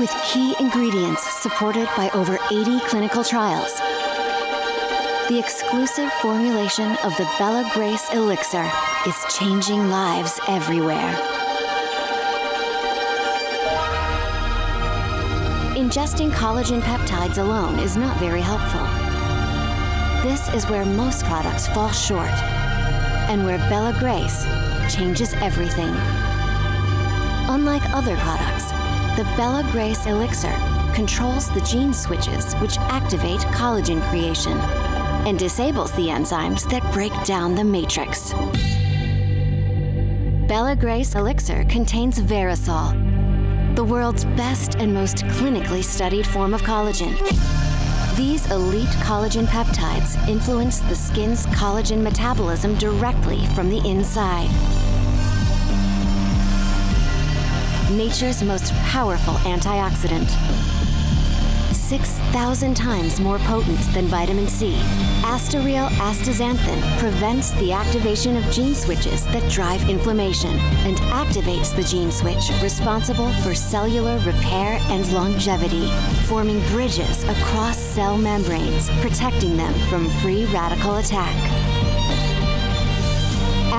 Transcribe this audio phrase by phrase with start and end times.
[0.00, 3.78] with key ingredients supported by over 80 clinical trials.
[5.28, 8.66] The exclusive formulation of the Bella Grace Elixir
[9.06, 11.12] is changing lives everywhere.
[15.76, 18.86] Ingesting collagen peptides alone is not very helpful.
[20.26, 22.36] This is where most products fall short,
[23.28, 24.44] and where Bella Grace
[24.92, 25.94] changes everything.
[27.50, 28.69] Unlike other products,
[29.20, 30.56] the Bella Grace Elixir
[30.94, 34.56] controls the gene switches which activate collagen creation
[35.28, 38.32] and disables the enzymes that break down the matrix.
[40.48, 47.14] Bella Grace Elixir contains Verisol, the world's best and most clinically studied form of collagen.
[48.16, 54.48] These elite collagen peptides influence the skin's collagen metabolism directly from the inside.
[57.90, 60.30] Nature's most powerful antioxidant
[61.74, 64.74] 6,000 times more potent than vitamin C.
[65.22, 72.12] AstaReal astaxanthin prevents the activation of gene switches that drive inflammation and activates the gene
[72.12, 75.90] switch responsible for cellular repair and longevity,
[76.26, 81.59] forming bridges across cell membranes, protecting them from free radical attack.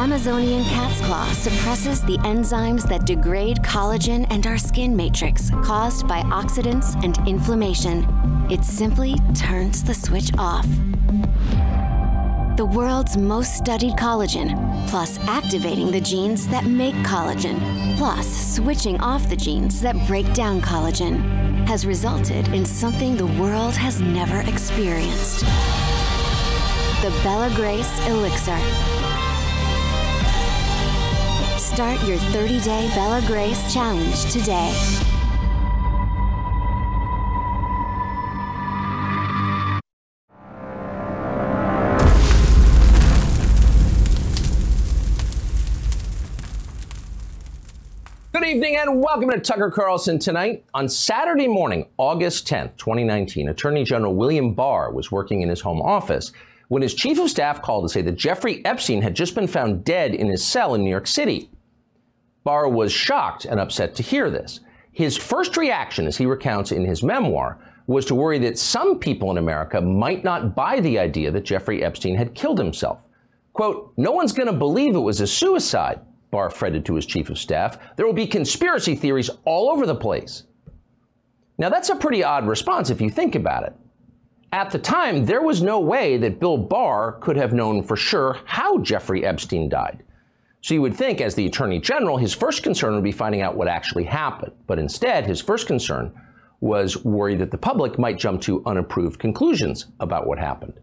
[0.01, 6.23] Amazonian cat's claw suppresses the enzymes that degrade collagen and our skin matrix caused by
[6.23, 8.03] oxidants and inflammation.
[8.49, 10.65] It simply turns the switch off.
[12.57, 17.59] The world's most studied collagen, plus activating the genes that make collagen,
[17.99, 21.21] plus switching off the genes that break down collagen,
[21.67, 25.41] has resulted in something the world has never experienced.
[27.01, 28.57] The Bella Grace Elixir
[31.81, 34.71] Start your 30 day Bella Grace challenge today.
[48.31, 50.63] Good evening and welcome to Tucker Carlson tonight.
[50.75, 55.81] On Saturday morning, August 10th, 2019, Attorney General William Barr was working in his home
[55.81, 56.31] office
[56.67, 59.83] when his chief of staff called to say that Jeffrey Epstein had just been found
[59.83, 61.49] dead in his cell in New York City.
[62.43, 64.61] Barr was shocked and upset to hear this.
[64.91, 69.31] His first reaction, as he recounts in his memoir, was to worry that some people
[69.31, 72.99] in America might not buy the idea that Jeffrey Epstein had killed himself.
[73.53, 75.99] Quote, no one's going to believe it was a suicide,
[76.31, 77.77] Barr fretted to his chief of staff.
[77.95, 80.43] There will be conspiracy theories all over the place.
[81.57, 83.73] Now, that's a pretty odd response if you think about it.
[84.53, 88.37] At the time, there was no way that Bill Barr could have known for sure
[88.45, 90.03] how Jeffrey Epstein died.
[90.61, 93.57] So you would think, as the Attorney General, his first concern would be finding out
[93.57, 94.53] what actually happened.
[94.67, 96.13] But instead, his first concern
[96.59, 100.79] was worry that the public might jump to unapproved conclusions about what happened.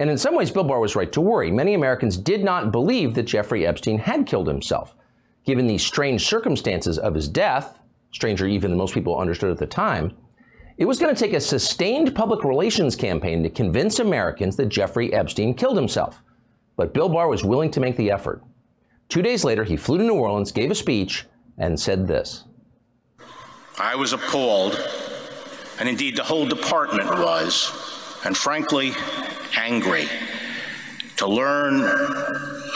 [0.00, 1.50] And in some ways, Bill Barr was right to worry.
[1.50, 4.94] Many Americans did not believe that Jeffrey Epstein had killed himself.
[5.44, 7.80] Given the strange circumstances of his death,
[8.10, 10.16] stranger even than most people understood at the time,
[10.76, 15.12] it was going to take a sustained public relations campaign to convince Americans that Jeffrey
[15.12, 16.22] Epstein killed himself.
[16.76, 18.42] But Bill Barr was willing to make the effort.
[19.08, 21.24] Two days later, he flew to New Orleans, gave a speech,
[21.56, 22.44] and said this
[23.78, 24.78] I was appalled,
[25.78, 27.72] and indeed the whole department was,
[28.24, 28.92] and frankly,
[29.56, 30.08] angry
[31.16, 31.82] to learn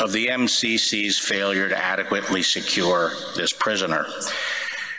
[0.01, 4.07] of the MCC's failure to adequately secure this prisoner.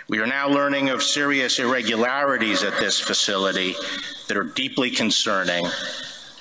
[0.07, 3.75] We are now learning of serious irregularities at this facility
[4.27, 5.65] that are deeply concerning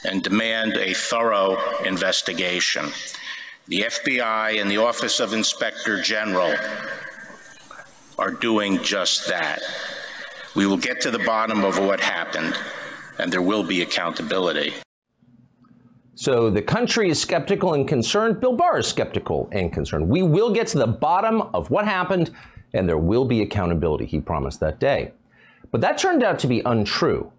[0.05, 2.93] and demand a thorough investigation.
[3.73, 6.55] The FBI and the Office of Inspector General
[8.19, 9.63] are doing just that.
[10.55, 12.55] We will get to the bottom of what happened,
[13.19, 14.75] and there will be accountability.
[16.15, 18.43] So the country is skeptical and concerned.
[18.43, 20.07] Bill Barr is skeptical and concerned.
[20.07, 22.31] We will get to the bottom of what happened,
[22.75, 25.13] and there will be accountability, he promised that day.
[25.71, 27.33] But that turned out to be untrue.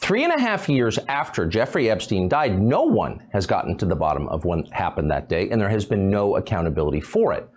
[0.00, 3.94] Three and a half years after Jeffrey Epstein died, no one has gotten to the
[3.94, 7.48] bottom of what happened that day, and there has been no accountability for it.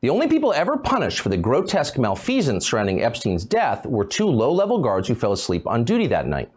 [0.00, 4.50] The only people ever punished for the grotesque malfeasance surrounding Epstein's death were two low
[4.50, 6.50] level guards who fell asleep on duty that night.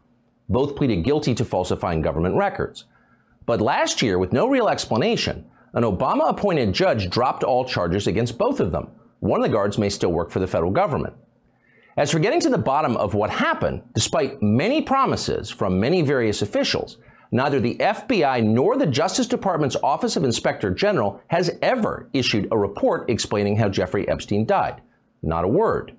[0.47, 2.85] Both pleaded guilty to falsifying government records.
[3.45, 8.37] But last year, with no real explanation, an Obama appointed judge dropped all charges against
[8.37, 8.87] both of them.
[9.19, 11.13] One of the guards may still work for the federal government.
[11.95, 16.41] As for getting to the bottom of what happened, despite many promises from many various
[16.41, 16.97] officials,
[17.31, 22.57] neither the FBI nor the Justice Department's Office of Inspector General has ever issued a
[22.57, 24.81] report explaining how Jeffrey Epstein died.
[25.21, 25.95] Not a word.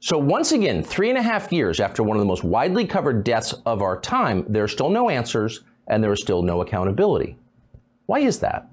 [0.00, 3.24] So, once again, three and a half years after one of the most widely covered
[3.24, 7.38] deaths of our time, there are still no answers and there is still no accountability.
[8.06, 8.68] Why is that?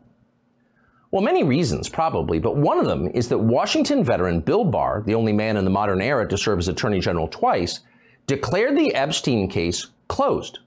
[1.11, 5.13] Well, many reasons, probably, but one of them is that Washington veteran Bill Barr, the
[5.13, 7.81] only man in the modern era to serve as Attorney General twice,
[8.27, 10.59] declared the Epstein case closed.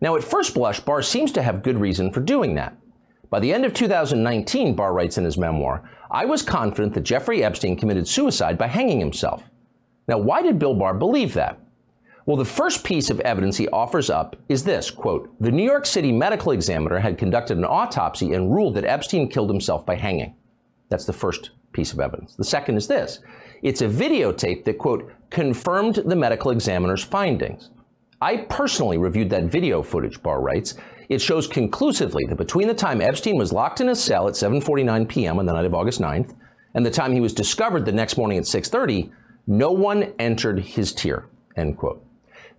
[0.00, 2.76] Now, at first blush, Barr seems to have good reason for doing that.
[3.28, 7.44] By the end of 2019, Barr writes in his memoir, I was confident that Jeffrey
[7.44, 9.44] Epstein committed suicide by hanging himself.
[10.08, 11.60] Now, why did Bill Barr believe that?
[12.26, 15.86] Well, the first piece of evidence he offers up is this quote, The New York
[15.86, 20.34] City medical examiner had conducted an autopsy and ruled that Epstein killed himself by hanging.
[20.90, 22.34] That's the first piece of evidence.
[22.34, 23.20] The second is this
[23.62, 27.70] it's a videotape that, quote, confirmed the medical examiner's findings.
[28.20, 30.74] I personally reviewed that video footage, Barr writes.
[31.08, 35.08] It shows conclusively that between the time Epstein was locked in his cell at 7:49
[35.08, 35.38] p.m.
[35.38, 36.34] on the night of August 9th
[36.74, 39.10] and the time he was discovered the next morning at 6:30,
[39.46, 41.26] no one entered his tier,
[41.56, 42.04] end quote.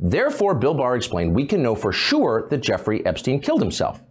[0.01, 4.01] Therefore, Bill Barr explained, we can know for sure that Jeffrey Epstein killed himself.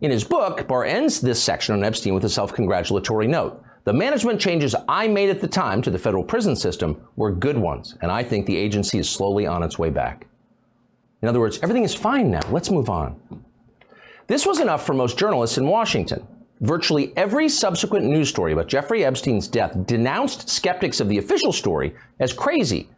[0.00, 3.62] In his book, Barr ends this section on Epstein with a self congratulatory note.
[3.82, 7.58] The management changes I made at the time to the federal prison system were good
[7.58, 10.26] ones, and I think the agency is slowly on its way back.
[11.20, 12.40] In other words, everything is fine now.
[12.50, 13.20] Let's move on.
[14.26, 16.26] This was enough for most journalists in Washington.
[16.60, 21.94] Virtually every subsequent news story about Jeffrey Epstein's death denounced skeptics of the official story
[22.20, 22.88] as crazy,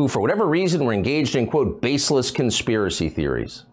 [0.00, 3.64] who, for whatever reason, were engaged in, quote, baseless conspiracy theories.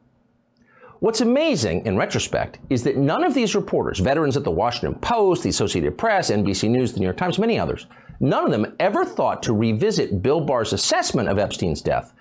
[1.00, 5.44] What's amazing, in retrospect, is that none of these reporters, veterans at the Washington Post,
[5.44, 7.88] the Associated Press, NBC News, the New York Times, many others,
[8.20, 12.14] none of them ever thought to revisit Bill Barr's assessment of Epstein's death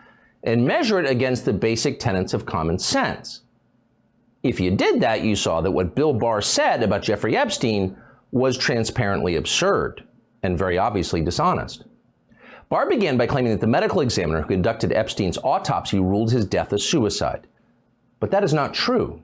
[0.44, 3.40] and measure it against the basic tenets of common sense.
[4.44, 7.96] If you did that, you saw that what Bill Barr said about Jeffrey Epstein
[8.30, 10.04] was transparently absurd
[10.44, 11.86] and very obviously dishonest.
[12.68, 16.72] Barr began by claiming that the medical examiner who conducted Epstein's autopsy ruled his death
[16.72, 17.46] a suicide.
[18.18, 19.22] But that is not true.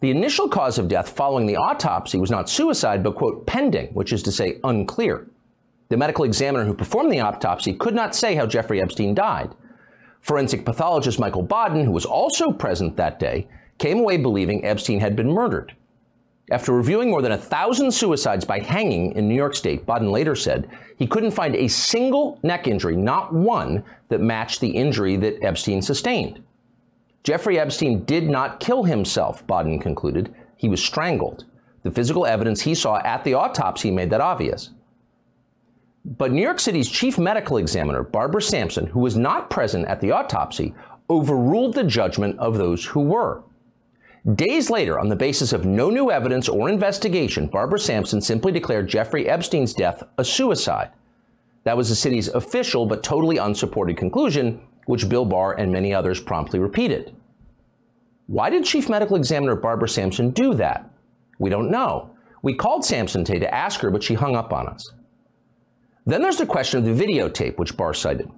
[0.00, 4.12] The initial cause of death following the autopsy was not suicide, but, quote, pending, which
[4.12, 5.26] is to say, unclear.
[5.88, 9.56] The medical examiner who performed the autopsy could not say how Jeffrey Epstein died.
[10.20, 13.48] Forensic pathologist Michael Baden, who was also present that day,
[13.78, 15.74] came away believing Epstein had been murdered.
[16.50, 20.34] After reviewing more than a thousand suicides by hanging in New York State, Baden later
[20.34, 25.42] said he couldn't find a single neck injury, not one, that matched the injury that
[25.42, 26.42] Epstein sustained.
[27.22, 30.34] Jeffrey Epstein did not kill himself, Baden concluded.
[30.56, 31.44] He was strangled.
[31.82, 34.70] The physical evidence he saw at the autopsy made that obvious.
[36.04, 40.12] But New York City's chief medical examiner, Barbara Sampson, who was not present at the
[40.12, 40.74] autopsy,
[41.10, 43.42] overruled the judgment of those who were.
[44.34, 48.86] Days later, on the basis of no new evidence or investigation, Barbara Sampson simply declared
[48.86, 50.90] Jeffrey Epstein's death a suicide.
[51.64, 56.20] That was the city's official but totally unsupported conclusion, which Bill Barr and many others
[56.20, 57.16] promptly repeated.
[58.26, 60.90] Why did Chief Medical Examiner Barbara Sampson do that?
[61.38, 62.10] We don't know.
[62.42, 64.92] We called Sampson today to ask her, but she hung up on us.
[66.04, 68.30] Then there's the question of the videotape, which Barr cited.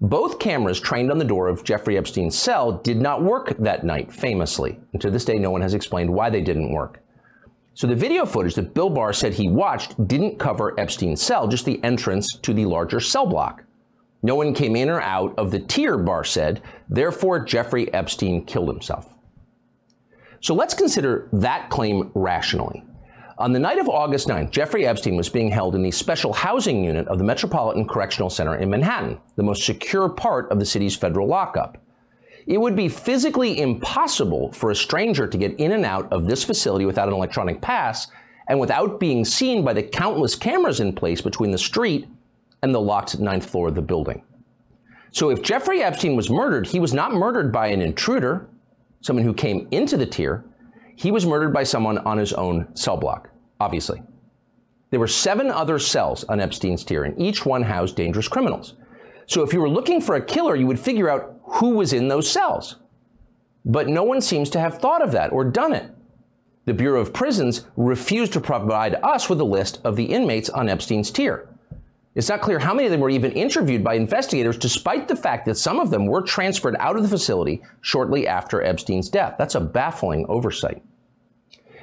[0.00, 4.12] Both cameras trained on the door of Jeffrey Epstein's cell did not work that night,
[4.12, 4.80] famously.
[4.92, 7.02] And to this day, no one has explained why they didn't work.
[7.74, 11.66] So the video footage that Bill Barr said he watched didn't cover Epstein's cell, just
[11.66, 13.64] the entrance to the larger cell block.
[14.22, 16.62] No one came in or out of the tier, Barr said.
[16.88, 19.14] Therefore, Jeffrey Epstein killed himself.
[20.40, 22.84] So let's consider that claim rationally.
[23.40, 26.84] On the night of August 9th, Jeffrey Epstein was being held in the special housing
[26.84, 30.94] unit of the Metropolitan Correctional Center in Manhattan, the most secure part of the city's
[30.94, 31.78] federal lockup.
[32.46, 36.44] It would be physically impossible for a stranger to get in and out of this
[36.44, 38.08] facility without an electronic pass
[38.48, 42.08] and without being seen by the countless cameras in place between the street
[42.62, 44.22] and the locked ninth floor of the building.
[45.12, 48.50] So if Jeffrey Epstein was murdered, he was not murdered by an intruder,
[49.00, 50.44] someone who came into the tier.
[51.00, 54.02] He was murdered by someone on his own cell block, obviously.
[54.90, 58.74] There were seven other cells on Epstein's tier, and each one housed dangerous criminals.
[59.24, 62.08] So if you were looking for a killer, you would figure out who was in
[62.08, 62.76] those cells.
[63.64, 65.90] But no one seems to have thought of that or done it.
[66.66, 70.68] The Bureau of Prisons refused to provide us with a list of the inmates on
[70.68, 71.48] Epstein's tier.
[72.14, 75.46] It's not clear how many of them were even interviewed by investigators, despite the fact
[75.46, 79.36] that some of them were transferred out of the facility shortly after Epstein's death.
[79.38, 80.82] That's a baffling oversight.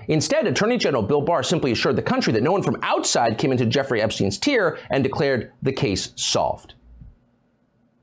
[0.09, 3.51] Instead, Attorney General Bill Barr simply assured the country that no one from outside came
[3.51, 6.75] into Jeffrey Epstein's tier and declared the case solved.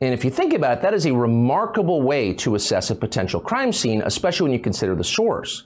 [0.00, 3.40] And if you think about it, that is a remarkable way to assess a potential
[3.40, 5.64] crime scene, especially when you consider the source.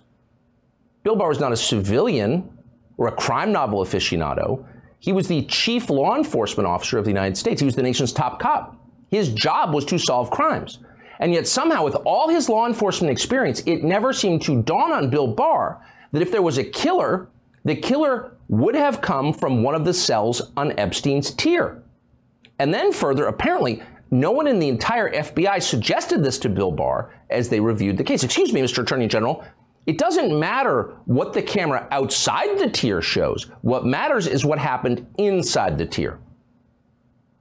[1.02, 2.56] Bill Barr was not a civilian
[2.96, 4.64] or a crime novel aficionado.
[5.00, 7.60] He was the chief law enforcement officer of the United States.
[7.60, 8.76] He was the nation's top cop.
[9.10, 10.78] His job was to solve crimes.
[11.20, 15.10] And yet, somehow, with all his law enforcement experience, it never seemed to dawn on
[15.10, 17.28] Bill Barr that if there was a killer,
[17.64, 21.82] the killer would have come from one of the cells on Epstein's tier.
[22.58, 27.12] And then, further, apparently, no one in the entire FBI suggested this to Bill Barr
[27.30, 28.22] as they reviewed the case.
[28.22, 28.82] Excuse me, Mr.
[28.82, 29.44] Attorney General.
[29.88, 33.44] It doesn't matter what the camera outside the tier shows.
[33.62, 36.18] What matters is what happened inside the tier.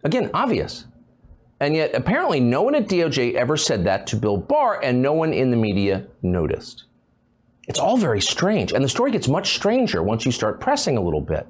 [0.06, 0.86] Again, obvious.
[1.60, 5.12] And yet, apparently, no one at DOJ ever said that to Bill Barr, and no
[5.12, 6.86] one in the media noticed.
[7.68, 11.02] It's all very strange, and the story gets much stranger once you start pressing a
[11.02, 11.46] little bit.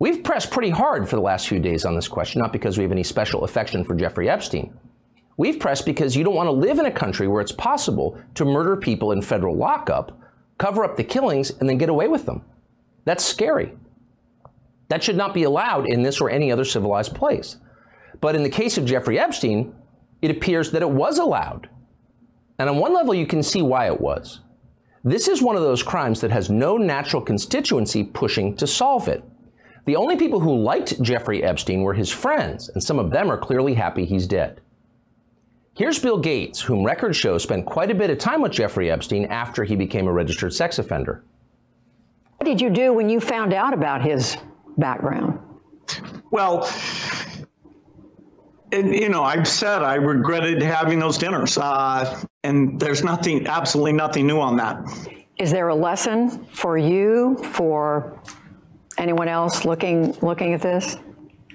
[0.00, 2.84] We've pressed pretty hard for the last few days on this question, not because we
[2.84, 4.78] have any special affection for Jeffrey Epstein.
[5.40, 8.44] We've pressed because you don't want to live in a country where it's possible to
[8.44, 10.20] murder people in federal lockup,
[10.58, 12.44] cover up the killings, and then get away with them.
[13.06, 13.72] That's scary.
[14.88, 17.56] That should not be allowed in this or any other civilized place.
[18.20, 19.74] But in the case of Jeffrey Epstein,
[20.20, 21.70] it appears that it was allowed.
[22.58, 24.40] And on one level, you can see why it was.
[25.04, 29.24] This is one of those crimes that has no natural constituency pushing to solve it.
[29.86, 33.38] The only people who liked Jeffrey Epstein were his friends, and some of them are
[33.38, 34.60] clearly happy he's dead.
[35.80, 39.24] Here's Bill Gates, whom records show spent quite a bit of time with Jeffrey Epstein
[39.24, 41.24] after he became a registered sex offender.
[42.36, 44.36] What did you do when you found out about his
[44.76, 45.38] background?
[46.30, 46.70] Well,
[48.72, 53.94] and you know, I've said I regretted having those dinners, uh, and there's nothing, absolutely
[53.94, 54.84] nothing new on that.
[55.38, 58.20] Is there a lesson for you, for
[58.98, 60.98] anyone else looking looking at this?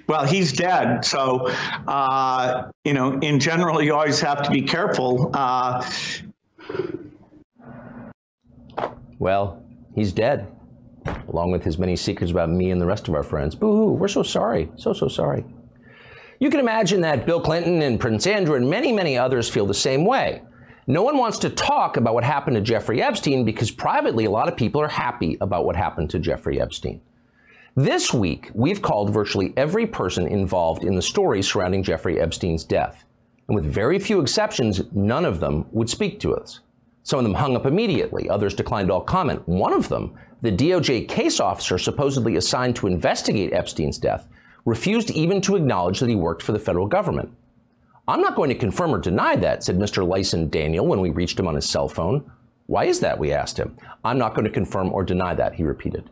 [0.08, 1.48] Well, he's dead, so
[1.88, 5.30] uh, you know, in general, you always have to be careful.
[5.34, 5.84] Uh,
[9.18, 10.46] well, he's dead,
[11.28, 13.56] along with his many secrets about me and the rest of our friends.
[13.56, 13.92] Boo hoo!
[13.92, 15.44] We're so sorry, so so sorry.
[16.38, 19.74] You can imagine that Bill Clinton and Prince Andrew and many, many others feel the
[19.74, 20.42] same way.
[20.86, 24.46] No one wants to talk about what happened to Jeffrey Epstein because privately, a lot
[24.46, 27.00] of people are happy about what happened to Jeffrey Epstein.
[27.78, 33.04] This week, we've called virtually every person involved in the story surrounding Jeffrey Epstein's death.
[33.48, 36.60] And with very few exceptions, none of them would speak to us.
[37.02, 39.46] Some of them hung up immediately, others declined all comment.
[39.46, 44.26] One of them, the DOJ case officer supposedly assigned to investigate Epstein's death,
[44.64, 47.30] refused even to acknowledge that he worked for the federal government.
[48.08, 50.08] I'm not going to confirm or deny that, said Mr.
[50.08, 52.24] Lyson Daniel when we reached him on his cell phone.
[52.68, 53.18] Why is that?
[53.18, 53.76] We asked him.
[54.02, 56.08] I'm not going to confirm or deny that, he repeated.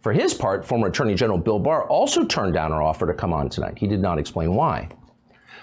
[0.00, 3.34] For his part, former Attorney General Bill Barr also turned down our offer to come
[3.34, 3.76] on tonight.
[3.78, 4.88] He did not explain why.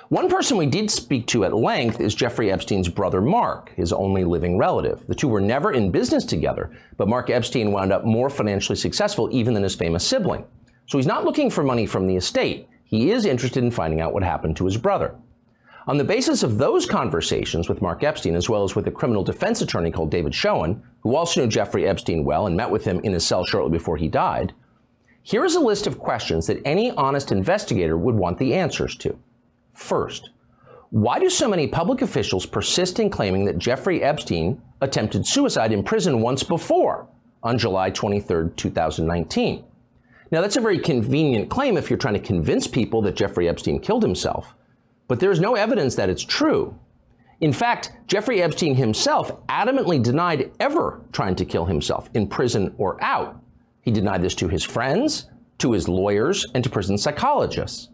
[0.10, 4.24] One person we did speak to at length is Jeffrey Epstein's brother Mark, his only
[4.24, 5.06] living relative.
[5.08, 9.28] The two were never in business together, but Mark Epstein wound up more financially successful
[9.32, 10.46] even than his famous sibling.
[10.86, 12.70] So he's not looking for money from the estate.
[12.86, 15.16] He is interested in finding out what happened to his brother.
[15.88, 19.24] On the basis of those conversations with Mark Epstein, as well as with a criminal
[19.24, 23.00] defense attorney called David Schoen, who also knew Jeffrey Epstein well and met with him
[23.06, 24.54] in his cell shortly before he died,
[25.24, 29.18] here is a list of questions that any honest investigator would want the answers to.
[29.72, 30.32] First,
[30.90, 35.84] why do so many public officials persist in claiming that Jeffrey Epstein attempted suicide in
[35.84, 37.08] prison once before,
[37.44, 39.64] on July 23, 2019?
[40.32, 43.80] Now, that's a very convenient claim if you're trying to convince people that Jeffrey Epstein
[43.80, 44.54] killed himself,
[45.08, 46.78] but there's no evidence that it's true.
[47.40, 53.02] In fact, Jeffrey Epstein himself adamantly denied ever trying to kill himself in prison or
[53.04, 53.40] out.
[53.82, 57.90] He denied this to his friends, to his lawyers, and to prison psychologists.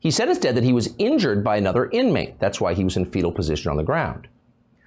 [0.00, 2.38] He said instead that he was injured by another inmate.
[2.38, 4.28] That's why he was in fetal position on the ground.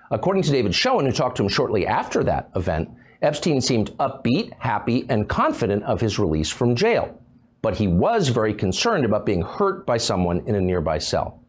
[0.09, 2.89] According to David Schoen, who talked to him shortly after that event,
[3.21, 7.19] Epstein seemed upbeat, happy, and confident of his release from jail.
[7.61, 11.40] But he was very concerned about being hurt by someone in a nearby cell.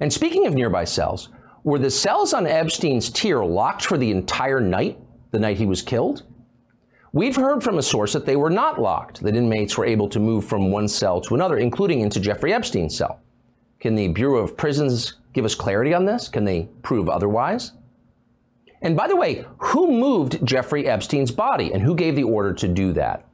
[0.00, 1.28] And speaking of nearby cells,
[1.62, 4.98] were the cells on Epstein's tier locked for the entire night,
[5.30, 6.24] the night he was killed?
[7.12, 10.18] We've heard from a source that they were not locked, that inmates were able to
[10.18, 13.20] move from one cell to another, including into Jeffrey Epstein's cell.
[13.78, 16.28] Can the Bureau of Prisons give us clarity on this?
[16.28, 17.72] Can they prove otherwise?
[18.82, 22.68] And by the way, who moved Jeffrey Epstein's body and who gave the order to
[22.68, 23.26] do that?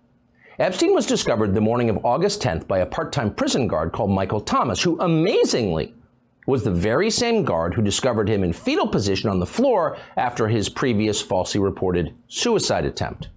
[0.59, 4.11] Epstein was discovered the morning of August 10th by a part time prison guard called
[4.11, 5.95] Michael Thomas, who amazingly
[6.51, 10.49] was the very same guard who discovered him in fetal position on the floor after
[10.49, 13.29] his previous falsely reported suicide attempt.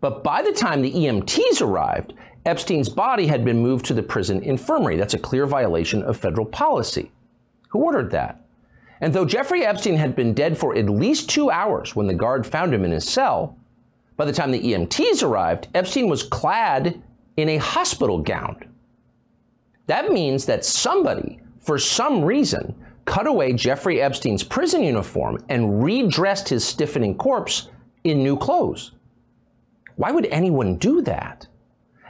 [0.00, 2.14] But by the time the EMTs arrived,
[2.44, 4.96] Epstein's body had been moved to the prison infirmary.
[4.96, 7.12] That's a clear violation of federal policy.
[7.68, 8.44] Who ordered that?
[9.00, 12.46] And though Jeffrey Epstein had been dead for at least two hours when the guard
[12.46, 13.56] found him in his cell,
[14.16, 17.00] by the time the EMTs arrived, Epstein was clad
[17.36, 18.64] in a hospital gown.
[19.86, 22.74] That means that somebody, for some reason,
[23.06, 27.70] cut away Jeffrey Epstein's prison uniform and redressed his stiffening corpse
[28.04, 28.92] in new clothes.
[29.96, 31.48] Why would anyone do that?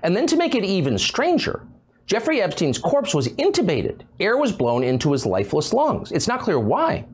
[0.03, 1.67] And then to make it even stranger,
[2.05, 4.03] Jeffrey Epstein's corpse was intubated.
[4.21, 6.13] Air was blown into his lifeless lungs.
[6.13, 7.07] It's not clear why.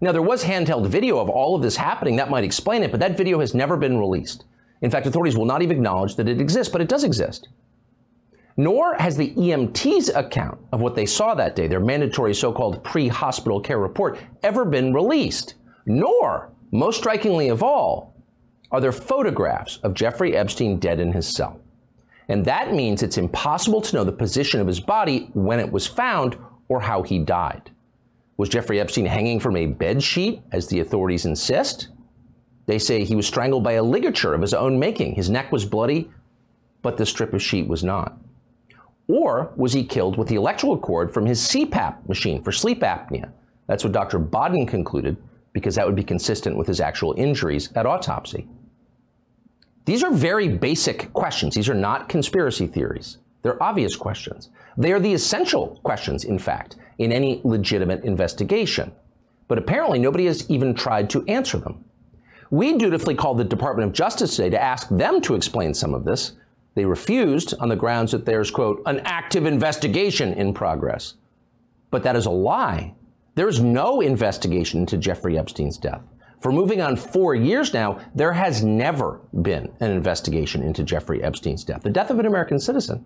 [0.00, 3.00] Now, there was handheld video of all of this happening that might explain it, but
[3.00, 4.44] that video has never been released.
[4.82, 7.48] In fact, authorities will not even acknowledge that it exists, but it does exist.
[8.56, 12.84] Nor has the EMT's account of what they saw that day, their mandatory so called
[12.84, 15.54] pre hospital care report, ever been released.
[15.86, 18.14] Nor, most strikingly of all,
[18.70, 21.60] are there photographs of Jeffrey Epstein dead in his cell.
[22.28, 25.86] And that means it's impossible to know the position of his body when it was
[25.86, 26.36] found
[26.68, 27.70] or how he died.
[28.36, 31.88] Was Jeffrey Epstein hanging from a bed sheet, as the authorities insist?
[32.66, 35.14] They say he was strangled by a ligature of his own making.
[35.14, 36.10] His neck was bloody,
[36.82, 38.18] but the strip of sheet was not.
[39.08, 43.30] Or was he killed with the electrical cord from his CPAP machine for sleep apnea?
[43.66, 44.18] That's what Dr.
[44.18, 45.16] Baden concluded,
[45.52, 48.46] because that would be consistent with his actual injuries at autopsy.
[49.84, 51.54] These are very basic questions.
[51.54, 53.18] These are not conspiracy theories.
[53.42, 54.48] They're obvious questions.
[54.78, 58.92] They are the essential questions, in fact, in any legitimate investigation.
[59.48, 61.84] But apparently, nobody has even tried to answer them.
[62.50, 66.04] We dutifully called the Department of Justice today to ask them to explain some of
[66.04, 66.32] this.
[66.74, 71.14] They refused on the grounds that there's, quote, an active investigation in progress.
[71.90, 72.94] But that is a lie.
[73.36, 76.02] There is no investigation into Jeffrey Epstein's death.
[76.40, 81.64] For moving on four years now, there has never been an investigation into Jeffrey Epstein's
[81.64, 83.04] death, the death of an American citizen.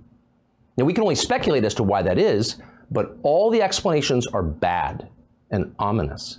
[0.76, 2.56] Now, we can only speculate as to why that is,
[2.90, 5.08] but all the explanations are bad
[5.50, 6.38] and ominous.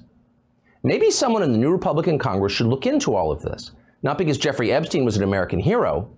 [0.83, 3.71] Maybe someone in the new Republican Congress should look into all of this,
[4.01, 6.09] not because Jeffrey Epstein was an American hero,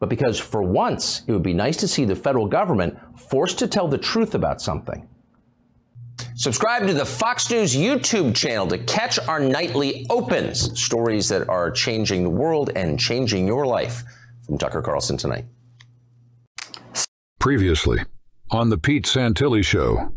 [0.00, 3.68] but because for once it would be nice to see the federal government forced to
[3.68, 5.08] tell the truth about something.
[6.34, 11.70] Subscribe to the Fox News YouTube channel to catch our nightly opens, stories that are
[11.70, 14.02] changing the world and changing your life.
[14.46, 15.44] From Tucker Carlson tonight.
[17.38, 18.00] Previously
[18.50, 20.12] on The Pete Santilli Show.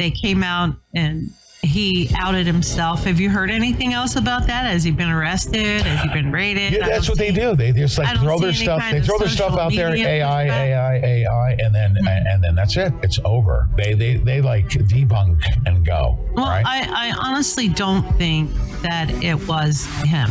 [0.00, 1.30] They came out and
[1.62, 3.04] he outed himself.
[3.04, 4.66] Have you heard anything else about that?
[4.66, 5.82] Has he been arrested?
[5.82, 6.72] Has he been raided?
[6.72, 7.54] Yeah, that's what they do.
[7.54, 8.82] They just like throw their stuff.
[8.90, 9.94] They throw their stuff out there.
[9.94, 12.06] AI, AI, AI, and then mm-hmm.
[12.06, 12.92] and then that's it.
[13.02, 13.68] It's over.
[13.76, 16.18] They they they like debunk and go.
[16.34, 16.64] Well, right?
[16.66, 18.50] I, I honestly don't think
[18.82, 20.30] that it was him,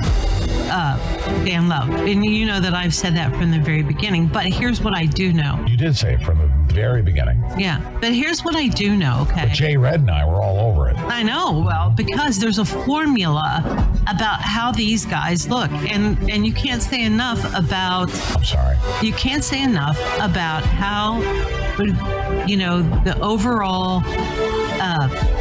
[0.72, 0.98] uh,
[1.46, 1.84] Dan Lowe.
[2.06, 4.28] And you know that I've said that from the very beginning.
[4.28, 5.64] But here's what I do know.
[5.68, 7.44] You did say it from the very beginning.
[7.58, 9.28] Yeah, but here's what I do know.
[9.30, 9.48] Okay.
[9.48, 10.98] But Jay Red and I were all over it.
[10.98, 11.64] I know.
[11.66, 13.64] Well, because there's a formula
[14.08, 18.10] about how these guys look, and and you can't say enough about.
[18.36, 18.78] I'm sorry.
[19.02, 21.22] You can't say enough about how,
[22.46, 24.02] you know, the overall.
[24.82, 25.39] Uh,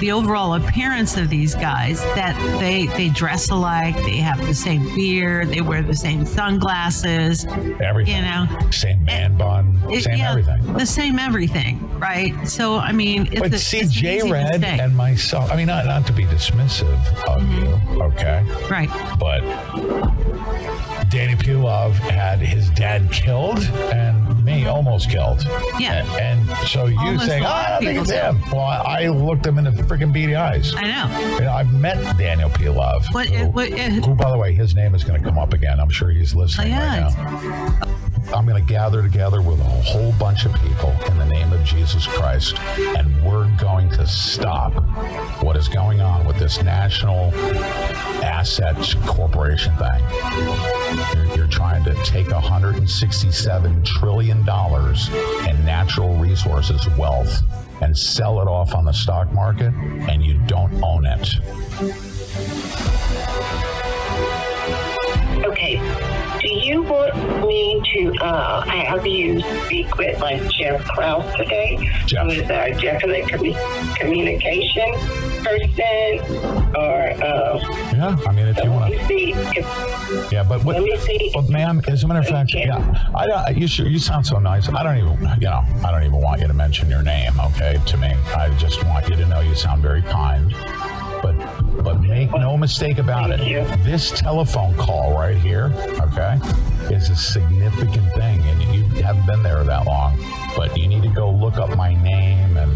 [0.00, 4.84] the overall appearance of these guys that they they dress alike, they have the same
[4.94, 7.44] beard, they wear the same sunglasses,
[7.80, 12.34] everything, you know, same man bun, same yeah, everything, the same everything, right?
[12.48, 15.50] So I mean, it's but a, see, Jay Red and myself.
[15.50, 16.92] I mean, not not to be dismissive
[17.26, 17.94] of mm-hmm.
[17.94, 19.42] you, okay, right, but
[21.10, 23.60] Danny Pilov had his dad killed
[23.92, 25.44] and me almost killed.
[25.78, 26.04] Yeah.
[26.18, 28.40] And, and so you almost saying, oh, I don't think it's him.
[28.50, 30.74] Well, I looked him in the freaking beady eyes.
[30.76, 31.34] I know.
[31.34, 33.12] You know I've met Daniel Pilov.
[33.12, 35.52] What, who, what, uh, who, by the way, his name is going to come up
[35.52, 35.80] again.
[35.80, 37.96] I'm sure he's listening oh, yeah, right now.
[38.34, 41.62] I'm going to gather together with a whole bunch of people in the name of
[41.64, 44.72] Jesus Christ, and we're going to stop
[45.42, 47.32] what is going on with this national
[48.24, 50.02] assets corporation thing.
[51.36, 55.08] You're, trying to take 167 trillion dollars
[55.46, 57.42] in natural resources wealth
[57.82, 59.72] and sell it off on the stock market,
[60.08, 61.34] and you don't own it.
[65.44, 65.80] Okay
[66.46, 67.12] do you want
[67.44, 72.24] me to uh, have you speak with like Jeff Krause today, Jeff.
[72.24, 74.92] who is our definite communication
[75.42, 76.74] person?
[76.76, 77.58] Or uh,
[77.94, 79.32] yeah, I mean, if you want to see.
[79.34, 81.30] If, yeah, but what, let me see.
[81.34, 84.68] But ma'am, as a matter of fact, yeah, I, you should, you sound so nice.
[84.68, 87.32] I don't even, you know, I don't even want you to mention your name.
[87.40, 90.54] Okay, to me, I just want you to know you sound very kind.
[91.22, 91.34] But
[91.82, 93.38] but make no mistake about it.
[93.82, 96.38] This telephone call right here, okay,
[96.90, 100.18] is a significant thing, and you haven't been there that long.
[100.56, 102.72] But you need to go look up my name and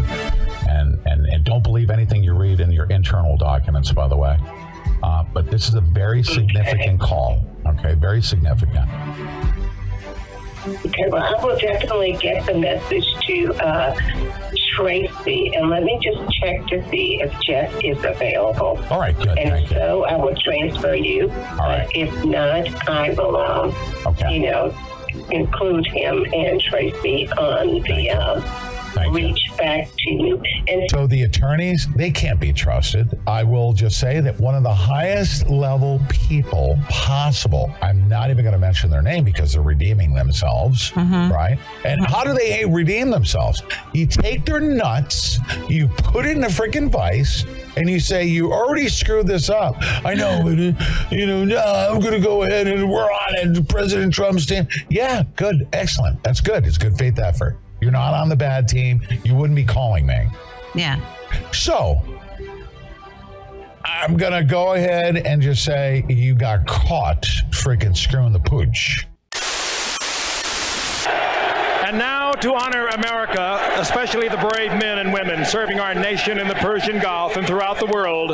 [0.69, 4.37] and and, and don't believe anything you read in your internal documents, by the way.
[5.03, 7.43] Uh, but this is a very significant call.
[7.65, 8.89] Okay, very significant.
[10.67, 13.95] Okay, well, I will definitely get the message to uh,
[14.75, 18.79] Tracy, and let me just check to see if Jeff is available.
[18.89, 19.37] All right, good.
[19.39, 20.03] And Thank so you.
[20.05, 21.31] I will transfer you.
[21.31, 21.89] All right.
[21.95, 24.35] if not, I will, um, okay.
[24.35, 24.75] you know,
[25.31, 28.11] include him and Tracy on the.
[28.11, 29.57] Um, Thank reach you.
[29.57, 30.41] back to you.
[30.67, 33.19] And so the attorneys, they can't be trusted.
[33.27, 38.43] I will just say that one of the highest level people possible, I'm not even
[38.43, 41.31] going to mention their name because they're redeeming themselves, Mm-hmm.
[41.31, 41.57] right?
[41.85, 43.61] And how do they redeem themselves?
[43.93, 47.45] You take their nuts, you put it in a freaking vice,
[47.77, 49.75] and you say, You already screwed this up.
[50.05, 51.57] I know, but, uh, you know, no,
[51.91, 53.69] I'm going to go ahead and we're on it.
[53.69, 54.67] President Trump's team.
[54.89, 55.67] Yeah, good.
[55.73, 56.21] Excellent.
[56.23, 56.65] That's good.
[56.65, 57.57] It's good faith effort.
[57.81, 59.01] You're not on the bad team.
[59.23, 60.27] You wouldn't be calling me.
[60.75, 61.01] Yeah.
[61.51, 61.99] So
[63.83, 69.07] I'm going to go ahead and just say you got caught freaking screwing the pooch.
[71.83, 76.47] And now to honor America, especially the brave men and women serving our nation in
[76.47, 78.31] the Persian Gulf and throughout the world,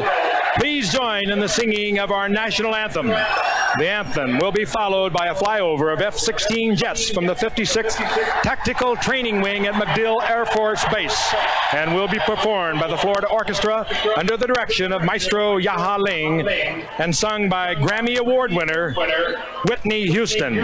[0.60, 3.08] please join in the singing of our national anthem.
[3.08, 7.98] The anthem will be followed by a flyover of F 16 jets from the 56th
[8.42, 11.34] Tactical Training Wing at MacDill Air Force Base
[11.74, 16.48] and will be performed by the Florida Orchestra under the direction of Maestro Jahja Ling
[16.98, 18.94] and sung by Grammy Award winner
[19.68, 20.56] Whitney Houston.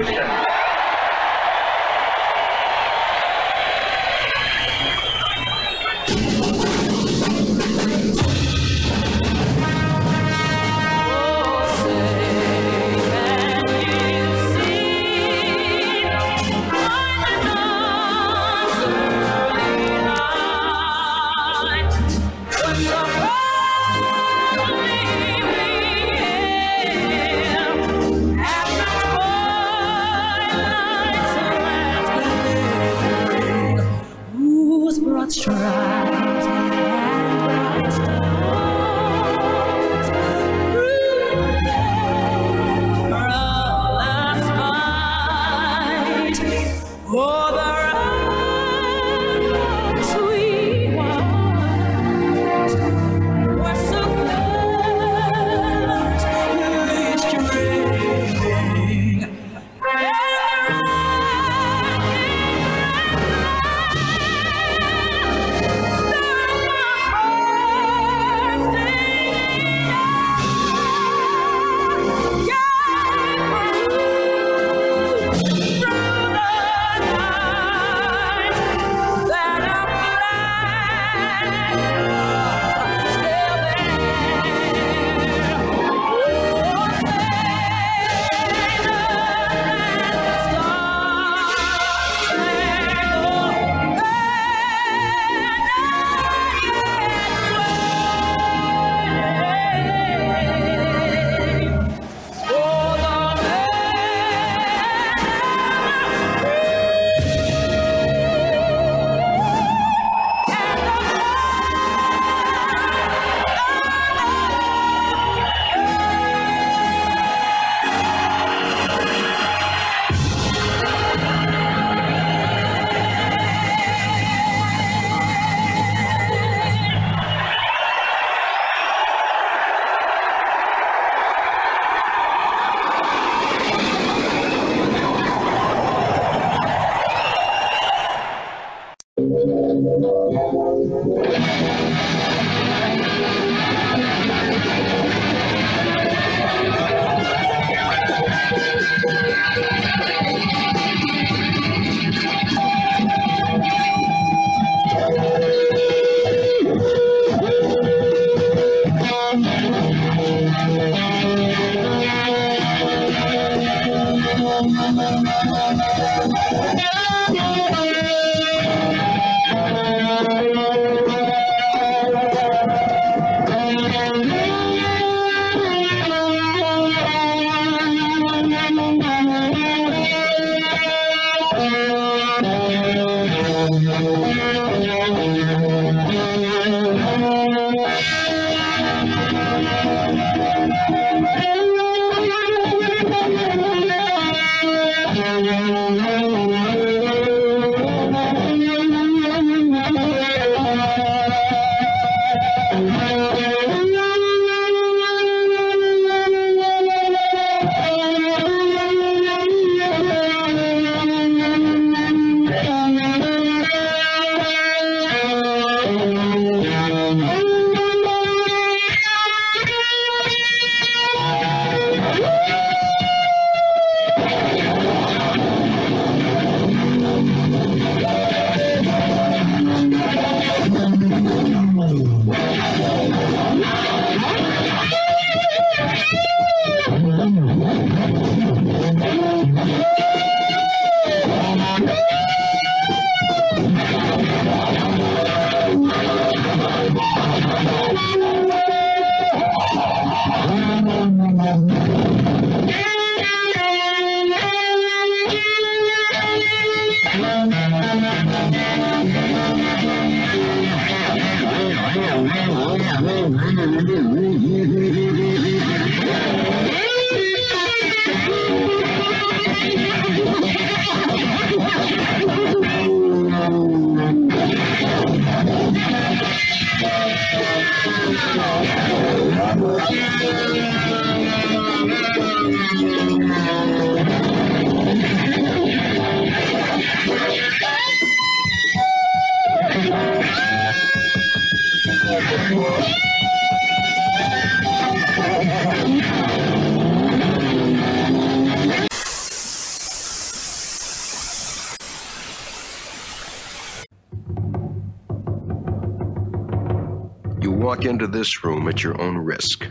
[308.73, 309.67] At your own risk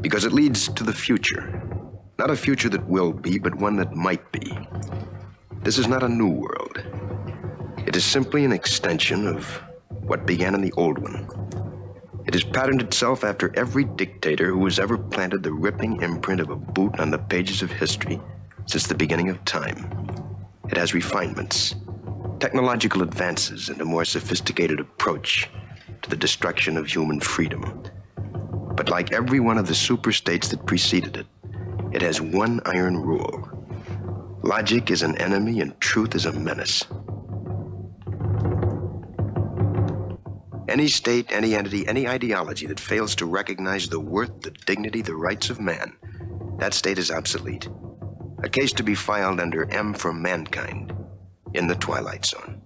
[0.00, 1.60] because it leads to the future.
[2.20, 4.56] Not a future that will be, but one that might be.
[5.62, 6.80] This is not a new world.
[7.84, 9.44] It is simply an extension of
[10.02, 11.26] what began in the old one.
[12.26, 16.50] It has patterned itself after every dictator who has ever planted the ripping imprint of
[16.50, 18.20] a boot on the pages of history
[18.66, 19.90] since the beginning of time.
[20.70, 21.74] It has refinements,
[22.38, 25.50] technological advances, and a more sophisticated approach
[26.02, 27.82] to the destruction of human freedom.
[28.78, 31.26] But like every one of the super states that preceded it,
[31.92, 33.58] it has one iron rule
[34.44, 36.84] logic is an enemy and truth is a menace.
[40.68, 45.16] Any state, any entity, any ideology that fails to recognize the worth, the dignity, the
[45.16, 45.96] rights of man,
[46.58, 47.68] that state is obsolete.
[48.44, 50.94] A case to be filed under M for Mankind
[51.52, 52.62] in the Twilight Zone.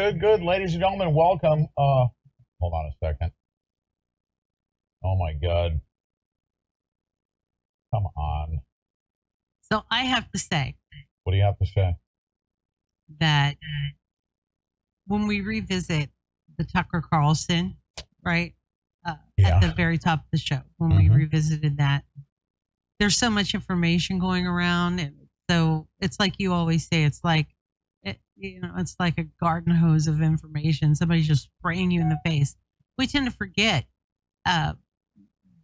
[0.00, 0.40] Good, good.
[0.42, 1.66] Ladies and gentlemen, welcome.
[1.76, 2.06] Uh,
[2.58, 3.32] hold on a second.
[5.04, 5.78] Oh my God.
[7.92, 8.62] Come on.
[9.70, 10.76] So I have to say
[11.24, 11.96] What do you have to say?
[13.18, 13.56] that
[15.06, 16.08] when we revisit
[16.56, 17.76] the Tucker Carlson,
[18.24, 18.54] right,
[19.04, 19.56] uh, Yeah.
[19.56, 22.04] at the very top of the show, when we revisited that,
[22.98, 27.48] there's so much information going around, and so it's like you always say, it's like,
[28.40, 30.94] you know, it's like a garden hose of information.
[30.94, 32.56] Somebody's just spraying you in the face.
[32.96, 33.86] We tend to forget
[34.46, 34.74] uh,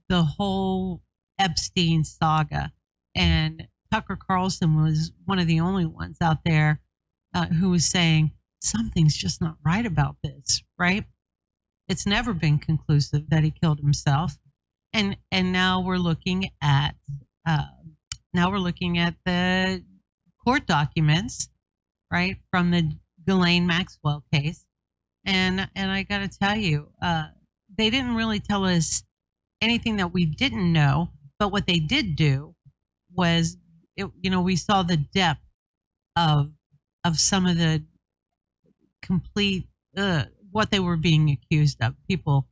[0.08, 1.02] the whole
[1.38, 2.72] Epstein saga,
[3.14, 6.80] and Tucker Carlson was one of the only ones out there
[7.34, 11.04] uh, who was saying something's just not right about this, right?
[11.88, 14.38] It's never been conclusive that he killed himself,
[14.92, 16.94] and and now we're looking at
[17.46, 17.64] uh,
[18.34, 19.82] now we're looking at the
[20.44, 21.48] court documents,
[22.10, 22.92] right, from the
[23.26, 24.64] Ghislaine Maxwell case,
[25.24, 27.26] and and I got to tell you, uh,
[27.76, 29.02] they didn't really tell us
[29.60, 32.54] anything that we didn't know, but what they did do
[33.12, 33.56] was,
[33.96, 35.40] it, you know, we saw the depth
[36.16, 36.52] of
[37.04, 37.84] of some of the
[39.02, 41.94] complete uh, what they were being accused of.
[42.08, 42.48] People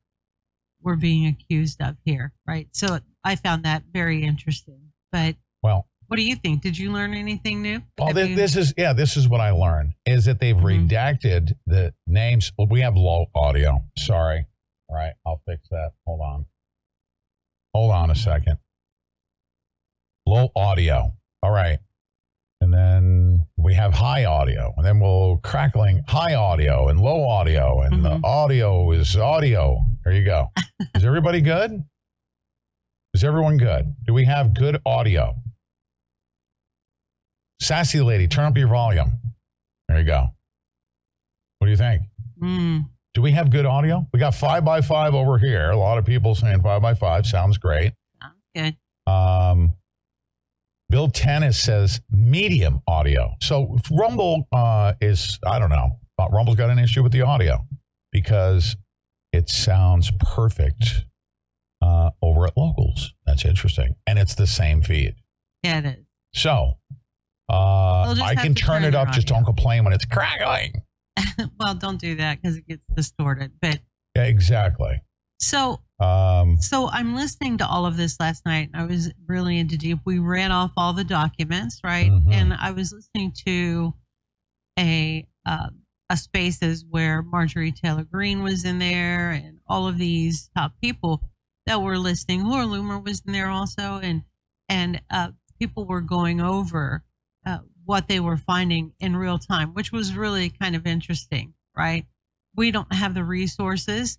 [0.83, 2.69] were being accused of here, right?
[2.73, 4.93] So I found that very interesting.
[5.11, 6.63] But Well, what do you think?
[6.63, 7.83] Did you learn anything new?
[7.99, 10.87] Well, this, you- this is yeah, this is what I learned is that they've mm-hmm.
[10.89, 12.53] redacted the names.
[12.57, 13.83] Well, we have low audio.
[13.97, 14.47] Sorry.
[14.89, 15.93] All right, I'll fix that.
[16.07, 16.47] Hold on.
[17.75, 18.59] Hold on a second.
[20.27, 21.13] Low audio.
[21.43, 21.79] All right.
[22.61, 27.81] And then we have high audio, and then we'll crackling high audio and low audio,
[27.81, 28.25] and the mm-hmm.
[28.25, 29.85] audio is audio.
[30.05, 30.51] There you go.
[30.95, 31.85] is everybody good?
[33.13, 33.95] Is everyone good?
[34.07, 35.35] Do we have good audio?
[37.65, 39.19] Sassy lady, turn up your volume.
[39.89, 40.29] There you go.
[41.59, 42.03] What do you think?
[42.39, 42.91] Mm.
[43.15, 44.07] Do we have good audio?
[44.13, 45.71] We got five by five over here.
[45.71, 47.95] A lot of people saying five by five sounds great.
[48.55, 48.77] Good.
[49.07, 49.73] Um,
[50.91, 53.35] Bill Tennis says medium audio.
[53.41, 55.99] So Rumble uh, is, I don't know,
[56.31, 57.65] Rumble's got an issue with the audio
[58.13, 58.77] because
[59.33, 61.07] it sounds perfect
[61.81, 63.15] uh, over at locals.
[63.25, 63.95] That's interesting.
[64.07, 65.15] And it's the same feed.
[65.63, 66.05] Yeah, it is.
[66.35, 66.75] So
[67.49, 69.11] uh, I can turn it up.
[69.11, 70.83] Just don't complain when it's crackling.
[71.61, 73.53] well, don't do that because it gets distorted.
[73.61, 73.81] But
[74.17, 75.03] Yeah, exactly.
[75.41, 78.71] so Um, So I'm listening to all of this last night.
[78.73, 79.99] and I was really into deep.
[80.05, 82.11] We ran off all the documents, right?
[82.11, 82.33] Mhm.
[82.33, 83.95] And I was listening to
[84.79, 85.69] a uh,
[86.11, 91.23] a spaces where Marjorie Taylor Greene was in there, and all of these top people
[91.67, 92.45] that were listening.
[92.45, 94.23] Laura Loomer was in there also, and
[94.69, 97.05] and uh, people were going over
[97.47, 102.07] uh, what they were finding in real time, which was really kind of interesting, right?
[102.57, 104.19] We don't have the resources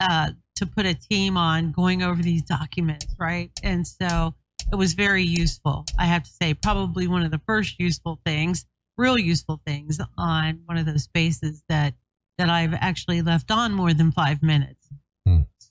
[0.00, 3.50] uh, to put a team on going over these documents, right?
[3.62, 4.34] And so
[4.70, 5.84] it was very useful.
[5.98, 10.62] I have to say, probably one of the first useful things, real useful things on
[10.66, 11.94] one of those spaces that
[12.38, 14.88] that I've actually left on more than five minutes.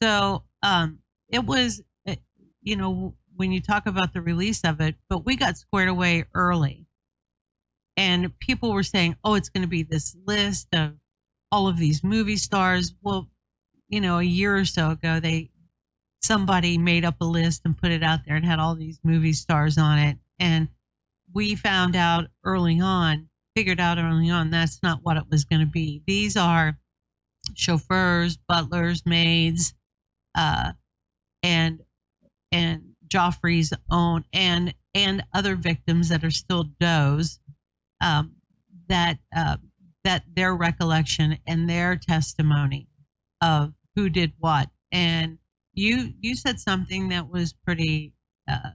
[0.02, 1.82] So um, it was,
[2.62, 6.26] you know, when you talk about the release of it, but we got squared away
[6.36, 6.86] early,
[7.98, 10.94] and people were saying, "Oh, it's going to be this list of
[11.52, 13.32] all of these movie stars." Well,
[13.90, 15.50] you know, a year or so ago, they
[16.22, 19.34] somebody made up a list and put it out there and had all these movie
[19.34, 20.20] stars on it.
[20.38, 20.68] And
[21.34, 25.62] we found out early on, figured out early on, that's not what it was going
[25.62, 26.04] to be.
[26.06, 26.78] These are
[27.56, 29.74] chauffeurs, butlers, maids,
[30.36, 30.74] uh,
[31.42, 31.82] and
[32.52, 37.40] and Joffrey's own and and other victims that are still does
[38.02, 38.34] um,
[38.88, 39.58] that uh,
[40.04, 42.88] that their recollection and their testimony
[43.42, 44.70] of who did what.
[44.92, 45.38] And
[45.74, 48.14] you you said something that was pretty
[48.50, 48.72] uh,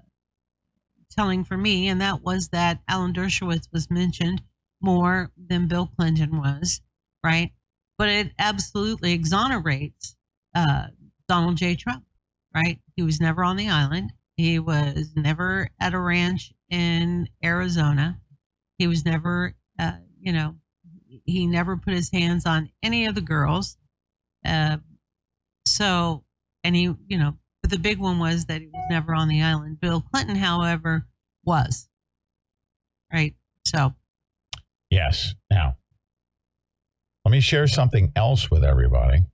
[1.11, 4.43] telling for me, and that was that Alan Dershowitz was mentioned
[4.81, 6.81] more than Bill Clinton was,
[7.25, 7.53] right?
[7.99, 10.17] But it absolutely exonerates
[10.55, 10.89] uh,
[11.29, 11.75] Donald J.
[11.75, 12.05] Trump,
[12.55, 12.79] right?
[12.95, 14.13] He was never on the island.
[14.37, 18.21] He was never at a ranch in Arizona.
[18.79, 20.57] He was never, uh, you know,
[21.25, 23.79] he never put his hands on any of the girls.
[24.45, 24.79] Uh,
[25.67, 26.25] so,
[26.63, 29.43] and he, you know, but the big one was that he was never on the
[29.43, 29.81] island.
[29.81, 31.07] Bill Clinton, however,
[31.45, 31.89] was.
[33.13, 33.35] Right.
[33.65, 33.95] So,
[34.91, 35.35] Yes.
[35.51, 35.77] Now,
[37.25, 39.25] let me share something else with everybody.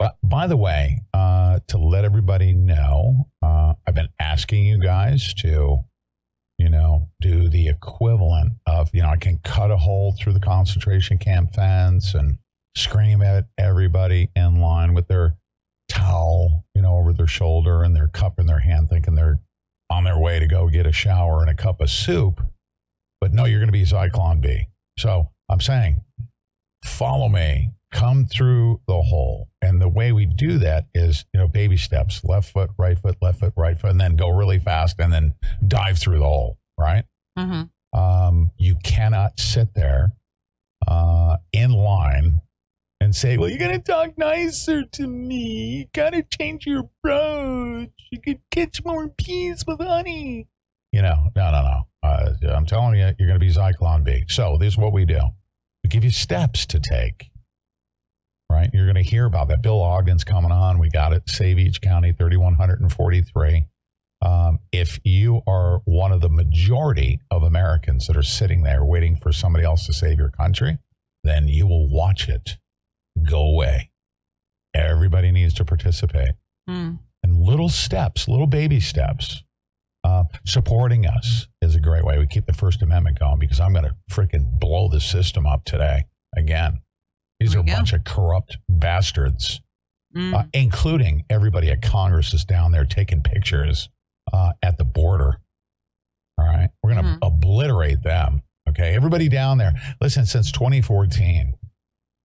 [0.00, 5.34] But by the way, uh, to let everybody know, uh, I've been asking you guys
[5.34, 5.80] to,
[6.56, 10.40] you know, do the equivalent of, you know, I can cut a hole through the
[10.40, 12.38] concentration camp fence and
[12.74, 15.36] scream at everybody in line with their
[15.90, 19.40] towel, you know, over their shoulder and their cup in their hand, thinking they're
[19.90, 22.40] on their way to go get a shower and a cup of soup.
[23.20, 24.68] But no, you're going to be Zyklon B.
[24.98, 26.02] So I'm saying,
[26.86, 29.48] follow me, come through the hole.
[29.62, 33.16] And the way we do that is, you know, baby steps left foot, right foot,
[33.20, 35.34] left foot, right foot, and then go really fast and then
[35.66, 37.04] dive through the hole, right?
[37.38, 37.98] mm-hmm.
[37.98, 40.12] Um, you cannot sit there
[40.86, 42.40] uh, in line
[43.00, 45.78] and say, well, you got to talk nicer to me.
[45.78, 47.90] You got to change your approach.
[48.10, 50.48] You could catch more peas with honey.
[50.92, 51.80] You know, no, no, no.
[52.02, 54.24] Uh, I'm telling you, you're going to be Zyklon B.
[54.28, 55.20] So this is what we do.
[55.82, 57.29] We give you steps to take,
[58.50, 58.68] right?
[58.72, 59.62] You're going to hear about that.
[59.62, 60.78] Bill Ogden's coming on.
[60.78, 61.22] We got it.
[61.28, 63.66] Save each county, 3,143.
[64.22, 69.16] Um, if you are one of the majority of Americans that are sitting there waiting
[69.16, 70.78] for somebody else to save your country,
[71.24, 72.58] then you will watch it
[73.28, 73.90] go away.
[74.74, 76.32] Everybody needs to participate.
[76.68, 76.98] Mm.
[77.22, 79.42] And little steps, little baby steps.
[80.02, 82.18] Uh, supporting us is a great way.
[82.18, 85.64] We keep the First Amendment going because I'm going to freaking blow the system up
[85.64, 86.80] today again.
[87.40, 89.60] These are a bunch of corrupt bastards,
[90.14, 90.34] Mm.
[90.34, 93.88] uh, including everybody at Congress is down there taking pictures
[94.32, 95.40] uh, at the border.
[96.36, 96.68] All right.
[96.82, 98.42] We're going to obliterate them.
[98.68, 98.94] Okay.
[98.94, 99.72] Everybody down there.
[100.00, 101.54] Listen, since 2014,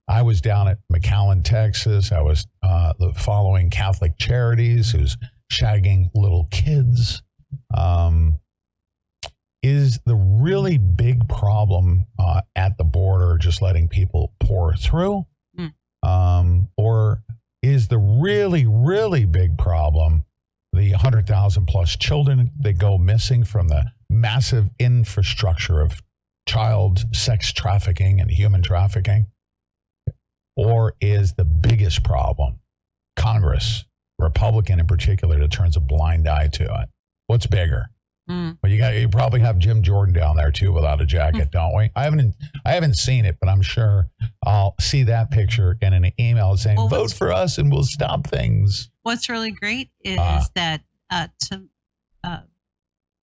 [0.07, 2.11] I was down at McAllen, Texas.
[2.11, 5.15] I was uh, following Catholic Charities, who's
[5.51, 7.21] shagging little kids.
[7.75, 8.39] Um,
[9.65, 15.25] is the really big problem uh, at the border just letting people pour through?
[15.57, 15.73] Mm.
[16.07, 17.23] Um, or
[17.63, 20.23] is the really, really big problem
[20.71, 25.99] the 100,000 plus children that go missing from the massive infrastructure of
[26.47, 29.25] child sex trafficking and human trafficking?
[30.55, 32.59] Or is the biggest problem
[33.15, 33.83] Congress,
[34.19, 36.89] Republican in particular, that turns a blind eye to it?
[37.25, 37.89] What's bigger?
[38.29, 38.57] Mm.
[38.63, 41.75] Well, you got you probably have Jim Jordan down there too without a jacket, don't
[41.75, 41.91] we?
[41.95, 44.07] I haven't I haven't seen it, but I'm sure
[44.45, 48.25] I'll see that picture in an email saying Well, vote for us and we'll stop
[48.27, 48.89] things.
[49.03, 50.43] What's really great is Ah.
[50.55, 51.63] that uh, to,
[52.23, 52.39] uh,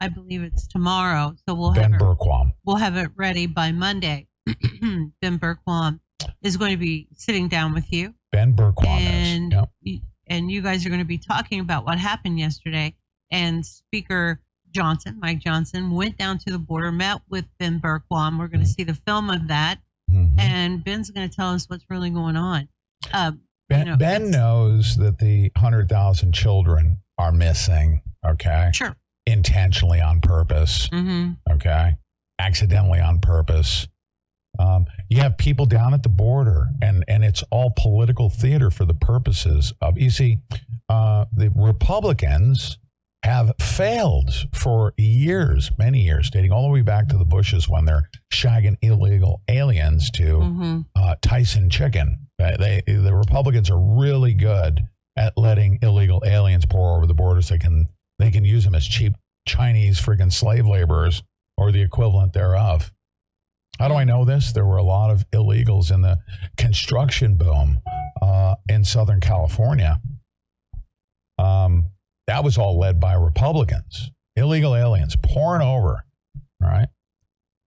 [0.01, 4.29] I believe it's tomorrow, so we'll Ben have it, we'll have it ready by Monday.
[4.47, 5.99] ben Bergquam
[6.43, 9.59] is going to be sitting down with you, Ben Bergquam and is.
[9.85, 10.01] Yep.
[10.29, 12.95] and you guys are going to be talking about what happened yesterday.
[13.33, 14.41] And Speaker
[14.73, 18.39] Johnson, Mike Johnson, went down to the border, met with Ben Bergquam.
[18.39, 19.79] We're going to see the film of that,
[20.11, 20.39] Mhm.
[20.39, 22.69] and Ben's going to tell us what's really going on.
[23.13, 28.71] Um, Ben, know, ben knows that the 100,000 children are missing, okay?
[28.75, 28.97] Sure.
[29.27, 31.97] Intentionally on purpose, hmm okay?
[32.39, 33.87] Accidentally on purpose.
[34.59, 38.85] Um, you have people down at the border, and, and it's all political theater for
[38.85, 40.41] the purposes of, you see,
[40.91, 42.79] uh, the Republicans
[43.23, 47.85] have failed for years, many years, dating all the way back to the Bushes when
[47.85, 52.27] they're shagging illegal aliens to hmm uh, Tyson chicken.
[52.43, 54.81] Uh, They, the Republicans are really good
[55.17, 57.49] at letting illegal aliens pour over the borders.
[57.49, 59.15] They can they can use them as cheap
[59.47, 61.23] Chinese friggin' slave laborers
[61.57, 62.93] or the equivalent thereof.
[63.79, 64.53] How do I know this?
[64.53, 66.19] There were a lot of illegals in the
[66.57, 67.79] construction boom
[68.21, 70.01] uh, in Southern California.
[71.39, 71.87] Um,
[72.33, 74.11] that was all led by Republicans.
[74.37, 76.03] Illegal aliens pouring over,
[76.63, 76.89] all right?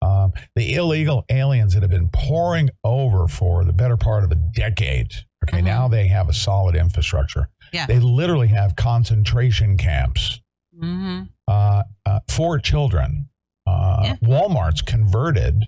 [0.01, 4.35] Um, the illegal aliens that have been pouring over for the better part of a
[4.35, 5.13] decade.
[5.43, 7.49] Okay, now they have a solid infrastructure.
[7.73, 7.85] Yeah.
[7.85, 10.41] They literally have concentration camps
[10.77, 13.29] hmm uh, uh, for children.
[13.67, 15.65] Uh, Walmart's converted,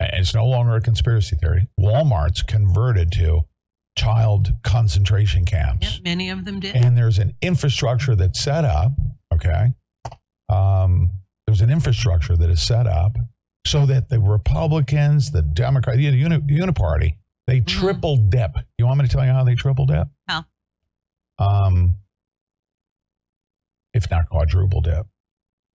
[0.00, 1.66] it's no longer a conspiracy theory.
[1.78, 3.42] Walmart's converted to
[3.96, 6.74] child concentration camps Many of them did.
[6.76, 8.92] and there's an infrastructure that's set up.
[9.32, 9.72] Okay,
[10.48, 11.10] um,
[11.46, 13.16] there's an infrastructure that is set up
[13.66, 17.16] so that the Republicans, the Democrats, the uni, Uniparty,
[17.46, 18.56] they triple dip.
[18.78, 20.08] You want me to tell you how they triple dip?
[20.28, 20.44] How?
[21.38, 21.96] Um,
[23.94, 25.06] if not quadruple dip,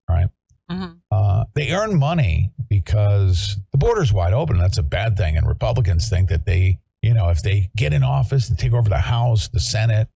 [0.08, 0.28] right?
[0.70, 1.00] Mhm.
[1.10, 4.58] Uh, they earn money because the border's wide open.
[4.58, 5.36] That's a bad thing.
[5.36, 8.88] And Republicans think that they, you know, if they get in office and take over
[8.88, 10.08] the House, the Senate,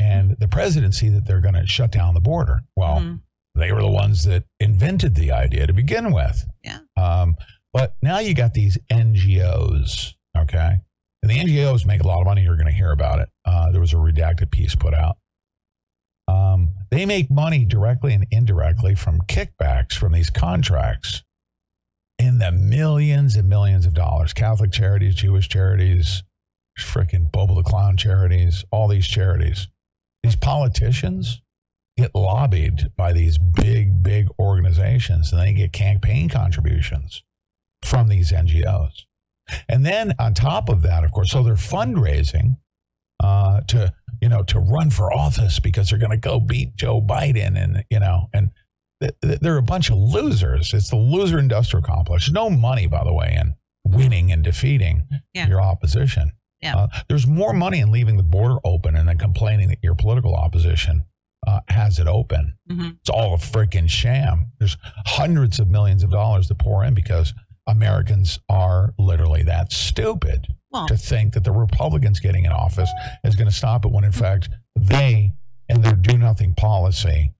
[0.00, 2.62] and the presidency, that they're going to shut down the border.
[2.74, 3.20] Well, Mhm.
[3.54, 6.46] they were the ones that invented the idea to begin with.
[6.64, 6.78] Yeah.
[6.96, 7.36] Um,
[7.72, 10.80] but now you got these NGOs, okay?
[11.22, 12.42] And the NGOs make a lot of money.
[12.44, 13.28] You're going to hear about it.
[13.44, 15.18] Uh, there was a redacted piece put out.
[16.28, 21.22] Um, they make money directly and indirectly from kickbacks from these contracts
[22.18, 24.32] in the millions and millions of dollars.
[24.32, 26.22] Catholic charities, Jewish charities,
[26.84, 29.68] freaking Bobo the Clown charities, all these charities.
[30.22, 31.40] These politicians
[31.96, 37.22] get lobbied by these big, big organizations and they get campaign contributions
[37.82, 39.04] from these NGOs.
[39.68, 42.56] And then on top of that, of course, so they're fundraising
[43.22, 47.00] uh, to you know to run for office because they're going to go beat Joe
[47.00, 48.50] Biden and you know and
[49.00, 50.72] th- th- they're a bunch of losers.
[50.74, 52.30] It's the loser industrial complex.
[52.30, 53.54] No money, by the way, in
[53.84, 55.48] winning and defeating Yeah.
[55.48, 56.32] your opposition.
[56.60, 56.76] Yeah.
[56.76, 60.34] Uh, there's more money in leaving the border open and then complaining that your political
[60.34, 61.04] opposition
[61.46, 62.54] uh, has it open.
[62.68, 62.96] Mhm.
[63.00, 64.50] It's all a freaking sham.
[64.58, 67.32] There's hundreds of millions of dollars to pour in because
[67.68, 72.90] Americans are literally that stupid Well- to think that the Republicans getting in office
[73.24, 75.32] is going to stop it when, in fact, they
[75.68, 77.32] and their do nothing policy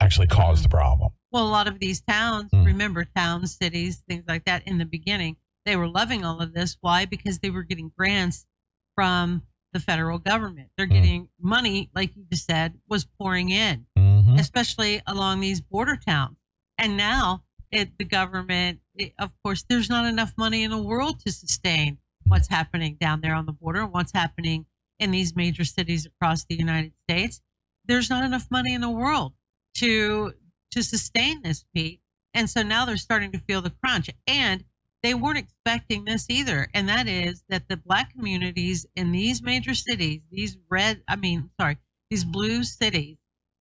[0.00, 1.12] actually caused the problem.
[1.30, 2.64] Well, a lot of these towns, Mm.
[2.64, 5.36] remember towns, cities, things like that in the beginning,
[5.66, 6.76] they were loving all of this.
[6.80, 7.04] Why?
[7.04, 8.46] Because they were getting grants
[8.94, 9.42] from
[9.72, 10.70] the federal government.
[10.76, 10.92] They're Mm.
[10.92, 14.38] getting money, like you just said, was pouring in, Mhm.
[14.38, 16.36] especially along these border towns.
[16.78, 21.18] And now it, the government, it, of course, there's not enough money in the world
[21.20, 24.66] to sustain what's happening down there on the border and what's happening
[25.00, 27.42] in these major cities across the United States.
[27.84, 29.34] There's not enough money in the world
[29.74, 30.34] to
[30.70, 32.00] to sustain this, Pete.
[32.32, 34.10] And so now they're starting to feel the crunch.
[34.26, 34.64] And
[35.04, 36.66] they weren't expecting this either.
[36.72, 41.50] And that is that the black communities in these major cities, these red, I mean,
[41.60, 41.76] sorry,
[42.08, 43.18] these blue cities,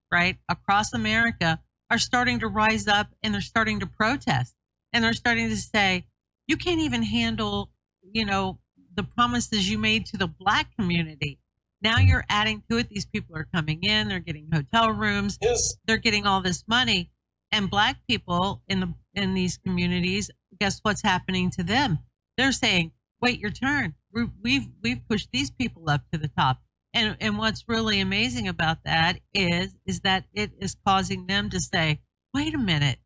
[0.09, 1.59] right, across America
[1.91, 4.55] are starting to rise up and they're starting to protest
[4.93, 6.05] and they're starting to say,
[6.47, 7.71] you can't even handle,
[8.01, 8.59] you know,
[8.95, 11.39] the promises you made to the black community.
[11.81, 12.87] Now you're adding to it.
[12.87, 15.37] These people are coming in, they're getting hotel rooms,
[15.85, 17.11] they're getting all this money.
[17.54, 21.99] And black people in the in these communities, guess what's happening to them?
[22.36, 23.93] They're saying, "Wait your turn.
[24.12, 26.64] We've we've, we've pushed these people up to the top."
[26.95, 31.60] And and what's really amazing about that is is that it is causing them to
[31.60, 32.01] say,
[32.34, 32.97] "Wait a minute,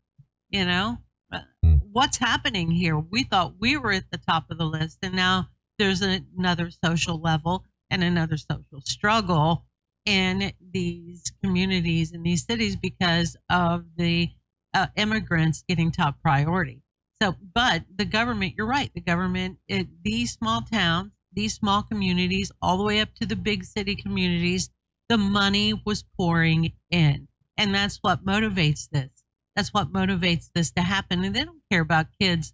[0.49, 0.99] you know,
[1.33, 1.41] uh,
[1.91, 2.97] what's happening here?
[2.97, 7.19] We thought we were at the top of the list, and now there's another social
[7.19, 9.65] level and another social struggle
[10.05, 14.29] in these communities in these cities because of the
[14.77, 16.81] uh, immigrants getting top priority.
[17.21, 22.51] So, but the government, you're right, the government, it, these small towns, these small communities,
[22.61, 24.69] all the way up to the big city communities,
[25.09, 27.27] the money was pouring in.
[27.57, 29.09] And that's what motivates this.
[29.55, 31.23] That's what motivates this to happen.
[31.23, 32.53] And they don't care about kids,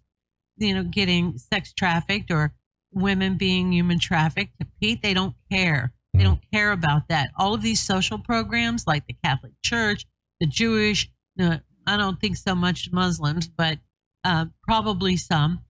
[0.56, 2.54] you know, getting sex trafficked or
[2.90, 4.58] women being human trafficked.
[4.60, 5.92] To Pete, they don't care.
[6.14, 7.30] They don't care about that.
[7.36, 10.06] All of these social programs, like the Catholic Church,
[10.40, 13.78] the Jewish, the I don't think so much Muslims, but
[14.24, 15.60] uh, probably some,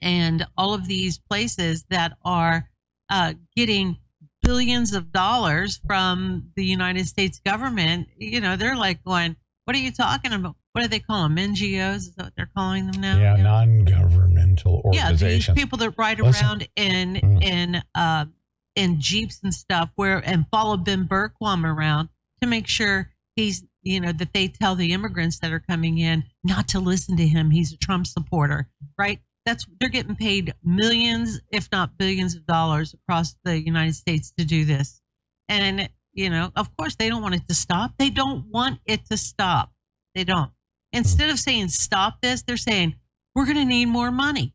[0.00, 2.68] and all of these places that are
[3.10, 3.98] uh, getting
[4.42, 8.08] billions of dollars from the United States government.
[8.16, 10.56] You know, they're like going, "What are you talking about?
[10.72, 11.36] What do they call them?
[11.36, 11.96] NGOs?
[11.96, 15.22] Is that what they're calling them now?" Yeah, non-governmental organizations.
[15.48, 16.44] yeah, these people that ride Listen.
[16.44, 17.42] around in Mm.
[17.42, 18.26] in uh,
[18.74, 22.08] in jeeps and stuff, where and follow Ben Bergquam around
[22.42, 26.24] to make sure he's you know that they tell the immigrants that are coming in
[26.42, 27.50] not to listen to him.
[27.50, 28.68] He's a Trump supporter,
[28.98, 29.20] right?
[29.44, 34.44] That's they're getting paid millions, if not billions, of dollars across the United States to
[34.44, 35.00] do this,
[35.48, 37.92] and you know, of course, they don't want it to stop.
[37.98, 39.70] They don't want it to stop.
[40.14, 40.50] They don't.
[40.92, 42.96] Instead of saying stop this, they're saying
[43.34, 44.54] we're going to need more money.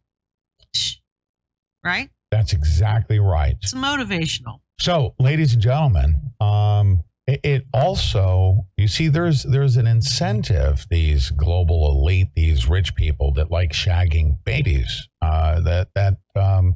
[1.85, 2.09] Right?
[2.31, 3.55] That's exactly right.
[3.61, 4.59] It's motivational.
[4.79, 10.85] So, ladies and gentlemen, um, it, also you see there's there's an incentive.
[10.89, 15.07] These global elite, these rich people that like shagging babies.
[15.21, 16.75] Uh, that that um,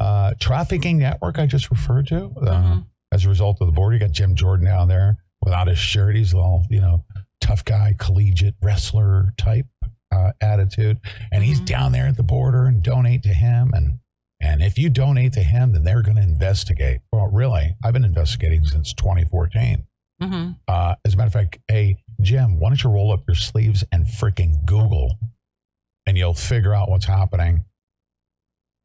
[0.00, 2.32] uh, trafficking network I just referred to.
[2.40, 2.80] Uh,
[3.12, 6.16] As a result of the border, you got Jim Jordan down there without his shirt.
[6.16, 7.04] He's all you know,
[7.40, 9.66] tough guy, collegiate wrestler type
[10.10, 10.98] uh, attitude,
[11.30, 13.98] and he's down there at the border and donate to him and.
[14.42, 17.00] And if you donate to him, then they're going to investigate.
[17.12, 19.86] Well, really, I've been investigating since 2014.
[20.20, 20.50] Mm-hmm.
[20.66, 23.84] Uh, as a matter of fact, hey, Jim, why don't you roll up your sleeves
[23.92, 25.16] and freaking Google
[26.06, 27.64] and you'll figure out what's happening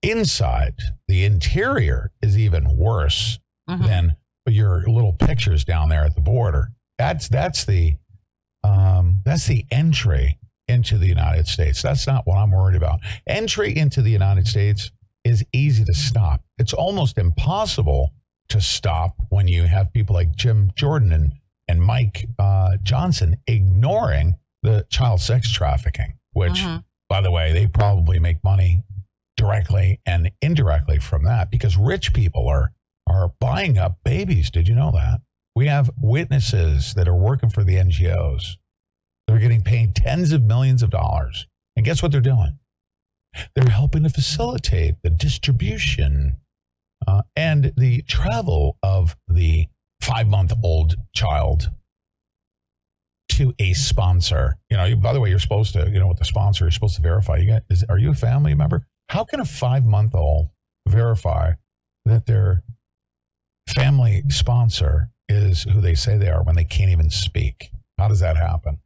[0.03, 0.75] inside.
[1.07, 4.15] The interior is even worse than
[4.47, 6.69] your little pictures down there at the border.
[6.97, 7.95] That's that's the
[8.63, 11.81] um, that's the entry into the United States.
[11.81, 12.99] That's not what I'm worried about.
[13.27, 14.91] Entry into the United States
[15.27, 16.41] is easy to stop.
[16.57, 18.13] It's almost impossible
[18.49, 21.33] to stop when you have people like Jim Jordan and,
[21.67, 26.83] and Mike uh, Johnson ignoring the child sex trafficking, which, Mhm.
[27.09, 28.83] by the way, they probably make money
[29.35, 32.73] directly and indirectly from that because rich people are
[33.09, 34.51] are buying up babies.
[34.51, 35.21] Did you know that?
[35.55, 38.57] We have witnesses that are working for the NGOs.
[39.27, 41.47] They're getting paid tens of millions of dollars.
[41.77, 42.59] And guess what they're doing?
[43.55, 46.37] They're helping to facilitate the distribution
[47.07, 49.67] uh, and the travel of the
[50.01, 51.71] five month old child
[53.29, 54.57] to a sponsor.
[54.69, 56.95] You know, by the way, you're supposed to, you know, with the sponsor, you're supposed
[56.95, 57.37] to verify.
[57.37, 58.85] You got, is, are you a family member?
[59.09, 60.49] How can a five month old
[60.87, 61.53] verify
[62.05, 62.63] that their
[63.67, 67.71] family sponsor is who they say they are when they can't even speak?
[67.97, 68.79] How does that happen?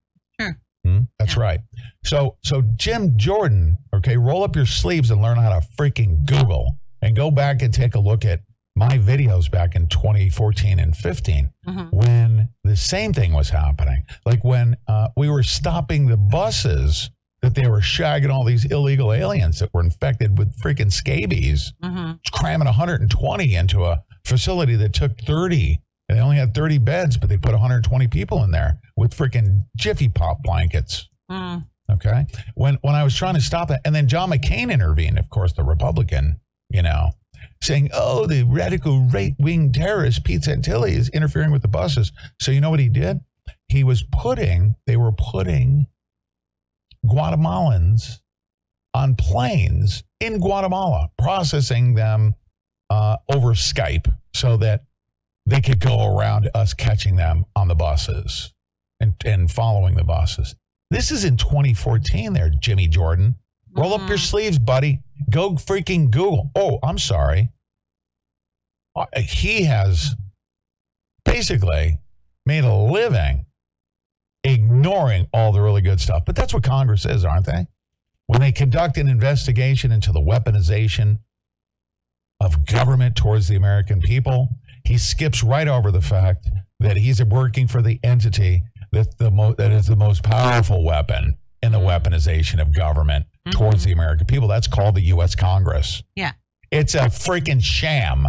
[0.86, 1.00] Hmm?
[1.20, 1.60] That's right.
[2.04, 6.78] So, so Jim Jordan, okay, roll up your sleeves and learn how to freaking Google
[7.02, 8.42] and go back and take a look at
[8.76, 11.52] my videos back in 2014 and 15
[11.92, 14.04] when the same thing was happening.
[14.26, 17.12] Like when uh, we were stopping the buses
[17.42, 22.12] that they were shagging all these illegal aliens that were infected with freaking scabies, Mm-hmm.
[22.32, 25.80] cramming 120 into a facility that took 30.
[26.12, 29.64] And they only had 30 beds, but they put 120 people in there with freaking
[29.78, 31.08] Jiffy Pop blankets.
[31.32, 31.64] Mm.
[31.90, 32.26] Okay.
[32.56, 35.54] When when I was trying to stop that, and then John McCain intervened, of course,
[35.54, 37.12] the Republican, you know,
[37.62, 42.52] saying, "Oh, the radical right wing terrorist Pete Santilli is interfering with the buses." So
[42.52, 43.22] you know what he did?
[43.70, 45.88] He was putting they were putting
[47.06, 48.20] Guatemalans
[48.94, 52.36] on planes in Guatemala, processing them
[52.90, 54.84] uh, over Skype so that
[55.46, 58.54] they could go around us catching them on the buses.
[59.00, 60.56] and, and following the buses.
[60.92, 63.36] This is in 2014 there, Jimmy Jordan.
[63.76, 65.00] Roll up your sleeves, buddy.
[65.30, 66.52] Go freaking Google.
[66.56, 67.50] Oh, I'm sorry.
[68.96, 70.16] Uh, He has
[71.26, 71.98] basically
[72.46, 73.46] made a living
[74.44, 76.24] ignoring all the really good stuff.
[76.26, 77.68] But that's what Congress is, aren't they?
[78.28, 81.20] When they conduct an investigation into the weaponization
[82.40, 84.50] of government towards the American people,
[84.86, 89.54] he skips right over the fact that he's working for the entity that the mo-
[89.58, 94.48] that is the most powerful weapon in the weaponization of government towards the American people.
[94.48, 95.36] That's called the U.S.
[95.36, 96.04] Congress.
[96.16, 96.34] Yeah.
[96.72, 98.28] It's a freaking sham.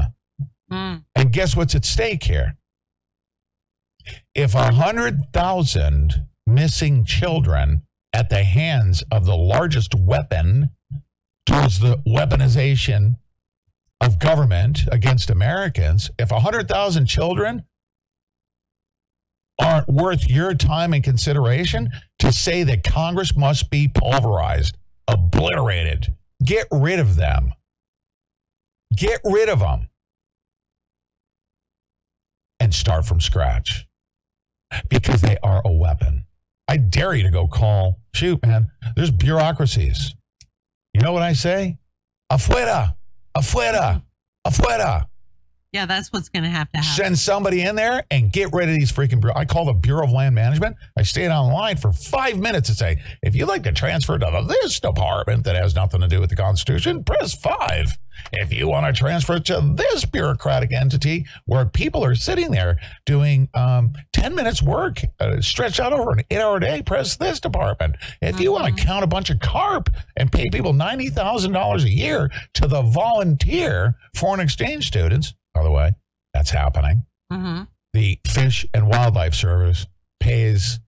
[0.71, 1.05] Mm.
[1.15, 2.57] And guess what's at stake here?
[4.35, 7.83] If a hundred thousand missing children
[8.13, 10.71] at the hands of the largest weapon
[11.47, 13.17] towards the weaponization
[14.03, 17.65] of government against Americans, if a hundred thousand children
[19.61, 24.77] aren't worth your time and consideration to say that Congress must be pulverized,
[25.07, 27.53] obliterated, get rid of them.
[28.95, 29.89] Get rid of them
[32.61, 33.87] and start from scratch
[34.89, 36.27] because they are a weapon.
[36.69, 38.01] I dare you to go call.
[38.15, 40.15] Shoot, man, there's bureaucracies.
[40.93, 41.79] You know what I say?
[42.31, 42.97] Afuera,
[43.35, 44.03] afuera,
[44.45, 45.09] afuera.
[45.73, 47.05] Yeah, that's what's going to have to happen.
[47.05, 49.25] Send somebody in there and get rid of these freaking.
[49.35, 50.77] I call the Bureau of Land Management.
[50.99, 54.79] I stayed online for five minutes and say, if you'd like to transfer to this
[54.81, 57.97] department that has nothing to do with the Constitution, press five.
[58.33, 63.49] If you want to transfer to this bureaucratic entity where people are sitting there doing
[63.55, 67.97] um, 10 minutes work uh, stretched out over an eight hour day, press this department.
[68.21, 72.31] If you want to count a bunch of carp and pay people $90,000 a year
[72.55, 75.93] to the volunteer foreign exchange students, by the way,
[76.35, 77.05] that's happening.
[77.33, 77.63] Mm-hmm.
[77.93, 79.87] The Fish and Wildlife Service
[80.21, 80.81] pays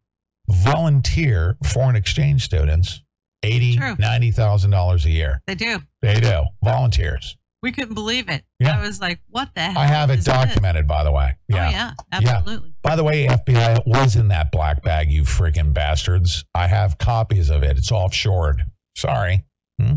[0.48, 3.02] volunteer foreign exchange students
[3.42, 3.96] eighty, True.
[3.98, 5.42] ninety thousand dollars a year.
[5.46, 5.80] They do.
[6.02, 7.36] They do volunteers.
[7.62, 8.44] We couldn't believe it.
[8.58, 8.78] Yeah.
[8.78, 9.78] I was like, what the hell?
[9.78, 11.34] I have it documented, by the way.
[11.48, 11.68] Yeah.
[11.68, 12.74] Oh, yeah, absolutely.
[12.82, 16.44] By the way, FBI it was in that black bag, you freaking bastards.
[16.54, 17.78] I have copies of it.
[17.78, 18.58] It's offshored.
[18.96, 19.44] Sorry.
[19.80, 19.94] Hmm?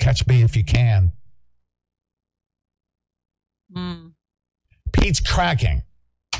[0.00, 1.12] Catch me if you can.
[3.74, 4.12] Mm.
[4.92, 5.82] Pete's cracking.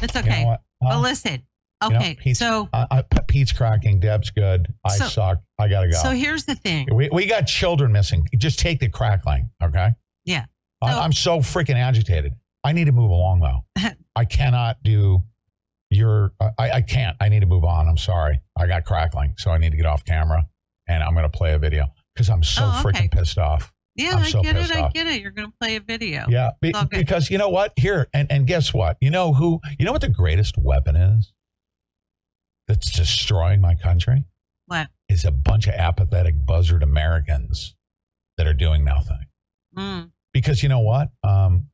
[0.03, 0.43] It's You okay.
[0.43, 0.63] know what?
[0.81, 1.01] But Huh?
[1.01, 1.43] listen,
[1.83, 4.01] You know, okay, Pete's, so I, I, Pete's cracking.
[4.01, 4.73] Deb's good.
[4.85, 5.39] I So- suck.
[5.59, 5.97] I gotta go.
[5.97, 6.89] so here's the thing.
[6.95, 8.27] we, we got children missing.
[8.37, 9.91] Just take the crackling, okay?
[10.25, 10.47] Yeah.
[10.81, 12.35] I, I'm so freaking agitated.
[12.65, 13.65] I need to move along though.
[14.17, 15.23] I cannot do
[15.91, 16.33] your.
[16.59, 17.17] I, I can't.
[17.21, 17.89] I need to move on.
[17.89, 18.41] I'm sorry.
[18.57, 20.47] I got crackling, so I need to get off camera,
[20.89, 23.07] and I'm going to play a video because I'm so Oh, okay.
[23.07, 23.73] freaking pissed off.
[23.95, 24.61] Yeah, I'm I so get it.
[24.61, 25.21] pissed I get it.
[25.21, 26.25] You're going to play a video.
[26.29, 26.99] Yeah, be- It's all good.
[26.99, 27.73] because you know what?
[27.77, 28.97] Here and and guess what?
[29.01, 29.61] You know who?
[29.79, 31.33] You know what the greatest weapon is?
[32.69, 34.25] That's destroying my country
[34.67, 34.89] What?
[35.09, 37.75] is a bunch of apathetic buzzard Americans
[38.39, 39.27] that are doing nothing.
[39.77, 40.11] Mm.
[40.33, 41.11] Because you know what?
[41.23, 41.67] Um,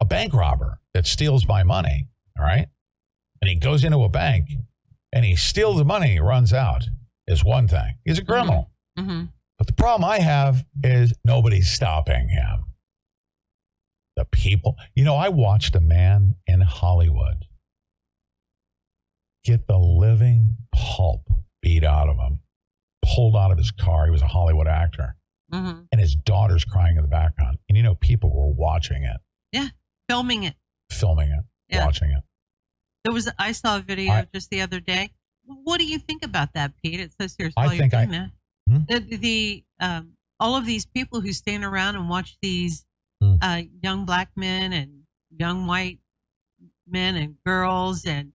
[0.00, 2.08] a bank robber that steals my money,
[2.38, 2.66] all right,
[3.40, 4.48] and he goes into a bank
[5.12, 6.88] and he steals the money, runs out,
[7.28, 7.98] is one thing.
[8.04, 8.70] He's a criminal.
[8.98, 9.24] hmm
[9.60, 12.64] But the problem I have is nobody's stopping him.
[14.16, 17.44] The people, you know, I watched a man in Hollywood
[19.44, 21.28] get the living pulp
[21.60, 22.40] beat out of him,
[23.04, 24.06] pulled out of his car.
[24.06, 25.14] He was a Hollywood actor,
[25.52, 27.58] hmm and his daughter's crying in the background.
[27.68, 29.18] And you know, people were watching it,
[29.52, 29.68] Yeah,
[30.08, 30.54] filming it.
[30.90, 31.84] filming it, Yeah.
[31.84, 32.22] watching it.
[33.04, 33.30] There was.
[33.38, 35.10] I saw a video I- just the other day.
[35.44, 36.98] What do you think about that, Pete?
[37.00, 37.50] It says here.
[37.58, 38.30] I you're think I-
[38.70, 38.78] Hmm?
[38.88, 42.84] The, the um, all of these people who stand around and watch these
[43.22, 43.34] Hmm.
[43.42, 45.02] uh, young black men and
[45.36, 45.98] young white
[46.88, 48.32] men and girls and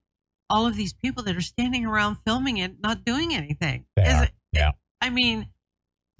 [0.48, 3.84] all of these people that are standing around filming it, not doing anything.
[3.96, 4.70] Is it- yeah,
[5.00, 5.48] I mean,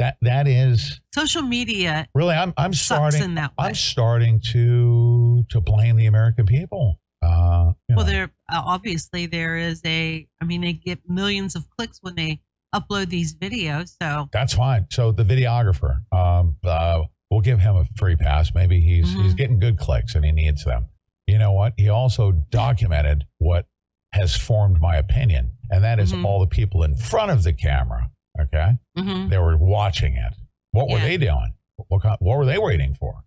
[0.00, 2.34] that that is social media really.
[2.34, 3.22] I'm I'm starting.
[3.22, 3.68] in that way.
[3.68, 7.00] I'm starting to to blame the American people.
[7.22, 8.02] Uh, Well, know.
[8.02, 10.26] there obviously there is a.
[10.40, 12.40] I mean, they get millions of clicks when they
[12.74, 13.94] upload these videos.
[14.00, 14.86] So That's fine.
[14.90, 18.52] So the videographer, um, uh, we'll give him a free pass.
[18.54, 19.22] Maybe he's Mm-hmm.
[19.22, 20.86] he's getting good clicks and he needs them.
[21.26, 21.74] You know what?
[21.76, 23.66] He also documented what
[24.12, 26.24] has formed my opinion, and that is Mhm.
[26.24, 28.10] all the people in front of the camera.
[28.38, 29.30] Okay, Mhm.
[29.30, 30.34] they were watching it.
[30.72, 31.54] What were they doing?
[31.88, 33.24] What kind, what were they waiting for?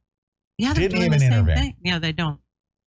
[0.58, 1.56] yeah, they're Didn't even the intervene.
[1.58, 1.76] thing.
[1.84, 2.40] Yeah, they don't.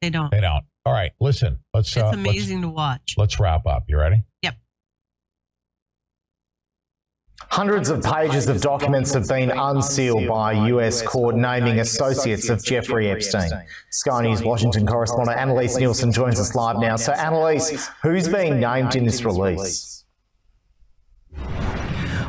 [0.01, 0.31] They don't.
[0.31, 0.65] They don't.
[0.85, 1.59] All right, listen.
[1.73, 1.89] Let's.
[1.89, 3.15] It's uh, let's- amazing to watch.
[3.17, 3.83] Let's wrap up.
[3.87, 4.23] You ready?
[4.43, 4.55] Yep.
[7.51, 12.63] Hundreds of pages of documents have been unsealed by a US court naming associates of
[12.63, 13.49] Jeffrey Epstein.
[13.89, 16.95] Sky News Washington correspondent Annalise Nielsen joins us live now.
[16.95, 20.05] So, Annalise, who's being named in this release?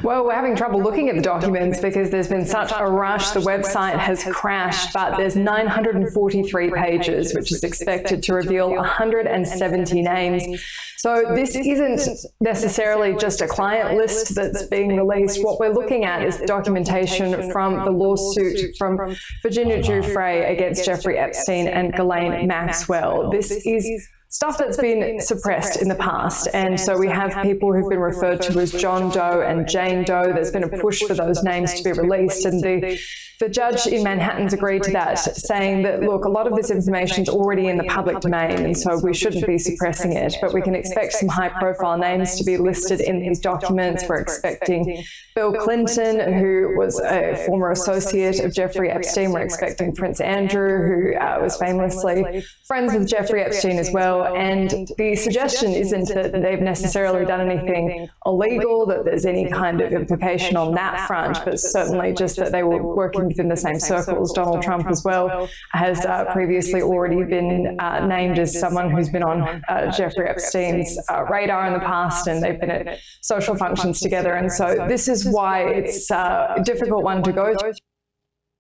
[0.02, 3.30] Well, we're having trouble looking at the documents because there's been such a rush.
[3.30, 10.60] The website has crashed, but there's 943 pages, which is expected to reveal 170 names.
[11.02, 12.00] So this isn't
[12.40, 15.42] necessarily just a client list that's being released.
[15.42, 21.66] What we're looking at is documentation from the lawsuit from Virginia Giuffre against Jeffrey Epstein
[21.66, 23.30] and Ghislaine Maxwell.
[23.32, 26.46] This is stuff that's been suppressed in the past.
[26.54, 30.32] And so we have people who've been referred to as John Doe and Jane Doe.
[30.32, 32.46] There's been a push for those names to be released.
[32.46, 32.96] And the,
[33.40, 37.22] the judge in Manhattan's agreed to that, saying that, look, a lot of this information
[37.22, 40.36] is already in the public domain, and so we shouldn't be suppressing it.
[40.40, 44.04] But we can expect some high profile names to be listed in these documents.
[44.08, 45.04] We're expecting
[45.34, 49.32] Bill Clinton, who was a former associate of Jeffrey Epstein.
[49.32, 54.36] We're expecting Prince Andrew, who uh, was famously friends with Jeffrey Epstein as well.
[54.36, 59.92] And the suggestion isn't that they've necessarily done anything illegal, that there's any kind of
[59.92, 64.32] implication on that front, but certainly just that they were working within the same circles.
[64.32, 69.22] Donald Trump, as well, has uh, previously already been uh, named as someone who's been
[69.22, 74.00] on uh, Jeffrey Epstein's uh, radar in the past, and they've been at social functions
[74.00, 74.34] together.
[74.34, 77.72] And so this is why it's uh, a difficult one to go through.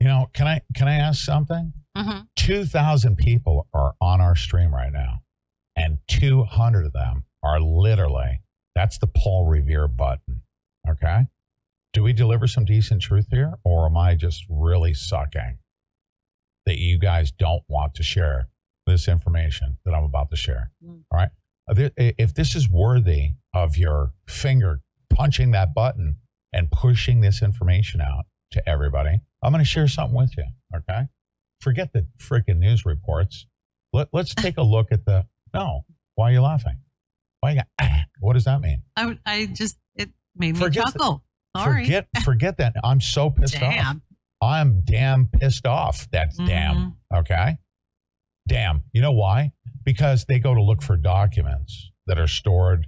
[0.00, 1.72] You know, can I can I ask something?
[2.36, 5.20] Two thousand people are on our stream right now,
[5.76, 8.40] and two hundred of them are literally
[8.74, 10.42] that's the Paul Revere button.
[10.88, 11.26] Okay,
[11.92, 15.58] do we deliver some decent truth here, or am I just really sucking
[16.66, 18.48] that you guys don't want to share
[18.86, 20.70] this information that I'm about to share?
[20.86, 21.30] All right,
[21.68, 24.80] Uh, if this is worthy of your finger
[25.10, 26.16] punching that button
[26.52, 30.44] and pushing this information out to everybody, I'm going to share something with you.
[30.74, 31.02] Okay.
[31.60, 33.46] Forget the freaking news reports.
[33.92, 35.26] Let, let's take a look at the.
[35.54, 35.84] No.
[36.14, 36.78] Why are you laughing?
[37.40, 37.60] Why you
[38.20, 38.82] what does that mean?
[38.96, 41.20] I, I just, it made me Forget the-
[41.56, 41.84] Sorry.
[41.84, 42.74] Forget forget that.
[42.82, 43.96] I'm so pissed off.
[44.42, 46.08] I'm damn pissed off.
[46.10, 46.96] That's damn.
[47.14, 47.58] Okay.
[48.48, 48.82] Damn.
[48.92, 49.52] You know why?
[49.84, 52.86] Because they go to look for documents that are stored,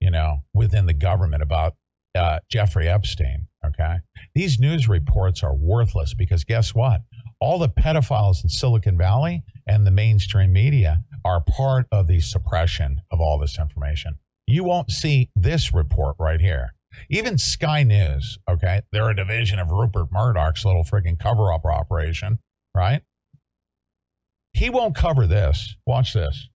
[0.00, 1.74] you know, within the government about
[2.16, 3.46] uh, Jeffrey Epstein.
[3.64, 3.96] Okay.
[4.34, 7.02] These news reports are worthless because guess what?
[7.40, 13.00] All the pedophiles in Silicon Valley and the mainstream media are part of the suppression
[13.10, 14.18] of all this information.
[14.46, 16.74] You won't see this report right here.
[17.08, 22.38] Even Sky News, okay, they're a division of Rupert Murdoch's little freaking cover up operation,
[22.74, 23.02] right?
[24.52, 25.76] He won't cover this.
[25.86, 26.48] Watch this.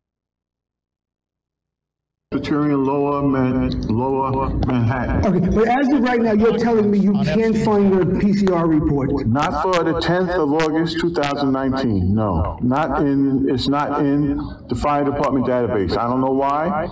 [2.33, 5.23] Presbyterian Lower Man, Lower Manhattan.
[5.23, 9.27] Okay, but as of right now, you're telling me you can't find your PCR report.
[9.27, 12.57] Not for the 10th of August 2019, no.
[12.63, 14.37] Not in, it's not in
[14.67, 15.95] the fire department database.
[15.95, 16.87] I don't know why.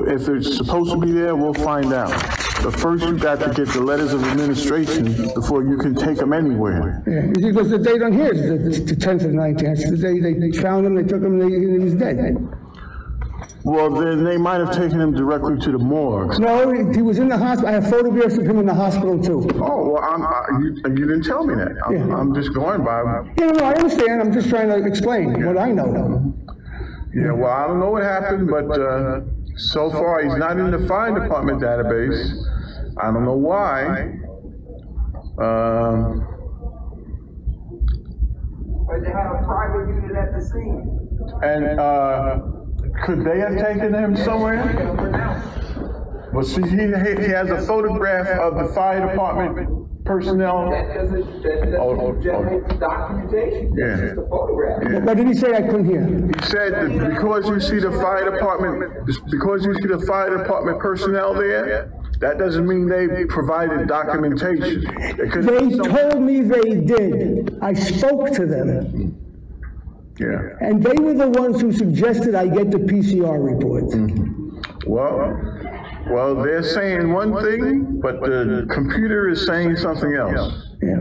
[0.00, 2.10] If it's supposed to be there, we'll find out.
[2.62, 6.32] But first you got to get the letters of administration before you can take them
[6.32, 7.02] anywhere.
[7.06, 9.68] Yeah, because the date on here is the- the 10th of 19.
[9.74, 12.36] That's the day they found him, they took him, they- he was dead.
[13.64, 16.38] Well, then they might have taken him directly to the morgue.
[16.38, 17.68] No, he was in the hospital.
[17.70, 19.48] I have photographs of him in the hospital too.
[19.54, 21.72] Oh, well, I'm, I, you, you didn't tell me that.
[21.86, 23.02] I'm, I'm just going by.
[23.38, 24.20] Yeah, no, I understand.
[24.20, 25.90] I'm just trying to explain what I know.
[25.90, 26.34] Though.
[27.14, 29.20] Yeah, well, I don't know what happened, but uh,
[29.56, 32.32] so far he's not in the fire department database.
[33.00, 34.12] I don't know why.
[35.38, 36.28] Um,
[38.86, 41.08] But they had a private unit at the scene.
[41.42, 42.38] and uh,
[43.04, 44.62] could they have taken him somewhere?
[46.32, 50.70] Well, see, he, he has a photograph of the fire department personnel.
[50.70, 52.22] That doesn't, that doesn't Oh, oh, oh.
[52.22, 53.74] generate documentation.
[53.76, 53.86] Yeah.
[53.86, 55.04] It's just a photograph.
[55.04, 55.54] What did he say?
[55.54, 56.04] I couldn't hear.
[56.04, 60.78] He said that because you see the fire department, because you see the fire department
[60.78, 64.84] personnel there, that doesn't mean they provided documentation.
[65.18, 67.58] It could They told me they did.
[67.60, 69.20] I spoke to them.
[70.18, 70.40] Yeah.
[70.60, 73.84] And they were the ones who suggested I get the PCR report.
[73.84, 74.44] Mm-hmm.
[74.86, 75.18] Well,
[76.08, 80.66] well, they're saying one thing, but the computer is saying something else.
[80.82, 80.96] Yeah.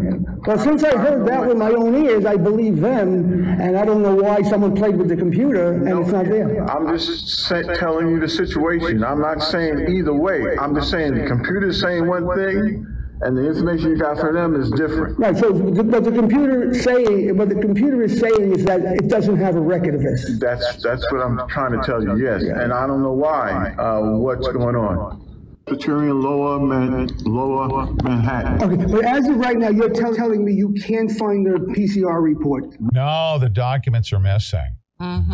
[0.46, 4.02] Well, since I heard that with my own ears, I believe them, and I don't
[4.02, 6.64] know why someone played with the computer and it's not there.
[6.70, 9.04] I'm just sa- telling you the situation.
[9.04, 10.44] I'm not saying either way.
[10.60, 12.86] I'm just saying the computer's saying one thing,
[13.26, 15.18] and the information you got for them is different.
[15.20, 19.08] Right, so, the- but the computer saying, what the computer is saying is that it
[19.08, 20.38] doesn't have a record of this.
[20.40, 22.44] That's, that's what I'm trying to tell you, yes.
[22.44, 25.30] And I don't know why, uh, what's going on.
[25.66, 28.62] Presbyterian Lower Man, Lower Manhattan.
[28.62, 32.22] Okay, but as of right now, you're tell- telling me you can't find the PCR
[32.22, 32.66] report.
[32.92, 34.76] No, the documents are missing.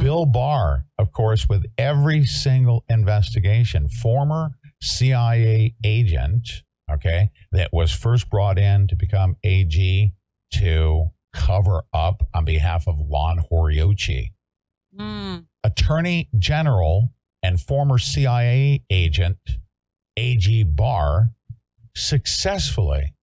[0.02, 8.30] Bill Barr, of course, with every single investigation, former CIA agent, okay, that was first
[8.30, 10.14] brought in to become AG
[10.54, 14.32] to cover up on behalf of Lon Horiuchi.
[14.98, 15.38] Hmm.
[15.64, 17.10] Attorney General
[17.44, 19.38] and former CIA agent
[20.18, 21.30] AG Barr
[21.96, 23.14] successfully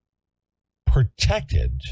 [0.86, 1.82] protected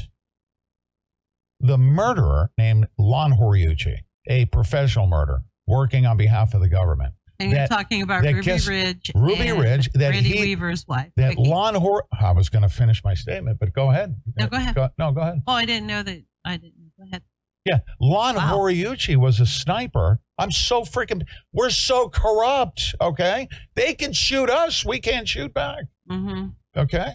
[1.59, 7.13] the murderer named Lon Horiuchi, a professional murderer working on behalf of the government.
[7.39, 9.11] And you're talking about Ruby kissed- Ridge.
[9.13, 11.11] Ruby Ridge, that Randy he- Weaver's wife.
[11.17, 11.49] That Vicki.
[11.49, 12.05] Lon Hor.
[12.19, 14.15] I was going to finish my statement, but go ahead.
[14.37, 14.75] No, go ahead.
[14.97, 15.41] no, go ahead.
[15.47, 16.23] Oh, I didn't know that.
[16.45, 16.91] I didn't.
[16.97, 17.23] Go ahead.
[17.65, 18.57] Yeah, Lon Wow.
[18.57, 20.19] Horiuchi was a sniper.
[20.37, 21.23] I'm so freaking.
[21.51, 22.93] We're so corrupt.
[23.01, 24.85] Okay, they can shoot us.
[24.85, 25.85] We can't shoot back.
[26.09, 26.49] Mm-hmm.
[26.77, 27.13] Okay,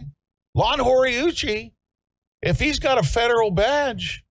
[0.55, 1.73] Lon Horiuchi,
[2.43, 4.25] if he's got a federal badge,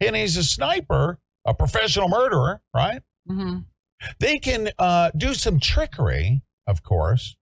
[0.00, 3.00] and he's a sniper, a professional murderer, right?
[3.28, 3.60] Mm-hmm.
[4.18, 7.36] They can uh, do some trickery, of course,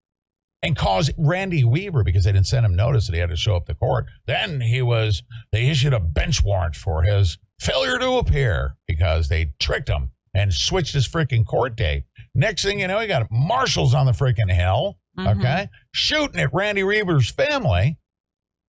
[0.63, 3.55] and cause Randy Weaver because they didn't send him notice that he had to show
[3.55, 4.05] up to court.
[4.25, 9.53] Then he was they issued a bench warrant for his failure to appear because they
[9.59, 12.03] tricked him and switched his freaking court date.
[12.35, 15.39] Next thing you know, he got marshals on the freaking hill, Mhm.
[15.39, 17.97] okay, shooting at Randy Weaver's family,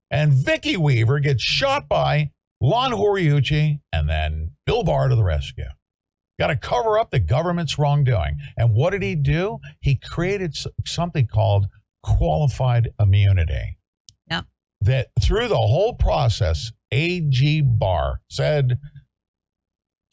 [0.10, 2.32] and Vicki Weaver gets shot by
[2.62, 5.66] Lon Horiuchi, and then Bill Barr to the rescue.
[6.40, 8.38] Got to cover up the government's wrongdoing.
[8.56, 9.60] And what did he do?
[9.82, 11.68] He created something called
[12.04, 13.78] qualified immunity.
[14.30, 14.46] Yep.
[14.82, 18.80] That through the whole process, AG Barr said,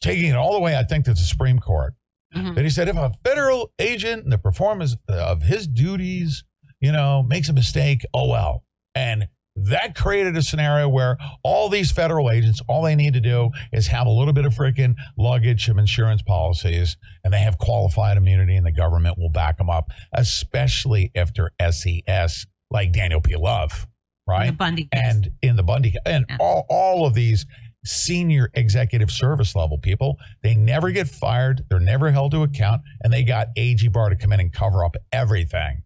[0.01, 1.93] taking it all the way, I think, to the Supreme Court,
[2.35, 2.55] Mhm.
[2.55, 6.43] that he said if a federal agent in the performance of his duties,
[6.79, 8.65] you know, makes a mistake, oh well.
[8.93, 13.51] And that created a scenario where all these federal agents, all they need to do
[13.71, 18.17] is have a little bit of freaking luggage, some insurance policies, and they have qualified
[18.17, 23.35] immunity, and the government will back them up, especially if they're SES, like Daniel P.
[23.37, 23.87] Love,
[24.27, 24.47] right?
[24.47, 25.01] The Bundy case.
[25.01, 27.45] And in the Bundy, and all, all of these
[27.85, 33.13] senior executive service level people, they never get fired, they're never held to account, and
[33.13, 35.83] they got AG Barr to come in and cover up everything.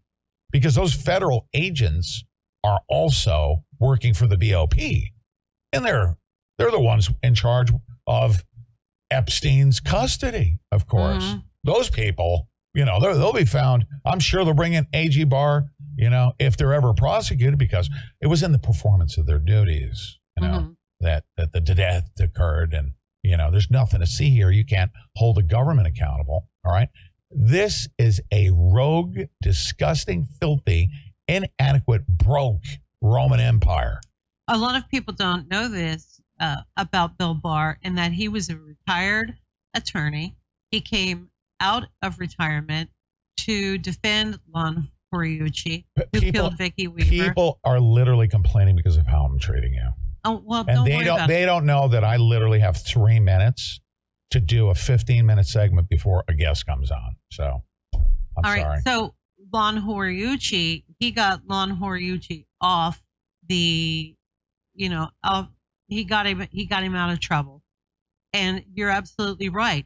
[0.51, 2.24] Because those federal agents
[2.64, 4.78] are also working for the BOP.
[5.74, 6.18] And they're
[6.57, 7.72] they're the ones in charge
[8.05, 8.43] of
[9.12, 11.24] Epstein's custody, of course.
[11.24, 11.43] Mhm.
[11.64, 13.86] Those people, you know, they'll be found.
[14.05, 17.89] I'm sure they'll bring in AG Barr, you know, if they're ever prosecuted, because
[18.22, 20.76] it was in the performance of their duties, you know, Mhm.
[20.99, 22.74] that, that the death occurred.
[22.74, 22.91] And,
[23.24, 24.51] you know, there's nothing to see here.
[24.51, 26.49] You can't hold the government accountable.
[26.66, 26.89] All right.
[27.32, 30.89] This is a rogue, disgusting, filthy,
[31.30, 32.63] inadequate, broke
[33.01, 34.01] Roman Empire.
[34.47, 38.49] A lot of people don't know this uh, about Bill Barr, in that he was
[38.49, 39.36] a retired
[39.75, 40.36] attorney.
[40.71, 42.89] He came out of retirement
[43.41, 47.09] to defend Lon Horiuchi, who people- killed Vicki Weaver.
[47.09, 49.89] People are literally complaining because of how I'm treating you.
[50.25, 51.45] oh well, and don't they don't they it.
[51.45, 53.80] don't know that I literally have three minutes
[54.32, 57.15] to do a 15 minute segment before a guest comes on.
[57.32, 57.63] So
[57.95, 58.01] I'm
[58.38, 58.82] All right, sorry.
[58.86, 59.15] so
[59.51, 63.01] Lon Horiuchi, he got Lon Horiuchi off
[63.47, 64.15] the,
[64.73, 65.49] you know, off,
[65.87, 67.63] he got him he got him out of trouble,
[68.33, 69.85] and you're absolutely right.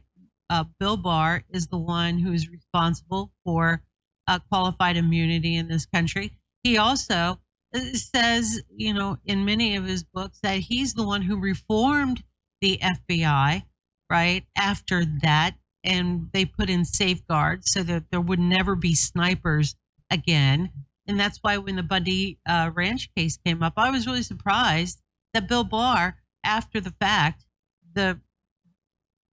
[0.50, 3.82] Uh, Bill Barr is the one who is responsible for
[4.28, 6.32] uh, qualified immunity in this country.
[6.62, 7.40] He also
[7.74, 12.22] uh, says, you know, in many of his books that he's the one who reformed
[12.60, 13.62] the FBI,
[14.10, 14.44] right?
[14.56, 19.76] After that, and they put in safeguards so that there would never be snipers
[20.10, 20.70] again.
[21.06, 25.02] And that's why when the Bundy uh, Ranch case came up, I was really surprised
[25.34, 27.44] that Bill Barr, after the fact,
[27.92, 28.20] the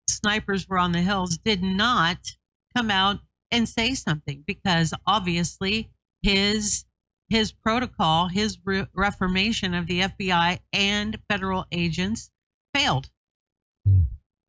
[0.10, 2.18] snipers were on the hills, did not
[2.76, 5.89] come out and say something because obviously
[6.22, 6.86] his
[7.30, 12.30] his protocol, his re- reformation of the FBI and federal agents
[12.74, 13.10] failed.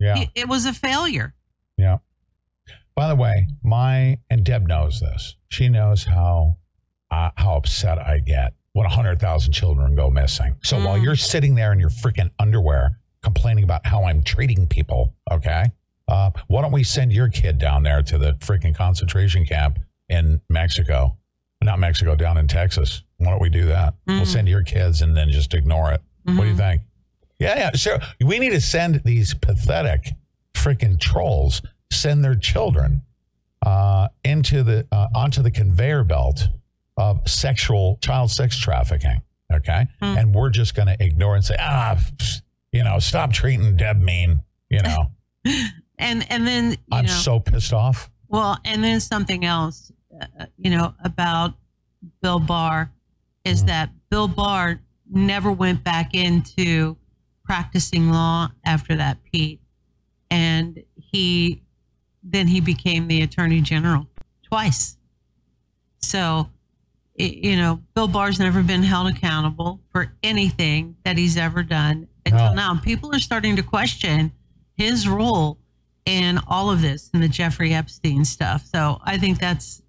[0.01, 0.19] yeah.
[0.19, 1.33] It, it was a failure.
[1.83, 1.99] Yeah.
[2.95, 5.37] By the way, my and Deb knows this.
[5.49, 6.57] She knows how
[7.11, 10.57] uh, how upset I get when 100,000 children go missing.
[10.63, 11.03] So while Mm.
[11.05, 15.67] you're sitting there in your freaking underwear complaining about how I'm treating people, okay?
[16.09, 19.79] Uh, why don't we send your kid down there to the freaking concentration camp
[20.09, 21.19] in Mexico?
[21.63, 23.03] Not Mexico, down in Texas.
[23.19, 23.95] Why don't we do that?
[24.07, 24.27] We'll Mhm.
[24.27, 26.01] send your kids and then just ignore it.
[26.25, 26.57] What do you Mhm.
[26.57, 26.83] think?
[27.39, 27.99] Yeah, yeah, sure.
[28.21, 30.13] We need to send these pathetic
[30.55, 31.61] freaking trolls
[31.93, 33.03] send their children
[33.65, 36.49] uh, into the uh, onto the conveyor belt
[36.97, 39.23] of sexual child sex trafficking.
[39.53, 40.17] Okay, Hmm.
[40.19, 41.99] and we're just going to ignore and say, ah,
[42.73, 44.43] you know, stop treating Deb mean.
[44.71, 45.11] You know,
[45.99, 48.11] And and then you I'm know, so pissed off.
[48.29, 51.55] Well, and then something else, uh, you know, about
[52.23, 52.91] Bill Barr
[53.45, 53.67] is Mm-hmm.
[53.69, 54.81] that Bill Barr
[55.11, 56.97] never went back into
[57.45, 59.61] practicing law after that, Pete.
[60.31, 61.61] And he
[62.23, 64.07] then he became the attorney general
[64.43, 64.97] twice.
[65.99, 66.49] So,
[67.17, 72.51] you know, Bill Barr's never been held accountable for anything that he's ever done until
[72.51, 72.55] No.
[72.55, 72.81] now.
[72.83, 74.33] People are starting to question
[74.77, 75.59] his role
[76.05, 78.65] in all of this and the Jeffrey Epstein stuff.
[78.73, 79.83] So I think that's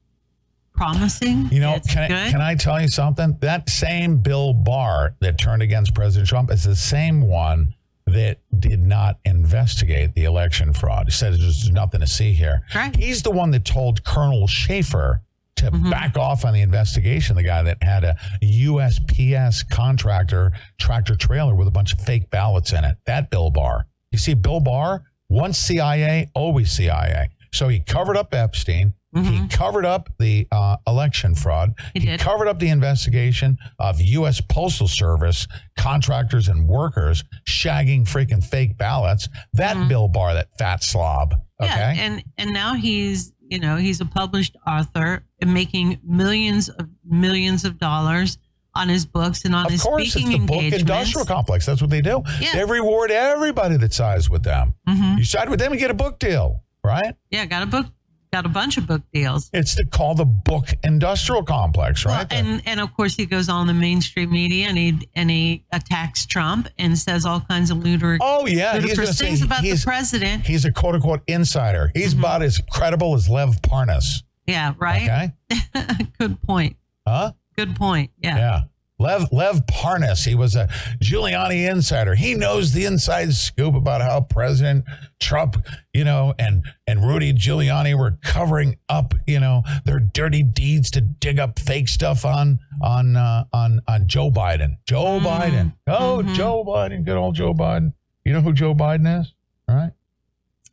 [0.74, 1.50] promising.
[1.52, 3.38] You know, can I, can I tell you something?
[3.42, 7.74] That same Bill Barr that turned against President Trump is the same one
[8.08, 11.06] that did not investigate the election fraud.
[11.08, 12.64] He said there's nothing to see here.
[12.76, 12.96] Right.
[12.96, 15.22] He's the one that told Colonel Schaefer
[15.56, 15.90] to Mm-hmm.
[15.92, 17.36] back off on the investigation.
[17.36, 22.74] The guy that had a USPS contractor tractor trailer with a bunch of fake ballots
[22.74, 22.98] in it.
[23.06, 23.86] That Bill Barr.
[24.12, 27.30] You see, Bill Barr, once CIA, always CIA.
[27.52, 28.94] So he covered up Epstein.
[29.16, 31.76] He covered up the uh, election fraud.
[31.76, 32.00] Mm-hmm.
[32.00, 32.20] He did.
[32.20, 34.42] covered up the investigation of U.S.
[34.42, 35.48] Postal Service
[35.78, 39.30] contractors and workers shagging freaking fake ballots.
[39.54, 41.36] That Bill Barr, that fat slob.
[41.62, 41.70] Okay.
[41.72, 41.96] Mm-hmm.
[41.98, 46.90] Yeah, and and now he's you know he's a published author and making millions of
[47.06, 48.38] millions of dollars
[48.76, 51.66] on his books and on of his course, it's speaking the book industrial complex.
[51.66, 52.24] That's what they do.
[52.40, 52.54] Yeah.
[52.54, 54.74] They reward everybody that sides with them.
[54.90, 55.20] Mhm.
[55.20, 57.14] You side with them and get a book deal, right?
[57.30, 57.86] Yeah, got a book,
[58.34, 59.52] got a bunch of book deals.
[59.54, 62.28] It's the, called the book industrial complex, right?
[62.32, 65.64] Well, and and of course he goes on the mainstream media and he and he
[65.72, 69.62] attacks Trump and says all kinds of ludicrous, Oh yeah, ludicrous gonna say things about
[69.62, 70.48] the president.
[70.48, 71.92] He's a quote unquote insider.
[71.94, 72.22] He's mm-hmm.
[72.22, 74.24] about as credible as Lev Parnas.
[74.48, 75.32] Yeah, right.
[75.78, 76.06] Okay.
[76.20, 76.76] Good point.
[77.08, 77.34] Huh?
[77.56, 78.10] Good point.
[78.18, 78.36] Yeah.
[78.36, 78.62] Yeah.
[79.04, 80.68] Lev Lev Parnas, he was a
[81.02, 82.16] Giuliani insider.
[82.16, 84.86] He knows the inside scoop about how President
[85.20, 85.58] Trump,
[85.94, 91.02] you know, and and Rudy Giuliani were covering up, you know, their dirty deeds to
[91.02, 94.78] dig up fake stuff on on uh, on on Joe Biden.
[94.88, 95.74] Joe Biden.
[95.88, 97.04] Oh, Joe Biden.
[97.04, 97.94] Good old Joe Biden.
[98.24, 99.34] You know who Joe Biden is?
[99.68, 99.92] All right.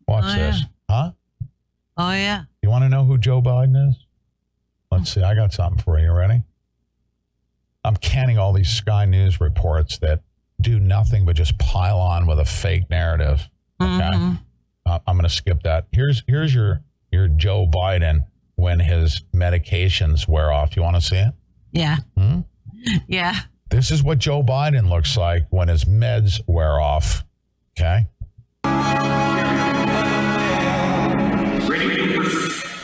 [0.07, 0.61] Watch Oh, this.
[0.61, 0.66] yeah.
[0.89, 1.11] Huh?
[1.97, 2.45] Oh yeah.
[2.62, 3.97] You want to know who Joe Biden is?
[4.93, 5.22] Let's see.
[5.22, 6.12] I got something for you.
[6.12, 6.43] Ready?
[7.85, 10.22] I'm canning all these Sky News reports that
[10.61, 13.49] do nothing but just pile on with a fake narrative.
[13.81, 14.39] Okay, Mhm.
[14.85, 15.87] uh, I'm going to skip that.
[15.93, 18.26] Here's here's your your Joe Biden
[18.57, 20.76] when his medications wear off.
[20.76, 21.33] You want to see it?
[21.72, 21.97] Yeah.
[22.16, 22.41] Hmm?
[23.09, 23.35] Yeah.
[23.70, 27.24] This is what Joe Biden looks like when his meds wear off.
[27.78, 28.07] Okay.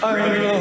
[0.03, 0.56] I'm not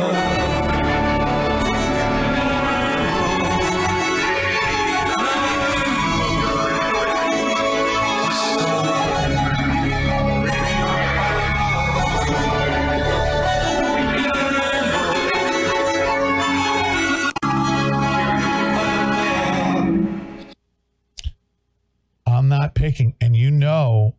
[22.75, 24.15] picking, and you know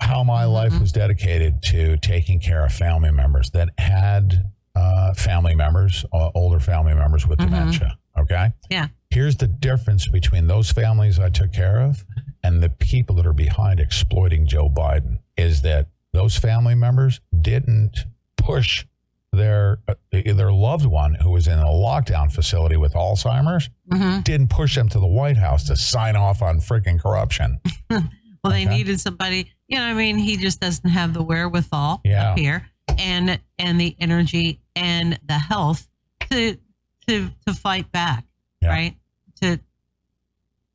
[0.00, 5.54] how my life was dedicated to taking care of family members that had uh, family
[5.54, 7.96] members, uh, older family members with dementia.
[8.18, 8.50] Okay.
[8.70, 8.88] Yeah.
[9.10, 12.04] Here's the difference between those families I took care of
[12.42, 17.98] and the people that are behind exploiting Joe Biden is that those family members didn't
[18.36, 18.84] push
[19.32, 24.20] their uh, their loved one who was in a lockdown facility with Alzheimer's Mm-hmm.
[24.22, 27.58] didn't push them to the White House to sign off on freaking corruption.
[28.44, 29.52] Well, they needed somebody.
[29.68, 32.32] You know, I mean, he just doesn't have the wherewithal Yeah.
[32.32, 32.66] up here,
[32.98, 35.86] and and the energy and the health
[36.30, 36.58] to
[37.06, 38.24] to to fight back,
[38.60, 38.68] Yeah.
[38.70, 38.96] right?
[39.42, 39.60] To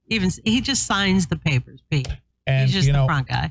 [0.07, 2.07] even he just signs the papers, Pete.
[2.47, 3.07] And you know,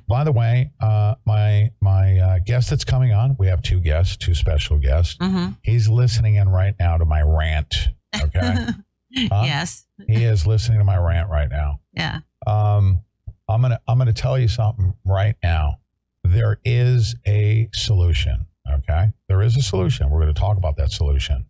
[0.09, 4.17] by the way, uh, my my uh, guest that's coming on, we have two guests,
[4.17, 5.17] two special guests.
[5.19, 5.51] Mm-hmm.
[5.63, 7.75] He's listening in right now to my rant.
[8.15, 8.57] Okay,
[9.31, 9.43] Huh?
[9.45, 9.87] Yes.
[10.07, 11.81] he is listening to my rant right now.
[11.93, 12.21] Yeah.
[12.47, 13.01] Um,
[13.49, 15.81] I'm gonna I'm gonna tell you something right now.
[16.25, 18.47] There is a solution.
[18.71, 20.11] Okay, there is a solution.
[20.11, 21.47] We're going to talk about that solution,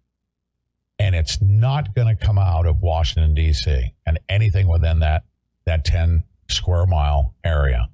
[0.99, 3.95] and it's not going to come out of Washington D.C.
[4.05, 5.25] and anything within that
[5.65, 7.89] that 10 square mile area.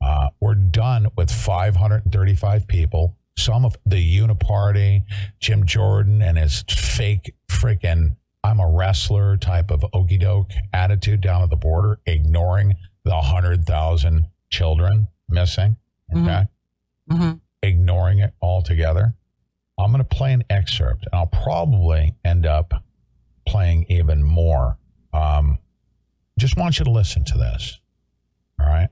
[0.00, 3.16] Uh, we're done with 535 people.
[3.36, 5.02] Some of the Uniparty,
[5.40, 11.42] Jim Jordan, and his fake freaking I'm a wrestler type of okey doke attitude down
[11.42, 15.78] at the border, ignoring the 100,000 children missing.
[16.14, 16.44] Okay.
[17.10, 17.32] Mm-hmm.
[17.62, 19.14] Ignoring it altogether.
[19.78, 22.84] I'm going to play an excerpt, and I'll probably end up
[23.46, 24.76] playing even more.
[25.14, 25.58] Um,
[26.38, 27.78] just want you to listen to this.
[28.60, 28.88] All right.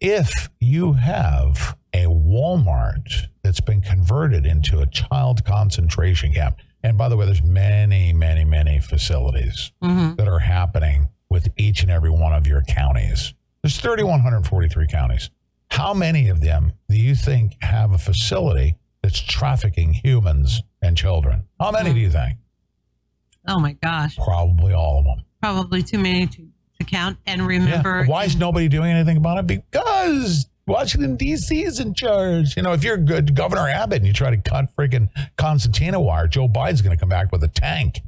[0.00, 7.08] If you have a Walmart that's been converted into a child concentration camp, and by
[7.08, 10.16] the way, there's many, many, many facilities Mhm.
[10.16, 13.34] that are happening with each and every one of your counties.
[13.62, 15.30] There's 3,143 counties.
[15.70, 21.44] How many of them do you think have a facility that's trafficking humans and children?
[21.60, 22.38] How many do you think?
[23.46, 24.16] Oh my gosh.
[24.16, 25.24] Probably all of them.
[25.42, 27.18] Probably too many to, to count.
[27.26, 29.46] And remember, Why is nobody doing anything about it?
[29.46, 31.64] Because Washington D.C.
[31.64, 32.56] is in charge.
[32.56, 36.28] You know, if you're good Governor Abbott and you try to cut freaking concertina wire,
[36.28, 38.00] Joe Biden's going to come back with a tank.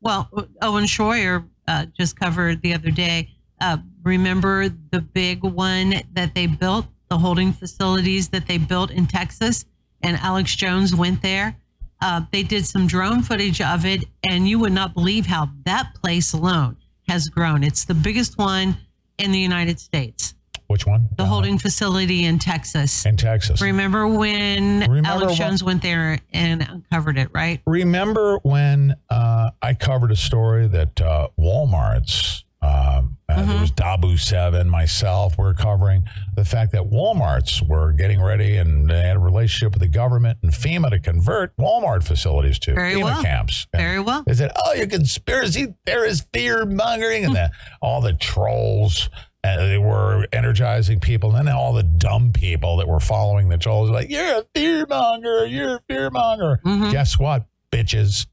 [0.00, 0.28] well,
[0.62, 3.30] Owen Schroyer uh, just covered the other day.
[3.60, 9.06] Uh, remember the big one that they built, the holding facilities that they built in
[9.06, 9.64] Texas,
[10.02, 11.56] and Alex Jones went there.
[12.00, 15.94] Uh, they did some drone footage of it, and you would not believe how that
[15.94, 16.76] place alone
[17.08, 17.62] has grown.
[17.64, 18.76] It's the biggest one
[19.18, 20.34] in the United States.
[20.66, 21.08] Which one?
[21.16, 23.06] The holding facility in Texas.
[23.06, 23.62] In Texas.
[23.62, 27.60] Remember when Remember Alex when- Jones went there and uncovered it, right?
[27.66, 34.18] Remember when uh, I covered a story that uh, Walmart's, um, uh, there was Dabu
[34.18, 39.20] 7, myself, we're covering the fact that Walmart's were getting ready and they had a
[39.20, 43.22] relationship with the government and FEMA to convert Walmart facilities to Very FEMA well.
[43.22, 43.66] camps.
[43.72, 44.22] And Very well.
[44.26, 47.50] They said, oh, you're conspiracy theorist, fear mongering, and the,
[47.82, 49.10] all the trolls.
[49.44, 53.56] And they were energizing people, and then all the dumb people that were following the
[53.56, 56.60] trolls, like, you're a fear monger, you're a fear monger.
[56.64, 58.26] Guess what, bitches?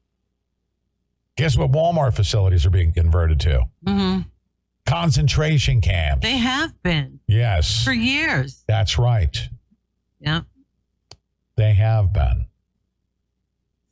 [1.36, 3.62] Guess what Walmart facilities are being converted to?
[3.86, 4.18] hmm
[4.86, 6.22] Concentration camps.
[6.22, 8.64] They have been Yes, for years.
[8.68, 9.36] that's right.
[10.20, 10.42] Yeah.
[11.56, 12.46] They have been.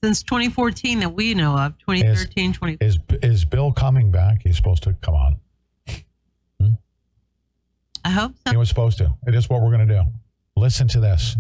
[0.05, 2.79] Since 2014 that we know of, 2013, 20.
[2.81, 4.43] Is is Bill coming back?
[4.43, 5.37] He's supposed to come on.
[6.59, 6.73] Hmm?
[8.05, 8.51] I hope so.
[8.51, 9.15] He was supposed to.
[9.27, 10.03] It is what we're going to do.
[10.57, 11.37] Listen to this.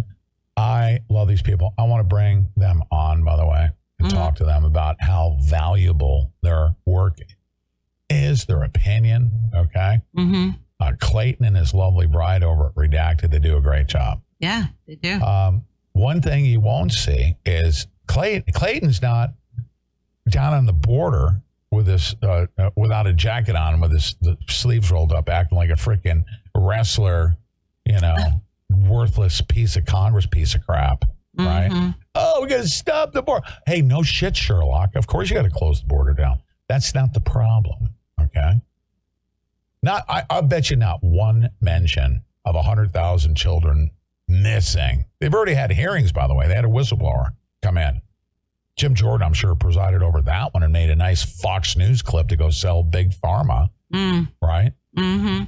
[0.56, 1.74] I love these people.
[1.76, 4.16] I want to bring them on, by the way, and mm-hmm.
[4.16, 7.18] talk to them about how valuable their work
[8.12, 9.30] is, their opinion.
[9.54, 10.00] Okay.
[10.16, 10.50] Mm-hmm.
[10.80, 14.20] Uh, Clayton and his lovely bride over at Redacted, they do a great job.
[14.40, 15.20] Yeah, they do.
[15.20, 18.52] Um, one thing you won't see is Clayton.
[18.52, 19.30] Clayton's not
[20.28, 21.40] down on the border
[21.70, 25.56] with this uh, uh, without a jacket on, with his the sleeves rolled up, acting
[25.56, 26.24] like a freaking
[26.56, 27.36] wrestler.
[27.84, 28.16] You know,
[28.70, 31.04] worthless piece of Congress piece of crap.
[31.38, 31.70] Right?
[31.70, 31.94] Mhm.
[32.14, 33.46] Oh, we got to stop the border.
[33.66, 34.96] Hey, no shit, Sherlock.
[34.96, 36.40] Of course you got to close the border down.
[36.68, 37.90] That's not the problem.
[38.36, 38.60] Okay.
[39.82, 43.90] Not, I, I bet you not one mention of 100,000 children
[44.28, 45.06] missing.
[45.20, 46.46] They've already had hearings, by the way.
[46.48, 47.30] They had a whistleblower
[47.62, 48.00] come in.
[48.76, 52.28] Jim Jordan, I'm sure, presided over that one and made a nice Fox News clip
[52.28, 54.28] to go sell big pharma, Mm.
[54.40, 54.72] right?
[54.96, 55.44] Mm-hmm.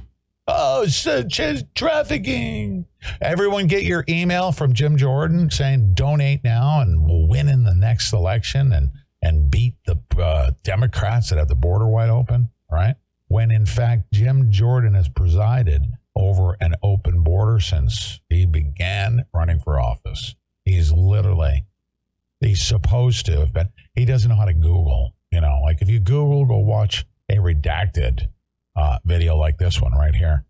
[0.47, 2.85] Oh, such as trafficking.
[3.19, 7.73] Everyone get your email from Jim Jordan saying donate now and we'll win in the
[7.73, 8.91] next election and,
[9.23, 12.95] and beat the uh, Democrats that have the border wide open, right?
[13.27, 15.83] When in fact, Jim Jordan has presided
[16.15, 20.35] over an open border since he began running for office.
[20.63, 21.65] He's literally,
[22.39, 25.15] he's supposed to been, he doesn't know how to Google.
[25.31, 28.29] You know, like if you Google, go watch a redacted
[28.75, 30.45] uh, video like this one right here.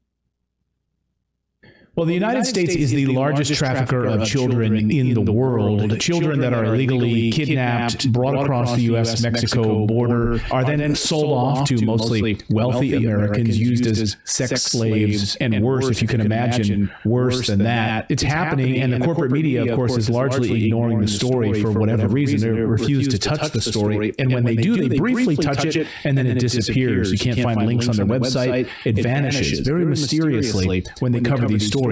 [1.96, 5.98] Well, the United, States, is the largest trafficker of children in the world.
[6.02, 9.22] Children that are illegally kidnapped, brought across the U.S.
[9.24, 15.64] Mexico border, are then sold off to mostly wealthy Americans, used as sex slaves, and
[15.64, 18.08] worse, if you can imagine, worse than that.
[18.10, 22.10] It's happening, and the corporate media, of course, is largely ignoring the story for whatever
[22.10, 22.42] reason.
[22.42, 26.18] They refuse to touch the story, and when they do, they briefly touch it, and
[26.18, 27.14] then it disappears.
[27.14, 28.68] You can't find links on their website.
[28.84, 31.85] It vanishes very mysteriously when they cover these stories.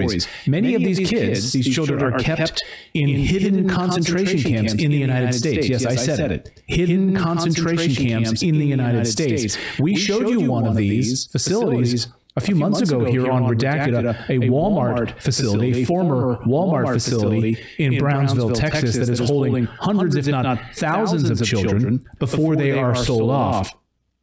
[0.46, 2.62] Many of these kids, these children, are kept
[2.94, 5.68] in hidden concentration camps in the United States.
[5.68, 6.62] Yes, I said it.
[6.66, 9.56] Hidden concentration camps in the United States.
[9.78, 14.32] We showed you one of these facilities a few months ago here on Redacted, a,
[14.32, 20.26] a Walmart facility, a former Walmart facility in Brownsville, Texas, that is holding hundreds, if
[20.26, 23.72] not thousands, of children before they are sold off.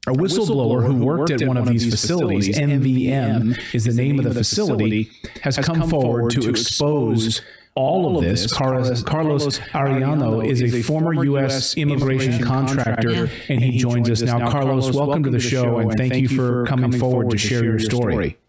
[0.08, 4.34] A whistleblower who worked at one of these facilities, MVM is the name of the
[4.34, 5.12] facility,
[5.44, 7.42] has come forward to expose
[7.76, 8.52] all of this.
[8.52, 11.78] Carlos, Carlos Ariano is a former U.S.
[11.78, 14.50] immigration contractor, and he joins us now.
[14.50, 18.40] Carlos, welcome to the show, and thank you for coming forward to share your story.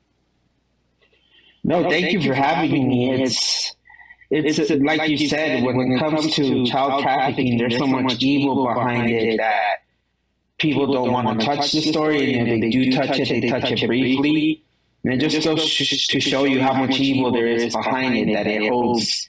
[1.64, 3.22] No, thank you for having me.
[3.22, 3.76] It's
[4.30, 9.10] it's like you said, when it comes to child trafficking, there's so much evil behind
[9.10, 9.82] it that
[10.62, 13.70] people don't want to touch the story, and if they do touch it, they touch
[13.70, 14.62] it briefly.
[15.04, 18.46] And it just goes to show you how much evil there is behind it, that
[18.46, 19.28] it holds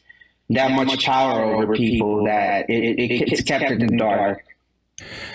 [0.52, 4.46] that much power over people, that it, it, it's kept in the dark.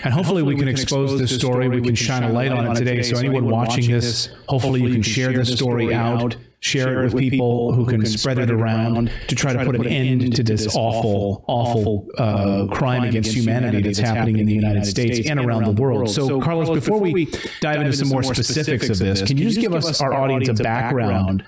[0.03, 1.67] And hopefully, we can expose this story.
[1.67, 3.01] We can shine a light on it today.
[3.01, 7.73] So, anyone watching this, hopefully, you can share this story out, share it with people
[7.73, 12.07] who can spread it around to try to put an end to this awful, awful
[12.17, 16.09] uh, crime against humanity that's happening in the United States and around the world.
[16.09, 17.25] So, Carlos, before we
[17.61, 20.63] dive into some more specifics of this, can you just give us our audience a
[20.63, 21.43] background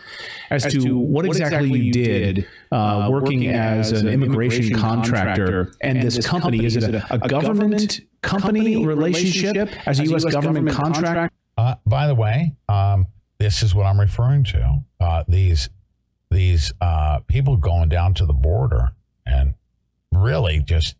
[0.50, 6.66] as to what exactly you did uh, working as an immigration contractor and this company?
[6.66, 10.26] Is it a, a government company relationship as a U.S.
[10.26, 11.34] government contract?
[11.58, 13.08] Uh, by the way, um,
[13.40, 14.84] this is what I'm referring to.
[15.00, 15.70] Uh, these
[16.30, 18.92] these uh, people going down to the border
[19.26, 19.54] and
[20.14, 20.96] really just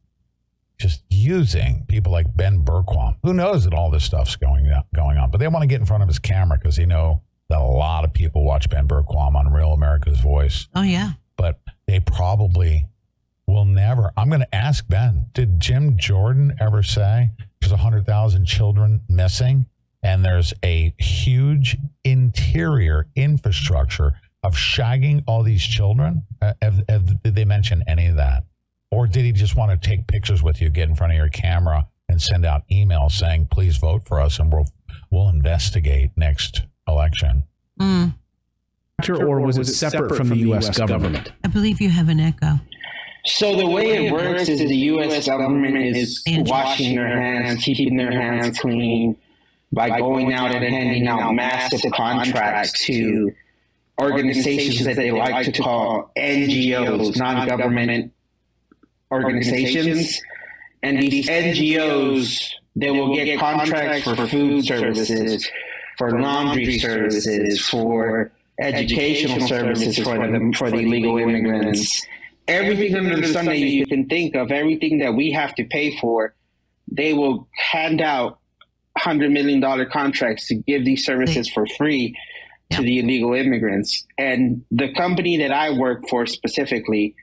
[0.78, 5.32] just using people like Ben Bergquam, who knows that all this stuff's going going on,
[5.32, 7.64] but they want to get in front of his camera because they know that a
[7.64, 10.68] lot of people watch Ben Bergquam on Real America's Voice.
[10.76, 11.12] Oh yeah.
[11.92, 12.88] They probably
[13.48, 14.14] will never.
[14.16, 15.26] I'm going to ask Ben.
[15.34, 19.66] Did Jim Jordan ever say there's 100,000 children missing
[20.02, 26.24] and there's a huge interior infrastructure of shagging all these children?
[26.42, 28.46] Uh, have, have, did they mention any of that?
[28.90, 31.28] Or did he just want to take pictures with you, get in front of your
[31.28, 34.70] camera, and send out emails saying, please vote for us and we'll,
[35.10, 37.44] we'll investigate next election?
[37.78, 38.14] Mm.
[39.10, 40.78] Or was it separate from the U.S.
[40.78, 41.32] government?
[41.44, 42.60] I believe you have an echo.
[43.26, 45.28] So the way it works is the U.S.
[45.28, 49.16] government is washing their hands, keeping their hands clean
[49.72, 53.32] by going out and handing out massive contracts to
[54.00, 58.12] organizations that they like to call NGOs, non-government
[59.12, 60.20] organizations.
[60.82, 65.48] And these NGOs, they will get contracts for food services,
[65.98, 68.32] for laundry services, for
[68.62, 72.06] educational services for the, for the illegal immigrants.
[72.48, 75.98] Everything under the sun that you can think of, everything that we have to pay
[75.98, 76.36] for,
[76.92, 78.40] they will hand out
[78.98, 82.16] hundred million dollar contracts to give these services for free
[82.72, 84.06] to the illegal immigrants.
[84.18, 87.16] And the company that I work for specifically,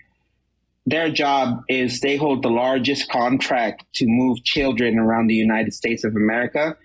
[0.86, 6.05] their job is they hold the largest contract to move children around the United States
[6.05, 6.77] of America.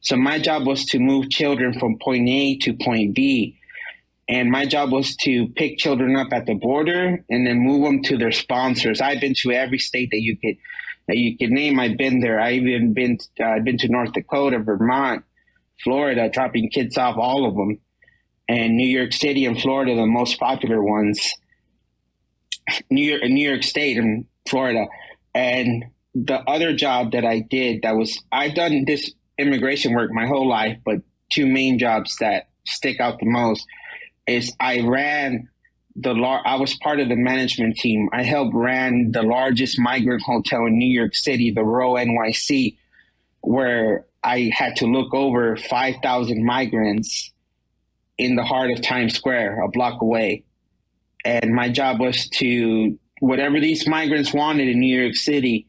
[0.00, 3.58] So my job was to move children from point A to point B.
[4.28, 8.02] And my job was to pick children up at the border and then move them
[8.04, 9.00] to their sponsors.
[9.00, 10.56] I've been to every state that you could
[11.08, 11.78] that you could name.
[11.78, 12.40] I've been there.
[12.40, 15.24] I even been uh, I've been to North Dakota, Vermont,
[15.82, 17.78] Florida, dropping kids off, all of them,
[18.48, 21.34] and New York City and Florida, the most popular ones.
[22.90, 24.86] New York, New York State and Florida,
[25.34, 25.84] and
[26.14, 30.48] the other job that I did that was I've done this immigration work my whole
[30.48, 30.98] life, but
[31.30, 33.66] two main jobs that stick out the most
[34.26, 35.48] is I ran
[35.96, 38.08] the lar- I was part of the management team.
[38.12, 42.76] I helped ran the largest migrant hotel in New York City, the Row NYC,
[43.40, 47.30] where I had to look over 5,000 migrants
[48.18, 50.44] in the heart of Times Square, a block away.
[51.24, 55.66] And my job was to whatever these migrants wanted in New York City,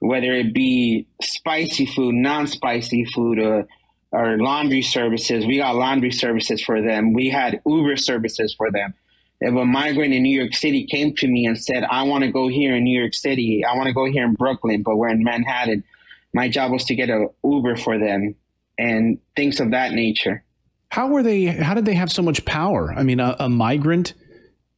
[0.00, 3.66] whether it be spicy food, non-spicy food, or
[4.12, 5.46] or laundry services.
[5.46, 7.12] We got laundry services for them.
[7.12, 8.94] We had Uber services for them.
[9.40, 12.32] If a migrant in New York City came to me and said, I want to
[12.32, 15.10] go here in New York City, I want to go here in Brooklyn, but we're
[15.10, 15.84] in Manhattan,
[16.32, 18.34] my job was to get an Uber for them
[18.78, 20.42] and things of that nature.
[20.90, 21.44] How were they?
[21.44, 22.92] How did they have so much power?
[22.94, 24.14] I mean, a, a migrant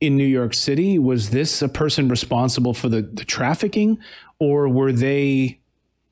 [0.00, 3.98] in New York City was this a person responsible for the, the trafficking,
[4.38, 5.59] or were they?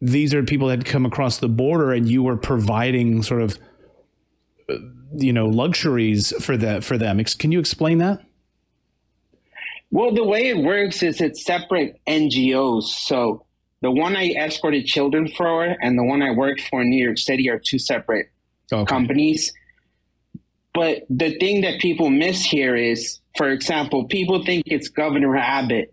[0.01, 3.59] These are people that come across the border, and you were providing sort of,
[4.70, 4.75] uh,
[5.16, 7.23] you know, luxuries for that for them.
[7.39, 8.20] Can you explain that?
[9.91, 12.85] Well, the way it works is it's separate NGOs.
[12.85, 13.45] So
[13.81, 17.19] the one I escorted children for and the one I worked for in New York
[17.19, 18.31] City are two separate
[18.87, 19.53] companies.
[20.75, 25.91] But the thing that people miss here is, for example, people think it's Governor Abbott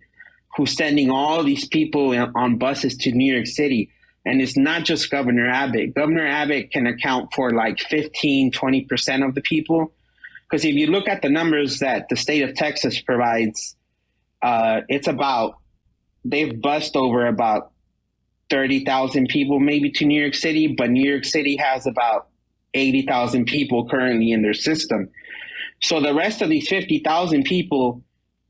[0.56, 3.90] who's sending all these people on buses to New York City.
[4.26, 5.94] And it's not just Governor Abbott.
[5.94, 9.94] Governor Abbott can account for like 15, 20% of the people.
[10.50, 13.76] Because if you look at the numbers that the state of Texas provides,
[14.42, 15.58] uh, it's about,
[16.24, 17.72] they've bussed over about
[18.50, 22.28] 30,000 people maybe to New York City, but New York City has about
[22.74, 25.10] 80,000 people currently in their system.
[25.82, 28.04] So the rest of these 50,000 people,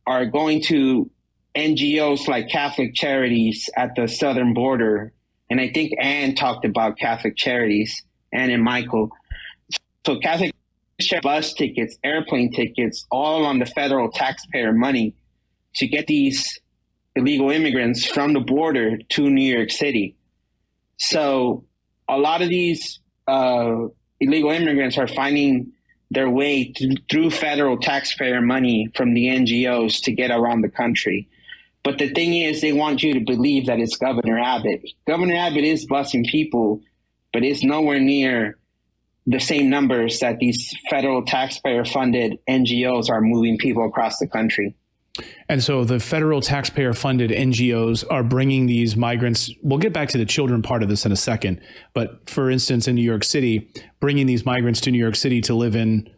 [0.08, 1.10] are going to
[1.56, 5.14] NGOs like Catholic Charities at the southern border.
[5.50, 8.04] And I think Ann talked about Catholic Charities,
[8.34, 9.10] Ann and Michael.
[10.06, 10.54] So Catholic
[11.22, 15.16] bus tickets, airplane tickets, all on the federal taxpayer money
[15.76, 16.60] to get these
[17.16, 20.16] illegal immigrants from the border to New York City.
[20.98, 21.66] So
[22.08, 23.88] a lot of these uh,
[24.20, 25.72] illegal immigrants are finding
[26.12, 31.28] their way th- through federal taxpayer money from the NGOs to get around the country.
[31.86, 34.82] But the thing is, they want you to believe that it's Governor Abbott.
[35.08, 36.82] Governor Abbott is busing people,
[37.32, 38.58] but it's nowhere near
[39.28, 44.76] the same numbers that these federal taxpayer funded NGOs are moving people across the country.
[45.48, 49.52] And so the federal taxpayer funded NGOs are bringing these migrants.
[49.62, 51.62] We'll get back to the children part of this in a second.
[51.94, 55.54] But for instance, in New York City, bringing these migrants to New York City to
[55.54, 56.10] live in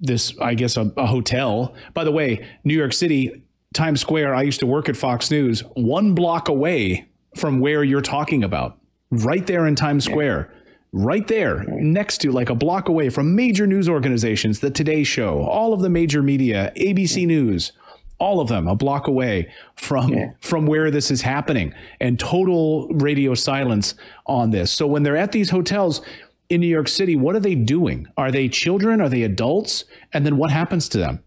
[0.00, 1.74] this, I guess, a, a hotel.
[1.94, 3.44] By the way, New York City,
[3.74, 8.00] Times Square, I used to work at Fox News, one block away from where you're
[8.00, 8.78] talking about,
[9.10, 10.52] right there in Times Square.
[10.90, 15.42] Right there, next to like a block away from major news organizations, the Today Show,
[15.42, 17.72] all of the major media, ABC News,
[18.18, 21.74] all of them a block away from from where this is happening.
[22.00, 23.94] And total radio silence
[24.26, 24.72] on this.
[24.72, 26.00] So when they're at these hotels
[26.48, 28.06] in new york city what are they doing?
[28.16, 29.00] Are they children?
[29.00, 29.84] Are they adults?
[30.12, 31.22] And then what happens to them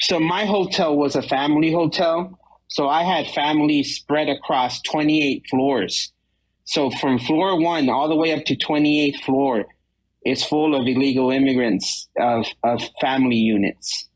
[0.00, 2.38] So my hotel was a family hotel.
[2.68, 6.12] So I had families spread across 28 floors.
[6.64, 9.66] So from floor one all the way up to 28th floor
[10.24, 14.08] is full of illegal immigrants of, of family units.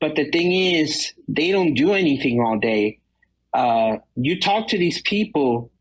[0.00, 3.00] But the thing is, they don't do anything all day.
[3.54, 5.72] Uh, you talk to these people,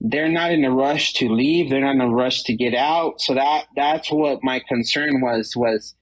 [0.00, 1.70] they're not in a rush to leave.
[1.70, 3.20] They're not in a rush to get out.
[3.20, 5.94] So that that's what my concern was was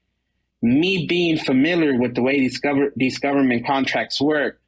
[0.62, 2.60] me being familiar with the way these
[2.97, 4.60] these government contracts work.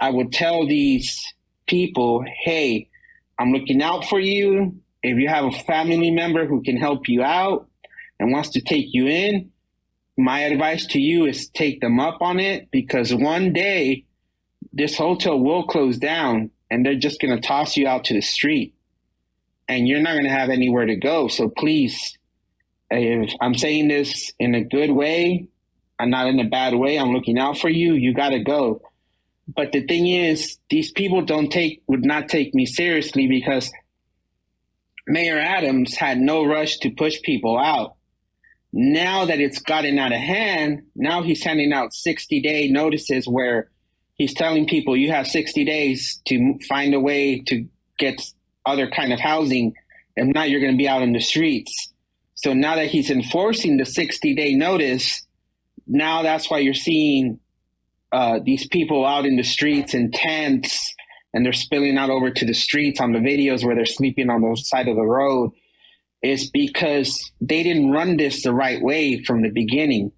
[0.00, 1.32] I would tell these
[1.66, 2.88] people, "Hey,
[3.38, 4.76] I'm looking out for you.
[5.02, 7.68] If you have a family member who can help you out
[8.18, 9.50] and wants to take you in,
[10.16, 14.04] my advice to you is take them up on it because one day
[14.72, 18.20] this hotel will close down and they're just going to toss you out to the
[18.20, 18.74] street
[19.68, 21.28] and you're not going to have anywhere to go.
[21.28, 22.16] So please,
[22.90, 25.48] if I'm saying this in a good way,
[25.98, 28.82] I'm not in a bad way, I'm looking out for you, you got to go.
[29.48, 33.70] But the thing is, these people don't take, would not take me seriously because
[35.06, 37.94] Mayor Adams had no rush to push people out.
[38.72, 43.70] Now that it's gotten out of hand, now he's handing out 60 day notices where
[44.14, 47.66] he's telling people you have 60 days to find a way to
[47.98, 48.20] get
[48.66, 49.74] other kind of housing.
[50.16, 51.92] If not, you're going to be out in the streets.
[52.36, 55.26] So now that he's enforcing the 60 day notice,
[55.86, 57.40] now that's why you're seeing
[58.12, 60.94] uh, these people out in the streets in tents
[61.32, 64.42] and they're spilling out over to the streets on the videos where they're sleeping on
[64.42, 65.50] the side of the road
[66.22, 70.12] is because they didn't run this the right way from the beginning.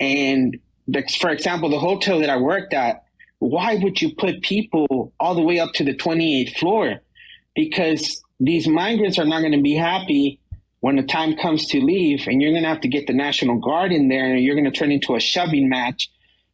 [0.00, 3.04] And the, for example, the hotel that I worked at,
[3.38, 6.96] why would you put people all the way up to the 28th floor?
[7.54, 10.40] Because these migrants are not going to be happy
[10.80, 13.58] when the time comes to leave, and you're going to have to get the National
[13.58, 16.10] Guard in there, and you're going to turn into a shoving match.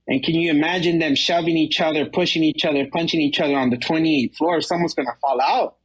[0.06, 3.70] And can you imagine them shoving each other, pushing each other, punching each other on
[3.70, 4.60] the 28th floor?
[4.60, 5.76] Someone's going to fall out.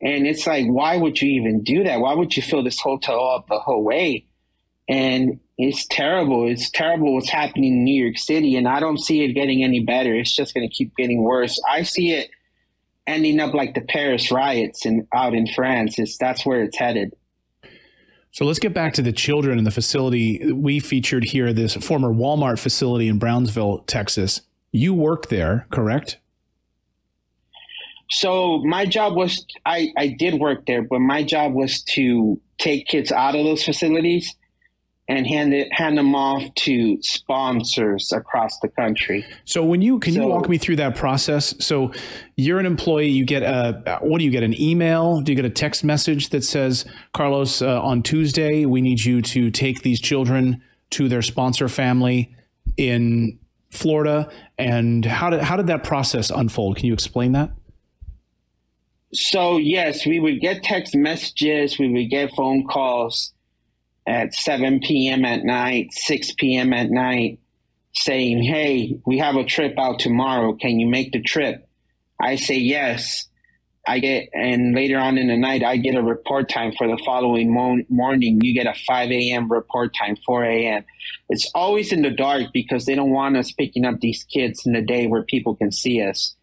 [0.00, 2.00] And it's like, why would you even do that?
[2.00, 4.26] Why would you fill this hotel up the whole way?
[4.88, 6.48] And it's terrible.
[6.48, 8.56] It's terrible what's happening in New York City.
[8.56, 10.14] And I don't see it getting any better.
[10.14, 11.58] It's just going to keep getting worse.
[11.68, 12.30] I see it
[13.06, 15.98] ending up like the Paris riots in, out in France.
[15.98, 17.14] It's, that's where it's headed.
[18.36, 22.12] So let's get back to the children in the facility we featured here, this former
[22.12, 24.42] Walmart facility in Brownsville, Texas.
[24.72, 26.18] You work there, correct?
[28.10, 32.88] So my job was I, I did work there, but my job was to take
[32.88, 34.34] kids out of those facilities
[35.08, 39.24] and hand it hand them off to sponsors across the country.
[39.44, 41.54] So when you can you walk me through that process?
[41.64, 41.92] So
[42.36, 45.20] you're an employee, you get a what do you get an email?
[45.20, 49.22] Do you get a text message that says Carlos uh, on Tuesday we need you
[49.22, 52.34] to take these children to their sponsor family
[52.76, 53.38] in
[53.70, 56.76] Florida and how did how did that process unfold?
[56.76, 57.50] Can you explain that?
[59.12, 63.32] So yes, we would get text messages, we would get phone calls
[64.06, 65.24] at 7 p.m.
[65.24, 66.72] at night, 6 p.m.
[66.72, 67.40] at night,
[67.94, 70.54] saying, "Hey, we have a trip out tomorrow.
[70.54, 71.66] Can you make the trip?"
[72.20, 73.26] I say yes.
[73.88, 77.00] I get, and later on in the night, I get a report time for the
[77.04, 78.40] following mo- morning.
[78.42, 79.50] You get a 5 a.m.
[79.50, 80.84] report time, 4 a.m.
[81.28, 84.72] It's always in the dark because they don't want us picking up these kids in
[84.72, 86.34] the day where people can see us.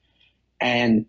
[0.61, 1.05] And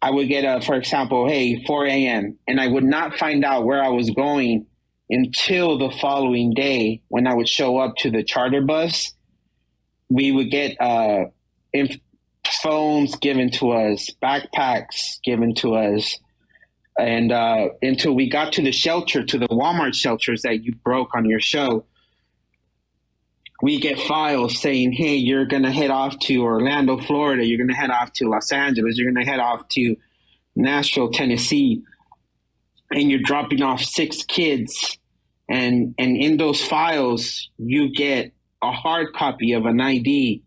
[0.00, 2.38] I would get a, for example, hey, 4 a.m.
[2.48, 4.66] And I would not find out where I was going
[5.10, 9.12] until the following day when I would show up to the charter bus.
[10.08, 11.26] We would get uh,
[11.72, 12.00] inf-
[12.62, 16.18] phones given to us, backpacks given to us.
[16.98, 21.14] And uh, until we got to the shelter, to the Walmart shelters that you broke
[21.14, 21.84] on your show,
[23.62, 27.44] we get files saying, hey, you're going to head off to Orlando, Florida.
[27.44, 28.96] You're going to head off to Los Angeles.
[28.96, 29.96] You're going to head off to
[30.54, 31.82] Nashville, Tennessee.
[32.90, 34.98] And you're dropping off six kids.
[35.48, 38.32] And, and in those files, you get
[38.62, 40.42] a hard copy of an ID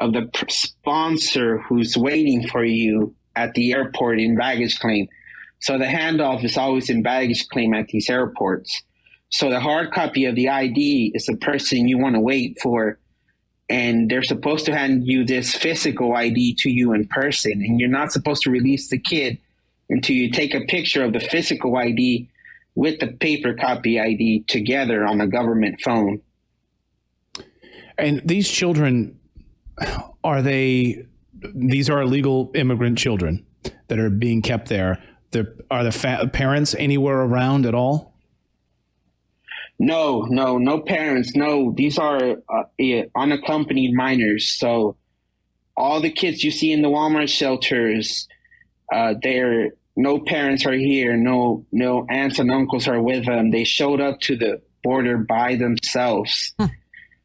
[0.00, 5.08] of the sponsor who's waiting for you at the airport in baggage claim.
[5.60, 8.82] So the handoff is always in baggage claim at these airports.
[9.30, 12.98] So the hard copy of the ID is the person you want to wait for.
[13.68, 17.52] And they're supposed to hand you this physical ID to you in person.
[17.52, 19.38] And you're not supposed to release the kid
[19.88, 22.28] until you take a picture of the physical ID
[22.74, 26.20] with the paper copy ID together on a government phone.
[27.96, 29.18] And these children,
[30.22, 31.04] are they?
[31.54, 33.44] These are illegal immigrant children
[33.88, 35.02] that are being kept there.
[35.30, 38.14] They're, are the fa- parents anywhere around at all?
[39.78, 41.36] No, no, no parents.
[41.36, 42.64] No, these are uh,
[43.14, 44.48] unaccompanied minors.
[44.48, 44.96] So
[45.76, 48.26] all the kids you see in the Walmart shelters,
[48.92, 51.16] uh, they're no parents are here.
[51.16, 53.50] No, no aunts and uncles are with them.
[53.50, 56.54] They showed up to the border by themselves.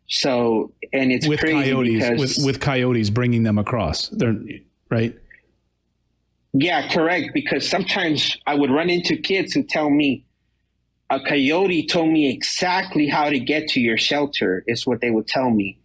[0.08, 4.10] So, and it's with crazy coyotes, because with, with coyotes bringing them across.
[4.10, 4.36] They're
[4.90, 5.16] right.
[6.54, 7.30] Yeah, correct.
[7.34, 10.26] Because sometimes I would run into kids who tell me,
[11.12, 15.28] a coyote told me exactly how to get to your shelter, is what they would
[15.28, 15.78] tell me.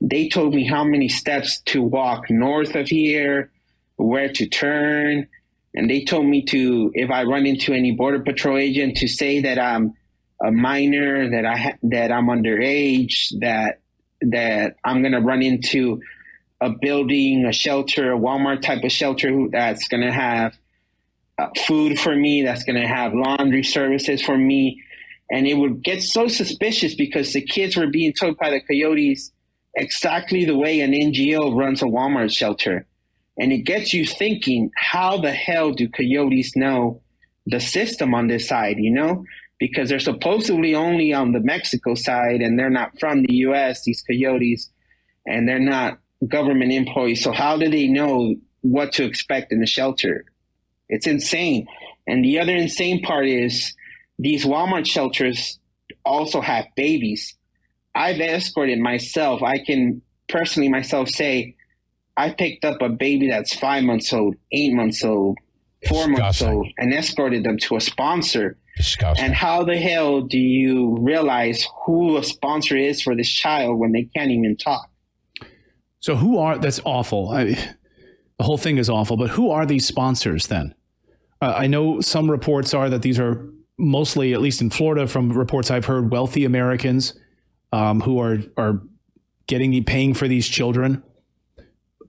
[0.00, 3.52] They told me how many steps to walk north of here,
[3.96, 5.28] where to turn.
[5.74, 9.40] And they told me to, if I run into any border patrol agent, to say
[9.40, 9.94] that I'm
[10.42, 13.80] a minor, that I ha- that I'm underage, that
[14.20, 16.00] that I'm gonna run into
[16.60, 20.56] a building, a shelter, a Walmart type of shelter that's to have
[21.38, 24.82] uh, food for me, that's to have laundry services for me.
[25.30, 29.32] And it would get so suspicious because the kids were being told by the coyotes
[29.74, 32.86] exactly the way an NGO runs a Walmart shelter.
[33.38, 37.00] And it gets you thinking, how the hell do coyotes know
[37.46, 39.24] the system on this side, you know?
[39.58, 44.02] Because they're supposedly only on the Mexico side and they're not from the US, these
[44.02, 44.70] coyotes,
[45.26, 45.98] and they're not
[46.28, 47.22] government employees.
[47.22, 50.24] So how do they know what to expect in the shelter?
[50.88, 51.66] It's insane.
[52.06, 53.74] And the other insane part is
[54.18, 55.58] these Walmart shelters
[56.04, 57.34] also have babies.
[57.94, 59.42] I've escorted myself.
[59.42, 61.56] I can personally myself say
[62.16, 65.38] I picked up a baby that's five months old, eight months old,
[65.88, 68.56] four months old, and escorted them to a sponsor.
[68.76, 69.24] Disgusting.
[69.24, 73.92] And how the hell do you realize who a sponsor is for this child when
[73.92, 74.90] they can't even talk?
[76.00, 76.58] So who are?
[76.58, 77.30] That's awful.
[77.30, 77.44] I,
[78.38, 79.16] the whole thing is awful.
[79.16, 80.74] But who are these sponsors then?
[81.40, 85.32] Uh, I know some reports are that these are mostly, at least in Florida, from
[85.32, 87.14] reports I've heard, wealthy Americans
[87.72, 88.82] um, who are are
[89.46, 91.02] getting the paying for these children.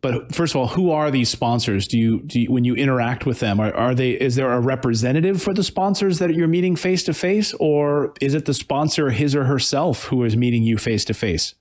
[0.05, 1.87] But first of all, who are these sponsors?
[1.87, 4.11] Do you, do you when you interact with them, are, are they?
[4.11, 8.35] Is there a representative for the sponsors that you're meeting face to face, or is
[8.35, 11.55] it the sponsor his or herself who is meeting you face to face?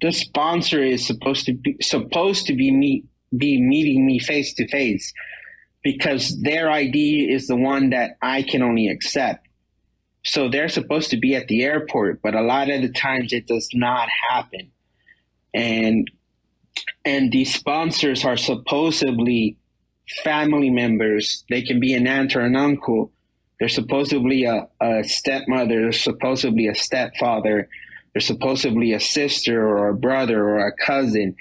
[0.00, 3.04] the sponsor is supposed to be supposed to be meet
[3.36, 5.12] be meeting me face to face
[5.82, 9.46] because their ID is the one that I can only accept.
[10.24, 13.46] So they're supposed to be at the airport, but a lot of the times it
[13.46, 14.72] does not happen.
[15.54, 16.10] And
[17.04, 19.56] and these sponsors are supposedly
[20.24, 21.44] family members.
[21.48, 23.12] They can be an aunt or an uncle.
[23.58, 25.82] They're supposedly a, a stepmother.
[25.82, 27.68] They're supposedly a stepfather.
[28.12, 31.36] They're supposedly a sister or a brother or a cousin.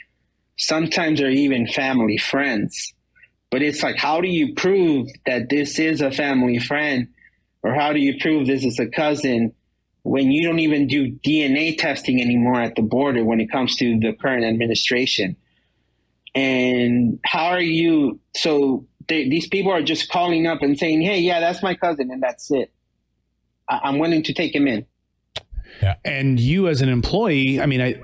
[0.57, 2.94] Sometimes they're even family friends.
[3.52, 7.07] But it's like, how do you prove that this is a family friend?
[7.64, 9.53] Or how do you prove this is a cousin
[10.06, 13.99] when you don't even do DNA testing anymore at the border when it comes to
[13.99, 15.36] the current administration?
[16.36, 18.19] And how are you?
[18.36, 22.11] So they, these people are just calling up and saying, hey, yeah, that's my cousin,
[22.11, 22.72] and that's it.
[23.68, 24.86] I, I'm willing to take him in.
[25.82, 25.95] Yeah.
[26.06, 27.95] And you as an employee, I mean, I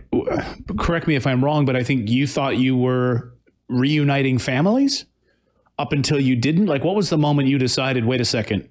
[0.79, 3.33] correct me if I'm wrong, but I think you thought you were
[3.69, 5.05] reuniting families.
[5.81, 6.67] up until you didn't?
[6.67, 8.69] Like, what was the moment you decided, wait a second,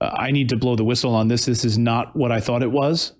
[0.00, 1.46] uh, I need to blow the whistle on this?
[1.46, 3.12] This is not what I thought it was?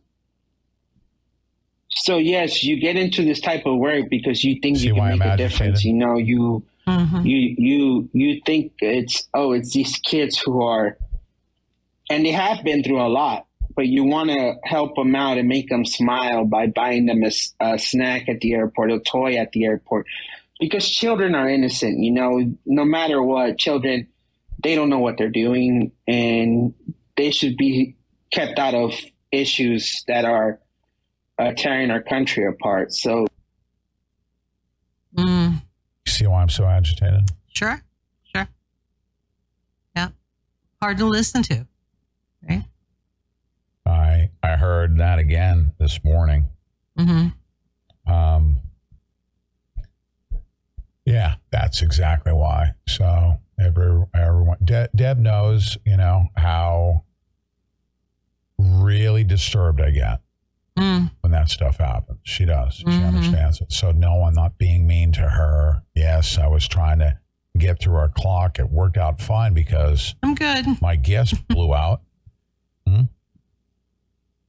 [1.90, 5.12] So yes, you get into this type of work because you think you why can
[5.14, 5.84] I'm make a difference.
[5.84, 6.64] You know, you
[7.22, 10.96] you you you think it's oh, it's these kids who are,
[12.08, 15.48] and they have been through a lot, but you want to help them out and
[15.48, 17.22] make them smile by buying them
[17.60, 20.06] a snack at the airport, a toy at the airport,
[20.60, 21.98] because children are innocent.
[21.98, 24.06] You know, no matter what, children
[24.62, 26.74] they don't know what they're doing, and
[27.16, 27.96] they should be
[28.32, 28.92] kept out of
[29.32, 30.60] issues that are
[31.38, 32.92] uh, tearing our country apart.
[32.92, 33.26] So
[35.16, 35.62] Mm,
[36.06, 37.30] See why I'm so agitated?
[37.54, 37.82] sure,
[38.34, 38.46] sure.
[39.96, 40.08] Yeah,
[40.80, 41.66] hard to listen to.
[42.48, 42.64] Right.
[43.86, 46.46] I I heard that again this morning.
[46.98, 48.12] Mm-hmm.
[48.12, 48.56] Um,
[51.04, 52.72] yeah, that's exactly why.
[52.86, 57.04] So every everyone, De- Deb knows, you know how
[58.58, 60.20] really disturbed I get
[60.76, 61.10] Mm.
[61.20, 62.20] when that stuff happens.
[62.22, 62.74] She does.
[62.74, 63.08] She Mhm.
[63.08, 63.72] understands it.
[63.72, 65.82] So no, I'm not being mean to her.
[65.94, 67.18] Yes, I was trying to
[67.56, 68.58] get through our clock.
[68.60, 70.80] It worked out fine because I'm good.
[70.80, 72.02] my guest blew out.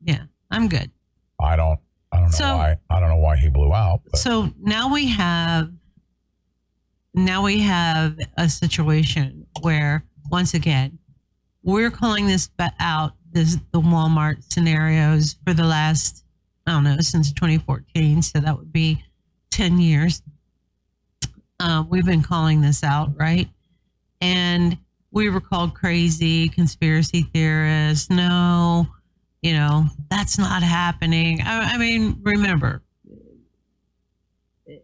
[0.01, 0.91] Yeah, I'm good.
[1.39, 1.79] I don't.
[2.11, 2.77] I don't know So- why.
[2.89, 4.01] I don't know why he blew out.
[4.09, 5.71] But So now we have
[7.13, 10.99] now we have a situation where once again
[11.63, 12.49] we're calling this
[12.79, 16.23] out this the Walmart scenarios for the last
[16.67, 19.03] I don't know since 2014 so that would be
[19.51, 20.21] 10 years.
[21.59, 23.49] Uh, we've been calling this out right?
[24.21, 24.77] And
[25.11, 28.09] we were called crazy conspiracy theorists.
[28.09, 28.87] No
[29.41, 31.41] you know that's not happening.
[31.41, 32.83] I, I mean remember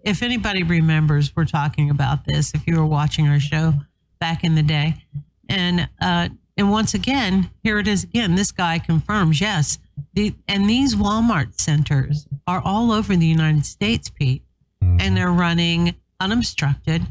[0.03, 2.53] if anybody remembers, we're talking about this.
[2.53, 3.73] If you were watching our show
[4.19, 4.95] back in the day,
[5.49, 8.35] and uh, and once again, here it is again.
[8.35, 9.79] This guy confirms, yes,
[10.13, 14.43] the and these Walmart centers are all over the United States, Pete,
[14.81, 17.05] and they're running unobstructed,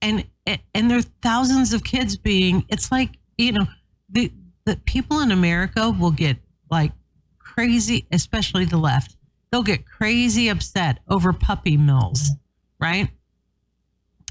[0.00, 2.64] and and there are thousands of kids being.
[2.68, 3.66] It's like you know,
[4.08, 4.32] the
[4.64, 6.36] the people in America will get
[6.70, 6.92] like
[7.38, 9.16] crazy, especially the left.
[9.52, 12.30] They'll get crazy upset over puppy mills,
[12.80, 13.08] right?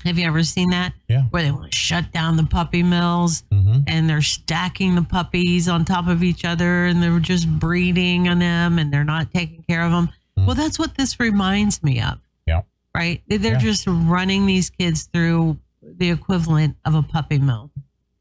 [0.03, 0.93] Have you ever seen that?
[1.07, 1.23] Yeah.
[1.29, 3.81] Where they want to shut down the puppy mills mm-hmm.
[3.85, 8.39] and they're stacking the puppies on top of each other and they're just breeding on
[8.39, 10.09] them and they're not taking care of them.
[10.39, 10.47] Mm.
[10.47, 12.17] Well, that's what this reminds me of.
[12.47, 12.63] Yeah.
[12.95, 13.21] Right?
[13.27, 13.57] They're Yeah.
[13.59, 17.69] just running these kids through the equivalent of a puppy mill.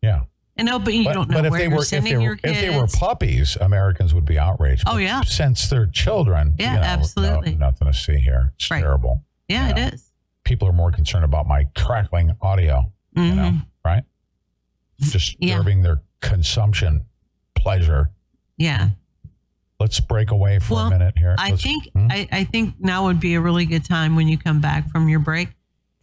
[0.02, 0.24] Yeah.
[0.60, 2.16] And no, but you but, don't know but if where they you're were if they
[2.16, 4.84] were your if they were puppies, Americans would be outraged.
[4.86, 5.22] Oh, yeah.
[5.22, 7.52] Since they're children, Yeah, you know, absolutely.
[7.54, 8.52] no- nothing to see here.
[8.56, 8.80] It's Right.
[8.80, 9.24] terrible.
[9.48, 9.80] yeah, you know.
[9.86, 10.12] it is.
[10.44, 12.92] People are more concerned about my crackling audio.
[13.16, 13.66] You know, Mhm.
[13.84, 14.04] right?
[15.00, 17.06] Disturbing their consumption
[17.56, 18.10] pleasure.
[18.58, 18.90] Yeah.
[19.78, 21.34] Let's break away for Well, a minute here.
[21.38, 22.08] I Let's- think Hmm?
[22.10, 25.08] I, I think now would be a really good time when you come back from
[25.08, 25.48] your break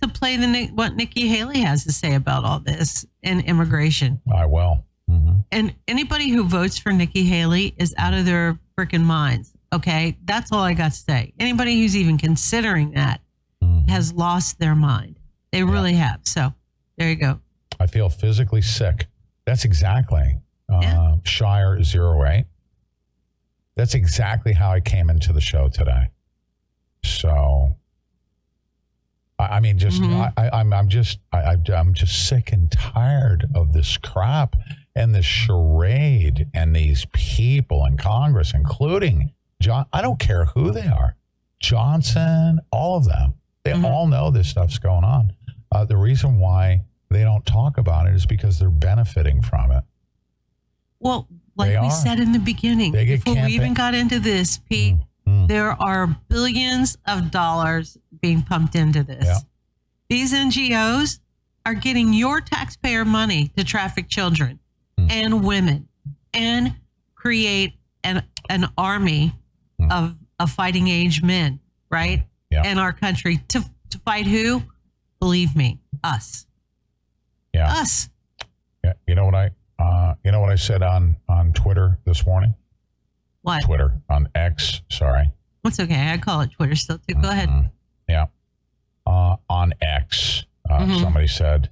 [0.02, 4.22] to play the what Nikki Haley has to say about all this and immigration.
[4.34, 4.84] I will.
[5.10, 5.38] Mm-hmm.
[5.52, 9.54] And anybody who votes for Nikki Haley is out of their freaking minds.
[9.74, 11.34] Okay, that's all I got to say.
[11.40, 13.22] Anybody who's even considering that
[13.64, 13.90] Mm-hmm.
[13.90, 15.20] has lost their mind.
[15.52, 16.20] They really have.
[16.26, 16.54] So
[16.96, 17.40] there you go.
[17.80, 19.08] I feel physically sick.
[19.48, 20.38] That's exactly
[20.70, 22.46] uh, Shire Zero Eight.
[23.76, 26.10] That's exactly how I came into the show today.
[27.04, 27.76] So,
[29.48, 33.46] I, I mean, just I, I, I'm I'm just I, I'm just sick and tired
[33.56, 34.56] of this crap
[34.96, 39.86] and this charade and these people in Congress, including John.
[39.94, 41.16] I don't care who they are,
[41.60, 43.36] Johnson, all of them.
[43.64, 43.86] They mm-hmm.
[43.86, 45.34] all know this stuff's going on.
[45.72, 49.84] Uh, the reason why they don't talk about it is because they're benefiting from it.
[51.00, 51.92] Well, like They we are.
[51.92, 55.00] said in the beginning, before we even got into this, Pete, mm.
[55.28, 55.48] Mm.
[55.48, 59.44] there are billions of dollars being pumped into this.
[60.10, 61.20] These NGOs
[61.66, 64.60] are getting your taxpayer money to traffic children
[64.98, 65.12] mm.
[65.12, 65.90] and women
[66.34, 66.76] and
[67.16, 67.74] create
[68.06, 69.34] an an army
[69.82, 69.92] mm.
[69.92, 71.60] of of fighting age men,
[71.92, 72.26] right?
[72.50, 72.66] Yeah.
[72.66, 74.64] In our country to to fight who?
[75.20, 76.46] Believe me, us.
[77.54, 77.74] Yeah.
[77.74, 78.10] Us.
[78.82, 78.94] Yeah.
[79.08, 82.56] You know what I uh, you know what I said on on Twitter this morning?
[83.48, 83.64] What?
[83.64, 84.82] Twitter on X.
[84.90, 85.32] Sorry.
[85.64, 86.12] That's okay.
[86.12, 87.14] I call it Twitter still too.
[87.16, 87.48] Go ahead.
[87.48, 87.68] Mm-hmm.
[88.10, 88.26] Yeah.
[89.06, 91.02] Uh, on X, uh, mm-hmm.
[91.02, 91.70] somebody said,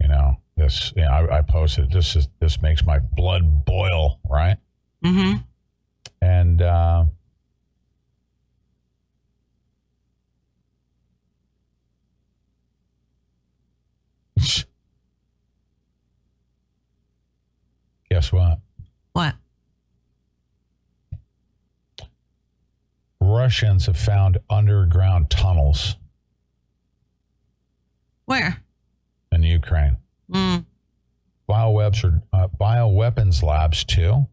[0.00, 0.92] you know, this.
[0.94, 4.58] You know, I, I, posted this is this makes my blood boil, right?
[5.04, 5.38] Mm-hmm.
[6.22, 7.06] And uh,
[18.08, 18.60] guess what?
[19.14, 19.34] What?
[23.30, 25.96] Russians have found underground tunnels
[28.26, 28.62] Where?
[29.32, 29.96] in Ukraine.
[30.30, 30.64] Mm.
[31.48, 34.26] Biowebs are uh, bioweapons labs too.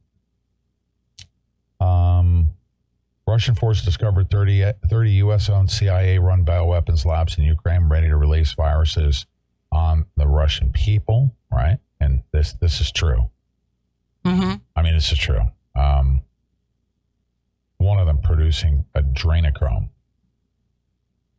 [1.80, 2.50] Um,
[3.28, 9.26] Russian forces discovered 30, 30 U.S.-owned CIA-run bioweapons labs in Ukraine, ready to release viruses
[9.72, 11.36] on the Russian people.
[11.52, 13.30] Right, and this this is true.
[14.26, 14.56] Mm-hmm.
[14.76, 15.42] I mean, this is true.
[15.76, 16.22] Um,
[17.88, 19.90] one of them producing adrenochrome.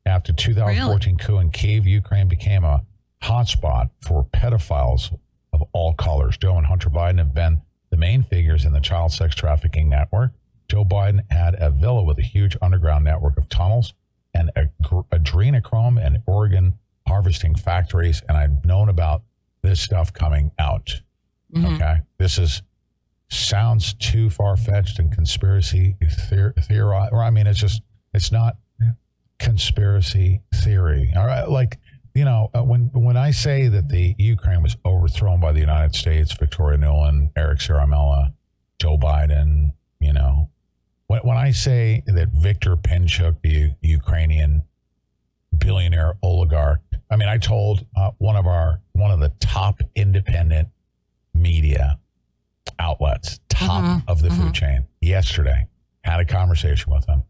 [0.07, 2.83] After 2014 coup in Kiev, Ukraine became a
[3.23, 5.15] hotspot for pedophiles
[5.53, 6.39] of all colors.
[6.39, 7.61] Joe and Hunter Biden have been
[7.91, 10.33] the main figures in the child sex trafficking network.
[10.69, 13.93] Joe Biden had a villa with a huge underground network of tunnels
[14.33, 14.51] and
[15.12, 18.23] adrenochrome and organ harvesting factories.
[18.29, 19.23] And I've known about
[19.62, 21.01] this stuff coming out.
[21.55, 21.75] Mm-hmm.
[21.75, 21.97] Okay.
[22.19, 22.62] This is
[23.31, 27.09] sounds too far fetched and conspiracy theor- theory.
[27.13, 27.83] Or I mean, it's just,
[28.15, 28.57] it's not
[29.39, 31.13] conspiracy theory.
[31.17, 31.49] All right.
[31.49, 31.79] Like,
[32.15, 35.95] you know, uh, when when I say that the Ukraine was overthrown by the United
[35.95, 38.33] States, Victoria Nuland, Eric Ciaramella,
[38.81, 40.51] Joe Biden, you know,
[41.07, 44.65] when, when I say that Viktor Pinchuk, the U- Ukrainian
[45.57, 46.81] billionaire oligarch,
[47.11, 50.69] I mean, I told uh, one of our one of the top independent
[51.35, 52.01] media
[52.79, 55.67] outlets, top of the food chain, yesterday,
[56.05, 57.23] had a conversation with him,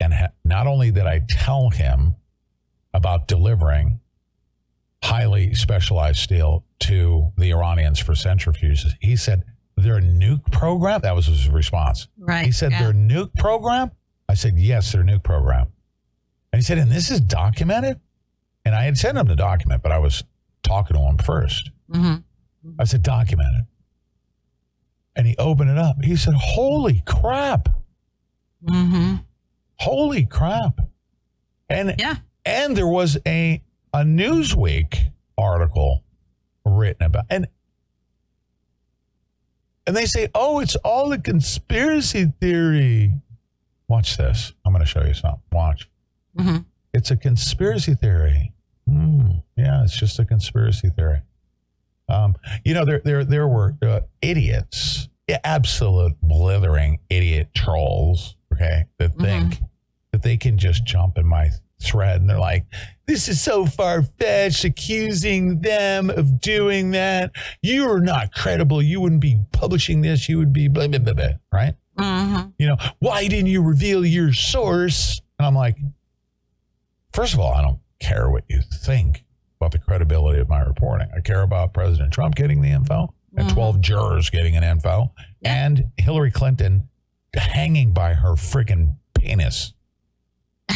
[0.00, 2.14] and ha- not only did I tell him
[2.94, 4.00] about delivering
[5.02, 8.92] highly specialized steel to the Iranians for centrifuges.
[9.00, 9.44] He said,
[9.76, 12.08] their nuke program, that was his response.
[12.18, 12.82] Right, He said, yeah.
[12.82, 13.90] their nuke program?
[14.28, 15.72] I said, yes, their nuke program.
[16.52, 18.00] And he said, and this is documented?
[18.64, 20.22] And I had sent him the document, but I was
[20.62, 21.70] talking to him first.
[21.90, 22.70] Mm-hmm.
[22.78, 23.66] I said, documented.
[25.14, 26.02] And he opened it up.
[26.02, 27.68] He said, holy crap.
[28.64, 29.16] Mm-hmm.
[29.76, 30.80] Holy crap.
[31.68, 32.16] And yeah.
[32.44, 33.62] and there was a
[33.92, 36.02] a Newsweek article
[36.64, 37.46] written about and
[39.86, 43.14] and they say, "Oh, it's all a conspiracy theory."
[43.88, 44.52] Watch this.
[44.64, 45.40] I'm going to show you something.
[45.50, 45.88] Watch.
[46.38, 46.58] Mm-hmm.
[46.94, 48.52] It's a conspiracy theory.
[48.88, 49.30] Hmm.
[49.56, 51.22] yeah, it's just a conspiracy theory.
[52.08, 55.08] Um, you know, there there there were uh, idiots,
[55.44, 59.58] absolute blithering idiot trolls, okay, that think
[60.12, 61.50] that they can just jump in my
[61.80, 62.64] thread and they're like,
[63.06, 67.32] "This is so far fetched, accusing them of doing that.
[67.62, 68.82] You are not credible.
[68.82, 70.28] You wouldn't be publishing this.
[70.28, 71.74] You would be blah blah blah, blah right?
[71.98, 72.50] Mm-hmm.
[72.58, 75.76] You know, why didn't you reveal your source?" And I'm like,
[77.12, 79.24] first of all, I don't care what you think
[79.62, 81.08] about the credibility of my reporting.
[81.16, 85.12] I care about President Trump getting the info and 12 jurors getting an info
[85.44, 86.88] and Hillary Clinton
[87.34, 89.72] hanging by her freaking penis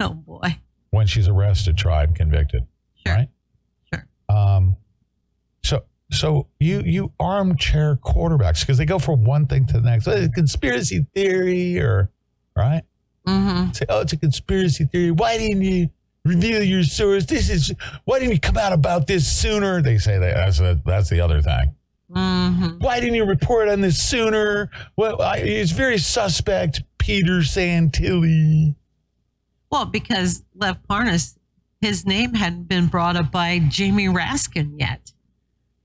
[0.00, 0.58] oh boy.
[0.90, 2.66] when she's arrested, tried, convicted.
[3.06, 3.28] Right?
[3.92, 4.06] Sure.
[4.28, 4.76] Um,
[5.62, 10.08] so so you you armchair quarterbacks because they go from one thing to the next.
[10.08, 12.10] Oh, conspiracy theory or
[12.56, 12.82] right?
[13.26, 13.72] Mm-hmm.
[13.72, 15.12] Say, oh, it's a conspiracy theory.
[15.12, 15.90] Why didn't you
[16.26, 17.24] reveal your source?
[17.24, 17.72] This is
[18.04, 19.82] why didn't you come out about this sooner?
[19.82, 21.74] They say that that's the that's the other thing.
[22.10, 22.78] Mm-hmm.
[22.78, 24.70] Why didn't you report on this sooner?
[24.96, 28.74] Well, I, it's very suspect, Peter Santilli.
[29.70, 31.36] Well, because Lev Parnas,
[31.80, 35.12] his name hadn't been brought up by Jamie Raskin yet.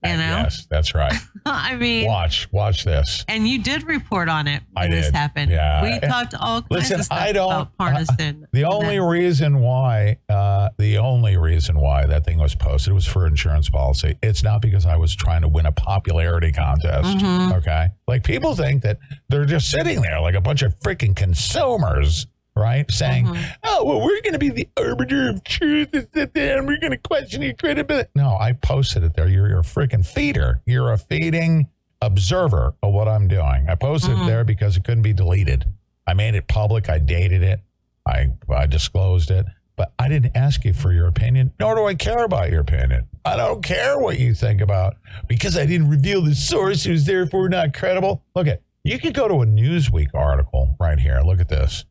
[0.04, 0.16] You know?
[0.18, 1.14] Yes, that's right.
[1.46, 3.24] I mean, Watch, watch this.
[3.28, 5.14] and you did report on it when I this did.
[5.14, 5.50] happened.
[5.52, 5.82] Yeah.
[5.82, 7.52] We And- talked all kinds Listen, of stuff I don't.
[7.52, 12.54] about Parnas and the only reason why, uh, the only reason why that thing was
[12.54, 14.16] posted was for insurance policy.
[14.22, 17.08] It's not because I was trying to win a popularity contest.
[17.18, 17.52] Mhm.
[17.58, 18.98] Okay, like people think that
[19.28, 22.26] they're just sitting there like a bunch of freaking consumers.
[22.54, 23.42] Right, saying, mm-hmm.
[23.64, 27.40] "Oh, well, we're going to be the arbiter of truth, and we're going to question
[27.40, 29.26] your credibility." No, I posted it there.
[29.26, 30.60] You're, you're a freaking feeder.
[30.66, 31.68] You're a feeding
[32.02, 33.66] observer of what I'm doing.
[33.68, 34.26] I posted it mm-hmm.
[34.26, 35.64] there because it couldn't be deleted.
[36.06, 36.90] I made it public.
[36.90, 37.60] I dated it.
[38.06, 39.46] I I disclosed it.
[39.76, 43.08] But I didn't ask you for your opinion, nor do I care about your opinion.
[43.24, 44.96] I don't care what you think about
[45.28, 48.22] because I didn't reveal the source who's therefore not credible.
[48.34, 51.20] Look at you could go to a Newsweek article right here.
[51.24, 51.84] Look at this.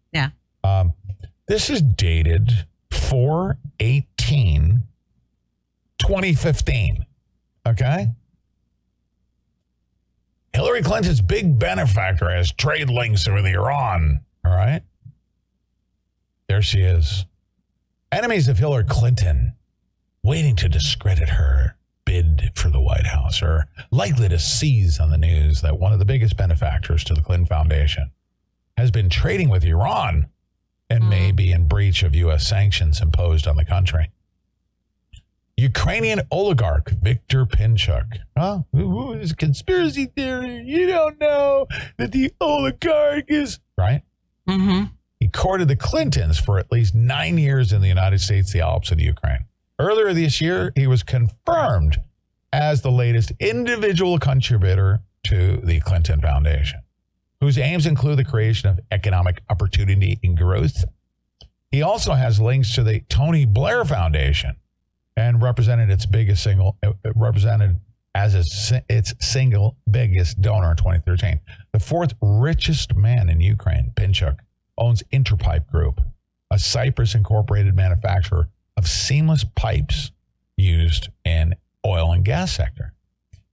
[0.64, 0.94] Um,
[1.48, 4.84] this is dated 4 18
[5.98, 7.06] 2015.
[7.68, 8.08] Okay.
[10.54, 14.22] Hillary Clinton's big benefactor has trade links with Iran.
[14.44, 14.82] All right.
[16.48, 17.26] There she is.
[18.12, 19.54] Enemies of Hillary Clinton
[20.24, 25.18] waiting to discredit her bid for the White House or likely to seize on the
[25.18, 28.12] news that one of the biggest benefactors to the Clinton Foundation
[28.76, 30.28] has been trading with Iran
[30.92, 32.46] and may be in breach of U.S.
[32.46, 34.12] sanctions imposed on the country.
[35.56, 38.18] Ukrainian oligarch Viktor Pinchuk.
[38.36, 38.66] Oh,
[39.14, 40.64] it's a conspiracy theory.
[40.66, 44.02] You don't know that the oligarch is right.
[44.50, 44.86] Mm-hmm.
[45.20, 48.92] He courted the Clintons for at least nine years in the United States, the Alps,
[48.92, 49.46] and Ukraine.
[49.80, 52.02] Earlier this year, he was confirmed
[52.52, 56.82] as the latest individual contributor to the Clinton Foundation,
[57.42, 60.86] whose aims include the creation of economic opportunity and growth.
[61.72, 64.56] He also has links to the Tony Blair Foundation
[65.18, 67.80] and represented its biggest single, uh, represented
[68.14, 71.40] as its, its single biggest donor in 2013.
[71.72, 74.38] The fourth richest man in Ukraine, Pinchuk,
[74.78, 76.02] owns Interpipe Group,
[76.52, 80.12] a Cyprus incorporated manufacturer of seamless pipes
[80.58, 81.56] used in
[81.86, 82.94] oil and gas sector.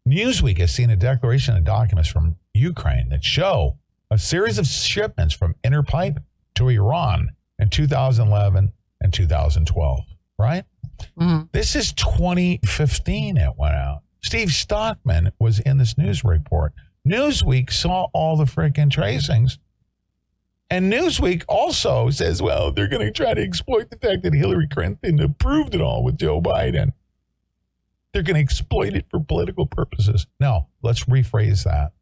[0.06, 3.78] Newsweek has seen a declaration of documents from Ukraine that show
[4.10, 6.18] a series of shipments from Interpipe
[6.54, 10.00] to Iran in 2011 and 2012,
[10.38, 10.64] right?
[11.18, 11.46] Mm-hmm.
[11.52, 14.02] This is 2015 it went out.
[14.22, 16.72] Steve Stockman was in this news report.
[17.06, 19.58] Newsweek saw all the freaking tracings.
[20.70, 24.68] And Newsweek also says, well, they're going to try to exploit the fact that Hillary
[24.68, 26.92] Clinton approved it all with Joe Biden.
[28.12, 30.26] They're going to exploit it for political purposes.
[30.40, 31.92] No, let's rephrase that.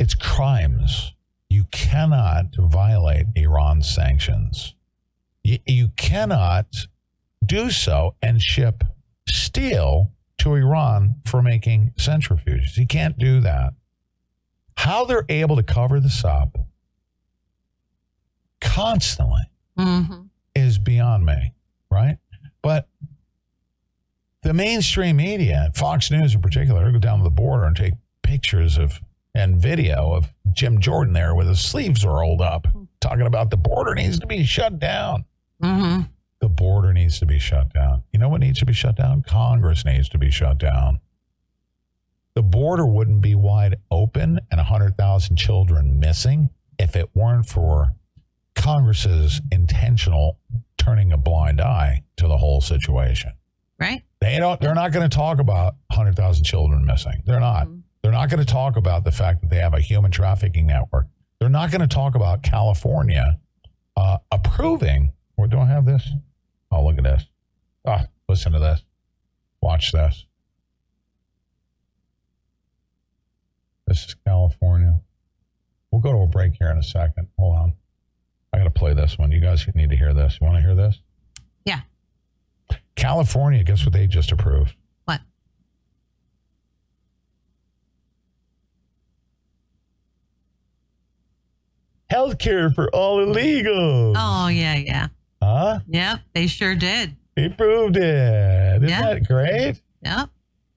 [0.00, 1.12] It's crimes.
[1.50, 4.74] You cannot violate Iran's sanctions.
[5.44, 6.66] You, you cannot
[7.44, 8.82] do so and ship
[9.28, 12.78] steel to Iran for making centrifuges.
[12.78, 13.74] You can't do that.
[14.78, 16.56] How they're able to cover this up
[18.60, 19.42] constantly
[19.78, 20.22] Mm-hmm.
[20.54, 21.54] is beyond me,
[21.90, 22.18] right?
[22.60, 22.88] But
[24.42, 28.76] the mainstream media, Fox News in particular, go down to the border and take pictures
[28.76, 29.00] of
[29.34, 32.66] and video of Jim Jordan there with his sleeves rolled up,
[33.00, 35.24] talking about the border needs to be shut down.
[35.62, 36.02] Mm-hmm.
[36.40, 38.02] The border needs to be shut down.
[38.12, 39.22] You know what needs to be shut down?
[39.22, 41.00] Congress needs to be shut down.
[42.34, 46.48] The border wouldn't be wide open and 100,000 children missing
[46.78, 47.94] if it weren't for
[48.54, 50.38] Congress's intentional
[50.78, 53.32] turning a blind eye to the whole situation.
[53.78, 54.02] Right?
[54.20, 54.60] They don't.
[54.60, 57.22] They're not going to talk about 100,000 children missing.
[57.24, 57.68] They're not.
[58.02, 61.06] They're not going to talk about the fact that they have a human trafficking network.
[61.38, 63.38] They're not going to talk about California
[63.96, 65.12] uh, approving.
[65.36, 66.08] Or do I have this?
[66.70, 67.26] Oh, look at this.
[67.86, 68.82] Ah, listen to this.
[69.62, 70.26] Watch this.
[73.86, 75.00] This is California.
[75.90, 77.28] We'll go to a break here in a second.
[77.38, 77.72] Hold on.
[78.52, 79.32] I got to play this one.
[79.32, 80.38] You guys need to hear this.
[80.40, 81.00] You want to hear this?
[81.64, 81.80] Yeah.
[82.96, 84.74] California, guess what they just approved?
[92.10, 92.38] What?
[92.38, 94.14] Healthcare for all illegals.
[94.16, 95.08] Oh, yeah, yeah.
[95.42, 95.80] Huh?
[95.88, 97.16] Yep, they sure did.
[97.36, 98.02] They proved it.
[98.02, 99.14] Isn't Yeah.
[99.14, 99.80] that great?
[100.02, 100.30] Yep.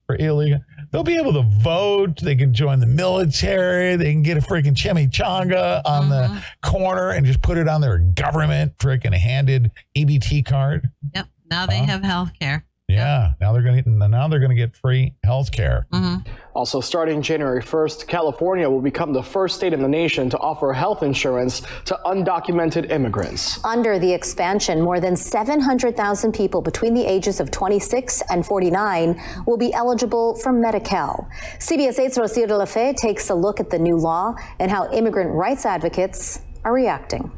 [0.06, 0.60] For illegal.
[0.90, 2.20] They'll be able to vote.
[2.20, 3.96] They can join the military.
[3.96, 6.40] They can get a freaking chimichanga on the uh-huh.
[6.62, 10.90] corner and just put it on their government freaking handed EBT card.
[11.14, 11.26] Yep.
[11.50, 12.64] Now they have health care.
[12.88, 13.32] Yeah.
[13.40, 15.86] Now they're gonna now they're gonna get free health care.
[15.92, 16.30] Mm-hmm.
[16.54, 20.72] Also, starting January 1st, California will become the first state in the nation to offer
[20.72, 23.62] health insurance to undocumented immigrants.
[23.64, 29.56] Under the expansion, more than 700,000 people between the ages of 26 and 49 will
[29.56, 31.28] be eligible for Medi-Cal.
[31.58, 34.90] CBS 8's Rocio de la Fe takes a look at the new law and how
[34.92, 37.32] immigrant rights advocates are reacting.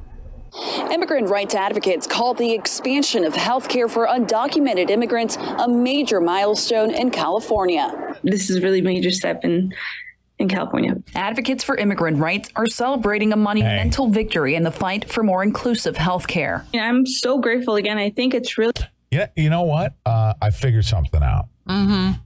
[0.91, 6.91] Immigrant rights advocates call the expansion of health care for undocumented immigrants a major milestone
[6.91, 8.17] in California.
[8.23, 9.75] This is really a really major step in
[10.39, 10.95] in California.
[11.15, 15.97] Advocates for immigrant rights are celebrating a monumental victory in the fight for more inclusive
[15.97, 16.65] health care.
[16.75, 17.97] I'm so grateful again.
[17.97, 18.73] I think it's really
[19.11, 19.95] Yeah, you know what?
[20.05, 21.47] Uh, I figured something out.
[21.69, 22.21] Mm-hmm.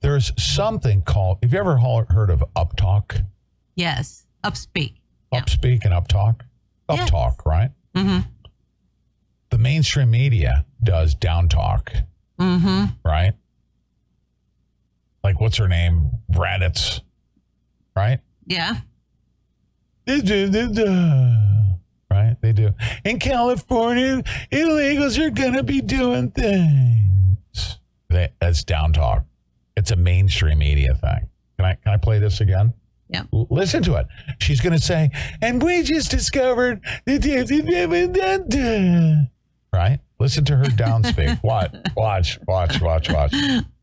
[0.00, 1.38] There's something called.
[1.42, 3.24] Have you ever heard of Uptalk?
[3.76, 4.26] Yes.
[4.42, 4.94] Upspeak.
[5.32, 6.40] Upspeak and Uptalk.
[6.98, 7.70] Uptalk, right?
[7.94, 8.20] Mm-hmm.
[9.50, 12.04] The mainstream media does Downtalk,
[12.40, 12.84] Mm-hmm.
[13.04, 13.32] right?
[15.22, 16.10] Like what's her name?
[16.32, 17.00] Raditz,
[17.94, 18.18] right?
[18.46, 18.76] Yeah.
[22.10, 22.36] Right?
[22.40, 22.72] They do.
[23.04, 27.78] In California, illegals are gonna be doing things.
[28.10, 29.24] That, that's down talk.
[29.76, 31.28] It's a mainstream media thing.
[31.56, 32.74] Can I can I play this again?
[33.12, 33.24] Yeah.
[33.32, 34.06] Listen to it.
[34.40, 35.10] She's gonna say,
[35.40, 36.80] and we just discovered
[39.72, 40.00] right?
[40.22, 41.42] Listen to her downspeak.
[41.42, 43.34] Watch, watch, watch, watch, watch.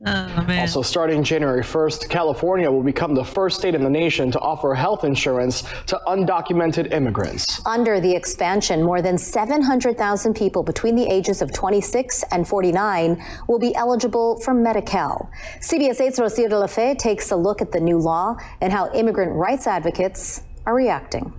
[0.06, 4.40] Oh, also, starting January 1st, California will become the first state in the nation to
[4.40, 7.60] offer health insurance to undocumented immigrants.
[7.66, 13.60] Under the expansion, more than 700,000 people between the ages of 26 and 49 will
[13.60, 15.30] be eligible for Medi-Cal.
[15.60, 18.90] CBS 8's Rocio de la Fe takes a look at the new law and how
[18.94, 21.34] immigrant rights advocates are reacting.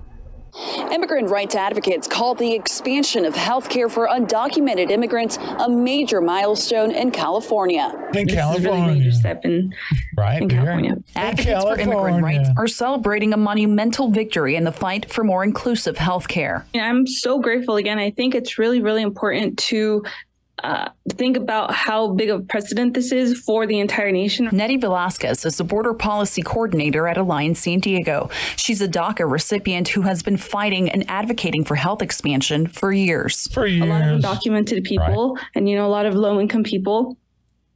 [0.92, 6.90] Immigrant rights advocates call the expansion of health care for undocumented immigrants a major milestone
[6.90, 7.92] in California.
[8.14, 9.72] In This is a really major step in,
[10.16, 10.42] right?
[10.42, 10.96] in California.
[11.16, 15.98] Advocates for immigrant rights are celebrating a monumental victory in the fight for more inclusive
[15.98, 16.66] health care.
[16.74, 17.98] I'm so grateful again.
[17.98, 20.02] I think it's really, really important to
[20.62, 24.48] uh, think about how big of a precedent this is for the entire nation.
[24.52, 28.30] Nettie Velasquez is the border policy coordinator at Alliance San Diego.
[28.56, 33.48] She's a DACA recipient who has been fighting and advocating for health expansion for years.
[33.52, 33.82] For years.
[33.82, 37.16] a lot of undocumented people and you know a lot of low income people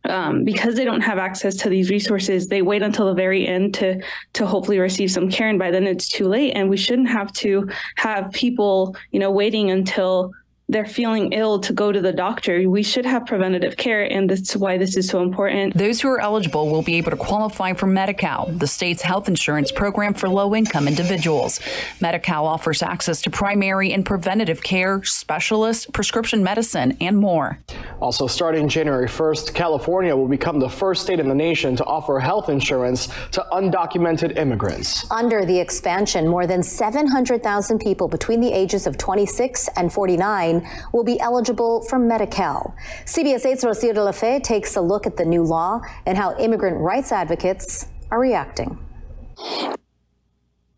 [0.07, 3.75] um, because they don't have access to these resources they wait until the very end
[3.75, 4.01] to
[4.35, 7.33] to hopefully receive some care and by then it's too late and we shouldn't have
[7.33, 10.33] to have people you know waiting until
[10.69, 14.57] they're feeling ill to go to the doctor we should have preventative care and that's
[14.57, 17.87] why this is so important Those who are eligible will be able to qualify for
[17.87, 21.61] Medi-Cal, the state's health insurance program for low-income individuals.
[22.01, 27.59] Medi-Cal offers access to primary and preventative care, specialists, prescription medicine, and more.
[28.01, 32.19] Also, starting January 1st, California will become the first state in the nation to offer
[32.19, 35.11] health insurance to undocumented immigrants.
[35.11, 40.54] Under the expansion, more than 700,000 people between the ages of 26 and 49
[40.93, 42.75] will be eligible for Medi-Cal.
[43.05, 46.37] CBS 8's Rocio de la Fe takes a look at the new law and how
[46.39, 48.79] immigrant rights advocates are reacting.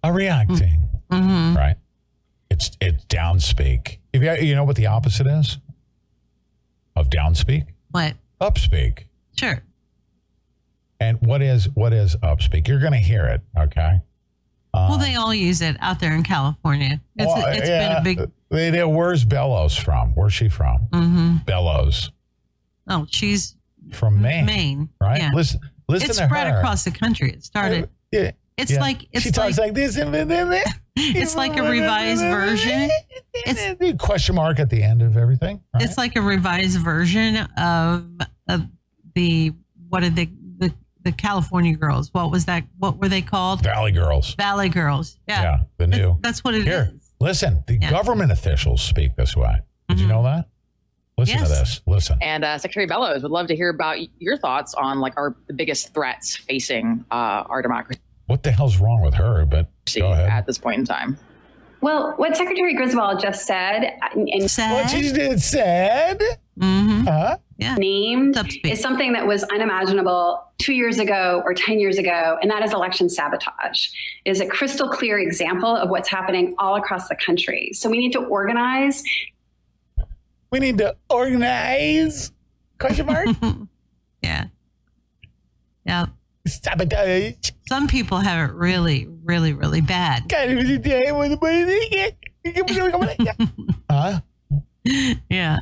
[0.02, 0.78] Are reacting,
[1.10, 1.56] mm-hmm.
[1.56, 1.76] right?
[2.50, 3.98] It's it's downspeak.
[4.12, 5.58] If you, you know what the opposite is
[6.94, 7.66] of downspeak?
[7.90, 8.14] What?
[8.40, 9.04] Upspeak.
[9.36, 9.62] Sure.
[11.00, 12.68] And what is what is upspeak?
[12.68, 14.00] You're going to hear it, okay?
[14.88, 17.00] Well, they all use it out there in California.
[17.16, 18.30] It's, Well, it's yeah, been a big.
[18.50, 20.10] they- they- where's Bellows from?
[20.14, 20.86] Where's she from?
[20.92, 21.44] Mhm.
[21.46, 22.10] Bellows
[22.88, 23.56] Oh, she's
[23.92, 25.20] from Maine, Maine, right?
[25.20, 25.30] yeah.
[25.34, 26.58] Listen, listen it to spread her.
[26.58, 27.30] across the country.
[27.32, 27.88] It started.
[28.12, 28.80] Yeah, It's yeah.
[28.80, 29.96] like it's she talks like this.
[30.96, 32.90] it's like a revised version.
[33.34, 35.60] It's question mark at the end of everything.
[35.74, 35.82] right?
[35.82, 38.06] it's like a revised version of
[38.48, 38.62] of
[39.14, 39.52] the
[39.88, 40.26] what did they
[41.06, 42.12] the the California girls?
[42.12, 42.64] What was that?
[42.78, 43.62] What were they called?
[43.62, 44.34] Valley Girls.
[44.34, 45.18] Valley Girls.
[45.28, 46.16] Yeah, Yeah, the new.
[46.20, 46.64] that's what it is.
[46.64, 47.62] Here, listen.
[47.66, 47.90] The Yeah.
[47.90, 49.60] government officials speak this way.
[49.88, 50.48] Did you know that?
[51.18, 51.80] Listen to this.
[51.86, 52.18] Listen.
[52.20, 55.54] And uh, Secretary Bellows would love to hear about your thoughts on like our the
[55.54, 59.46] biggest threats facing uh, our democracy What the hell's wrong with her?
[59.46, 60.28] But go ahead.
[60.28, 61.18] at this point in time.
[61.86, 64.72] Well, what Secretary Griswold just said, and said?
[64.72, 66.20] What she did said,
[66.58, 67.04] Mm-hmm.
[67.06, 67.38] huh?
[67.78, 72.64] named, is something that was unimaginable two years ago or 10 years ago, and that
[72.64, 73.86] is election sabotage.
[74.24, 77.70] It is a crystal clear example of what's happening all across the country.
[77.72, 79.04] So we need to organize.
[80.50, 82.32] We need to organize.
[82.80, 83.28] Question mark?
[84.22, 84.46] yeah.
[85.84, 86.06] Yeah.
[86.46, 87.50] Sabotage.
[87.68, 90.24] Some people have it really, really, really bad.
[93.90, 94.20] huh?
[95.28, 95.58] Yeah.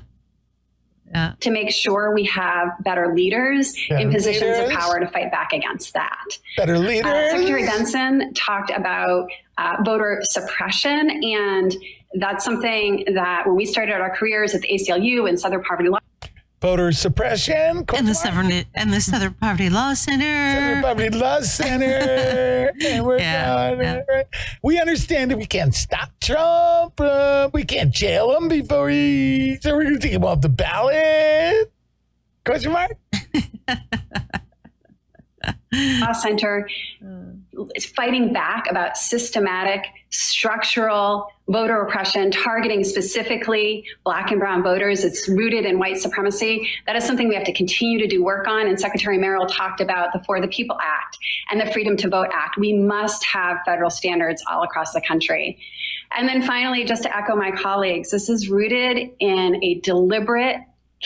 [1.15, 1.35] Yeah.
[1.41, 5.53] To make sure we have better leaders in Better positions of power to fight back
[5.53, 6.27] against that.
[6.57, 7.31] Better Uh, leaders.
[7.31, 11.77] Secretary Benson talked about uh, voter suppression, and
[12.15, 15.99] that's something that when we started our careers at the ACLU and Southern Poverty Law.
[16.65, 17.85] Voter suppression.
[17.95, 20.25] And the Southern and the Southern Poverty Law Center.
[20.59, 22.73] Southern Poverty Law Center.
[22.87, 24.01] and we're Yeah, going, yeah.
[24.09, 24.25] right?
[24.63, 26.99] We understand that we can't stop Trump.
[26.99, 29.59] uh, we can't jail him before he.
[29.61, 31.71] So we're going to take him off the ballot.
[32.47, 32.93] Question mark?
[36.01, 36.73] Law Center is
[37.97, 45.05] fighting back about systematic, structural voter oppression, targeting specifically Black and Brown voters.
[45.05, 46.69] It's rooted in white supremacy.
[46.87, 48.67] That is something we have to continue to do work on.
[48.67, 51.19] And Secretary Merrill talked about the For the People Act
[51.51, 52.57] and the Freedom to Vote Act.
[52.59, 55.59] We must have federal standards all across the country.
[56.17, 60.59] And then finally, just to echo my colleagues, this is rooted in a deliberate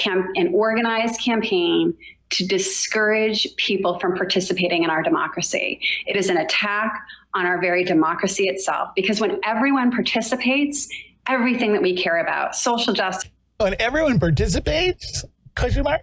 [0.06, 1.96] and organized campaign
[2.30, 5.80] to discourage people from participating in our democracy.
[6.06, 7.00] It is an attack
[7.34, 10.88] on our very democracy itself because when everyone participates,
[11.26, 15.24] everything that we care about, social justice, When everyone participates?
[15.56, 16.02] Question mark?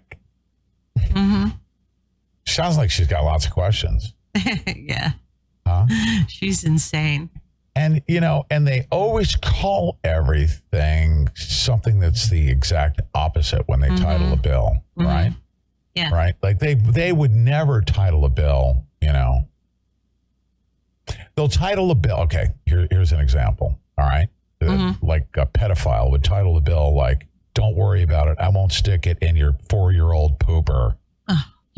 [0.98, 1.50] Mm-hmm.
[2.46, 4.14] Sounds like she's got lots of questions.
[4.76, 5.14] yeah.
[5.66, 5.88] Huh?
[6.28, 7.30] She's insane.
[7.76, 13.90] And, you know, and they always call everything something that's the exact opposite when they
[13.90, 15.34] title a bill, right?
[15.96, 16.14] Yeah.
[16.14, 16.36] Right?
[16.44, 19.48] Like they they would never title a bill, you know.
[21.36, 22.18] They'll title a bill.
[22.22, 23.80] Okay, here, here's an example.
[23.98, 24.28] All right.
[24.62, 28.38] Uh, Like a pedophile would title a bill like, don't worry about it.
[28.40, 30.96] I won't stick it in your four year old pooper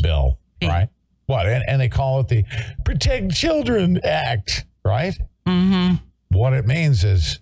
[0.02, 0.39] bill.
[0.69, 0.89] Right?
[1.27, 1.45] What?
[1.45, 2.45] And, and they call it the
[2.85, 5.18] Protect Children Act, right?
[5.45, 5.95] Mm-hmm.
[6.30, 7.39] What it means is,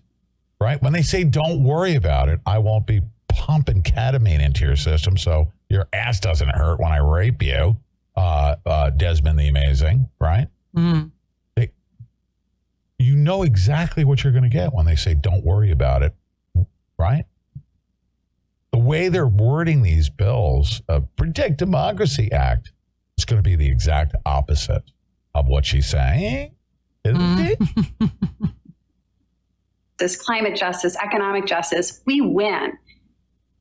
[0.60, 4.76] right, when they say don't worry about it, I won't be pumping ketamine into your
[4.76, 7.76] system so your ass doesn't hurt when I rape you,
[8.16, 10.48] uh, uh, Desmond the Amazing, right?
[10.76, 11.10] Mm-hmm.
[11.56, 11.72] They,
[12.98, 16.16] you know exactly what you're going to get when they say don't worry about it,
[16.98, 17.26] right?
[18.72, 22.72] The way they're wording these bills, uh, Protect Democracy Act,
[23.18, 24.84] is going to be the exact opposite
[25.34, 26.52] of what she's saying.
[27.04, 27.60] Isn't it?
[29.98, 32.78] this climate justice, economic justice, we win.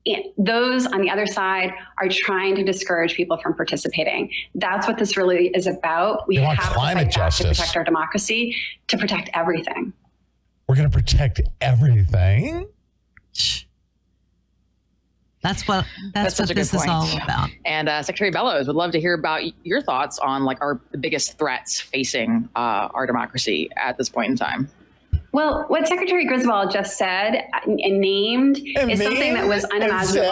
[0.06, 4.31] And those on the other side are trying to discourage people from participating.
[4.55, 6.28] That's what this really is about.
[6.28, 8.55] We They want have to climate fight back to protect our democracy,
[8.89, 9.93] to protect everything.
[10.68, 12.68] We're going to protect everything.
[15.43, 16.90] That's what that's, such what a good this is point.
[16.90, 17.51] all about.
[17.66, 20.97] And uh, Secretary Bellows would love to hear about your thoughts on like our the
[20.98, 24.70] biggest threats facing uh, our democracy at this point in time.
[25.35, 30.31] Well, what Secretary Griswold just said and named is something that was unimaginable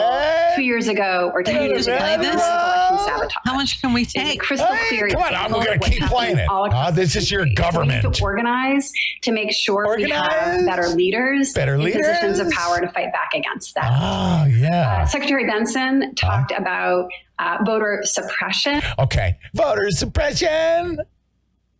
[0.55, 1.99] two years ago or 10 years ago.
[2.19, 2.35] This this?
[2.37, 3.43] is election sabotage.
[3.45, 4.39] How much can we take?
[4.39, 5.09] crystal clear.
[5.09, 6.49] Come on, I'm going to keep playing it.
[6.49, 8.05] all Uh, this is your government.
[8.05, 8.93] need to organize
[9.23, 13.31] to make sure we have better leaders Better in positions of power to fight back
[13.35, 13.91] against that.
[13.91, 15.03] Oh, yeah.
[15.03, 17.11] Uh, Secretary Benson talked about
[17.41, 18.81] uh, voter suppression.
[19.01, 19.37] Okay.
[19.53, 20.99] Voter suppression.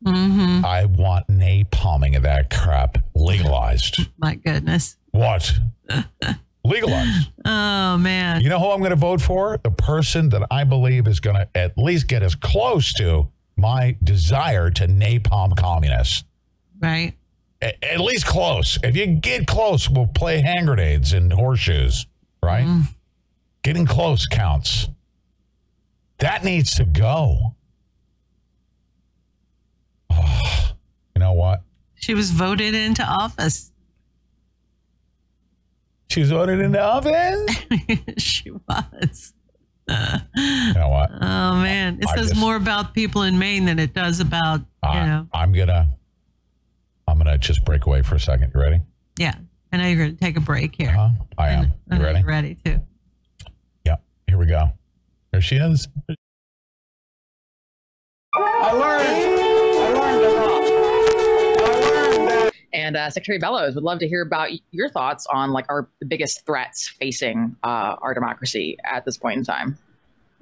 [0.05, 0.65] Mm-hmm.
[0.65, 4.01] I want napalming of that crap legalized.
[4.19, 4.97] My goodness.
[5.13, 5.53] What?
[6.65, 7.29] legalized.
[7.45, 8.41] Oh man.
[8.41, 9.59] You know who I'm going to vote for?
[9.63, 13.97] The person that I believe is going to at least get as close to my
[14.03, 16.25] desire to napalm communists.
[16.81, 17.13] Right.
[17.63, 18.79] A- At least close.
[18.83, 22.07] If you get close, we'll play hand grenades and horseshoes,
[22.43, 22.67] right?
[23.63, 24.89] Getting close counts.
[26.19, 27.55] That needs to go.
[30.15, 30.71] Oh,
[31.17, 31.63] you know what?
[31.95, 33.71] She was voted into office.
[36.11, 37.65] She was voted into office?
[38.19, 39.33] she was.
[39.89, 39.95] You
[40.75, 41.11] know what?
[41.13, 44.61] Oh man, it I says just- more about people in Maine than it does about
[44.61, 45.29] you I- know.
[45.33, 45.91] I'm gonna
[47.09, 48.53] I'm gonna just break away for a second.
[48.55, 48.81] You ready?
[49.19, 49.35] Yeah,
[49.73, 50.91] I know you're going to take a break here.
[50.93, 51.11] Huh?
[51.37, 51.73] I am.
[51.91, 52.19] I You ready?
[52.21, 52.81] you're ready too.
[53.85, 53.97] Yeah.
[54.27, 54.71] Here we go.
[55.33, 55.89] There she is.
[58.35, 59.82] I learned,
[62.75, 66.45] And uh, Secretary Bellows would love to hear about your thoughts on like our biggest
[66.47, 69.79] threats facing uh, our democracy at this point in time.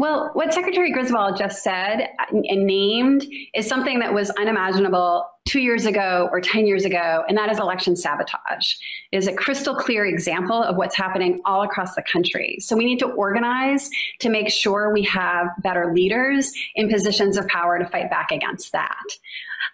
[0.00, 5.84] Well, what Secretary Griswold just said and named is something that was unimaginable two years
[5.84, 8.76] ago or 10 years ago, and that is election sabotage.
[9.12, 12.56] It is a crystal clear example of what's happening all across the country.
[12.60, 13.90] So we need to organize
[14.20, 18.72] to make sure we have better leaders in positions of power to fight back against
[18.72, 19.04] that.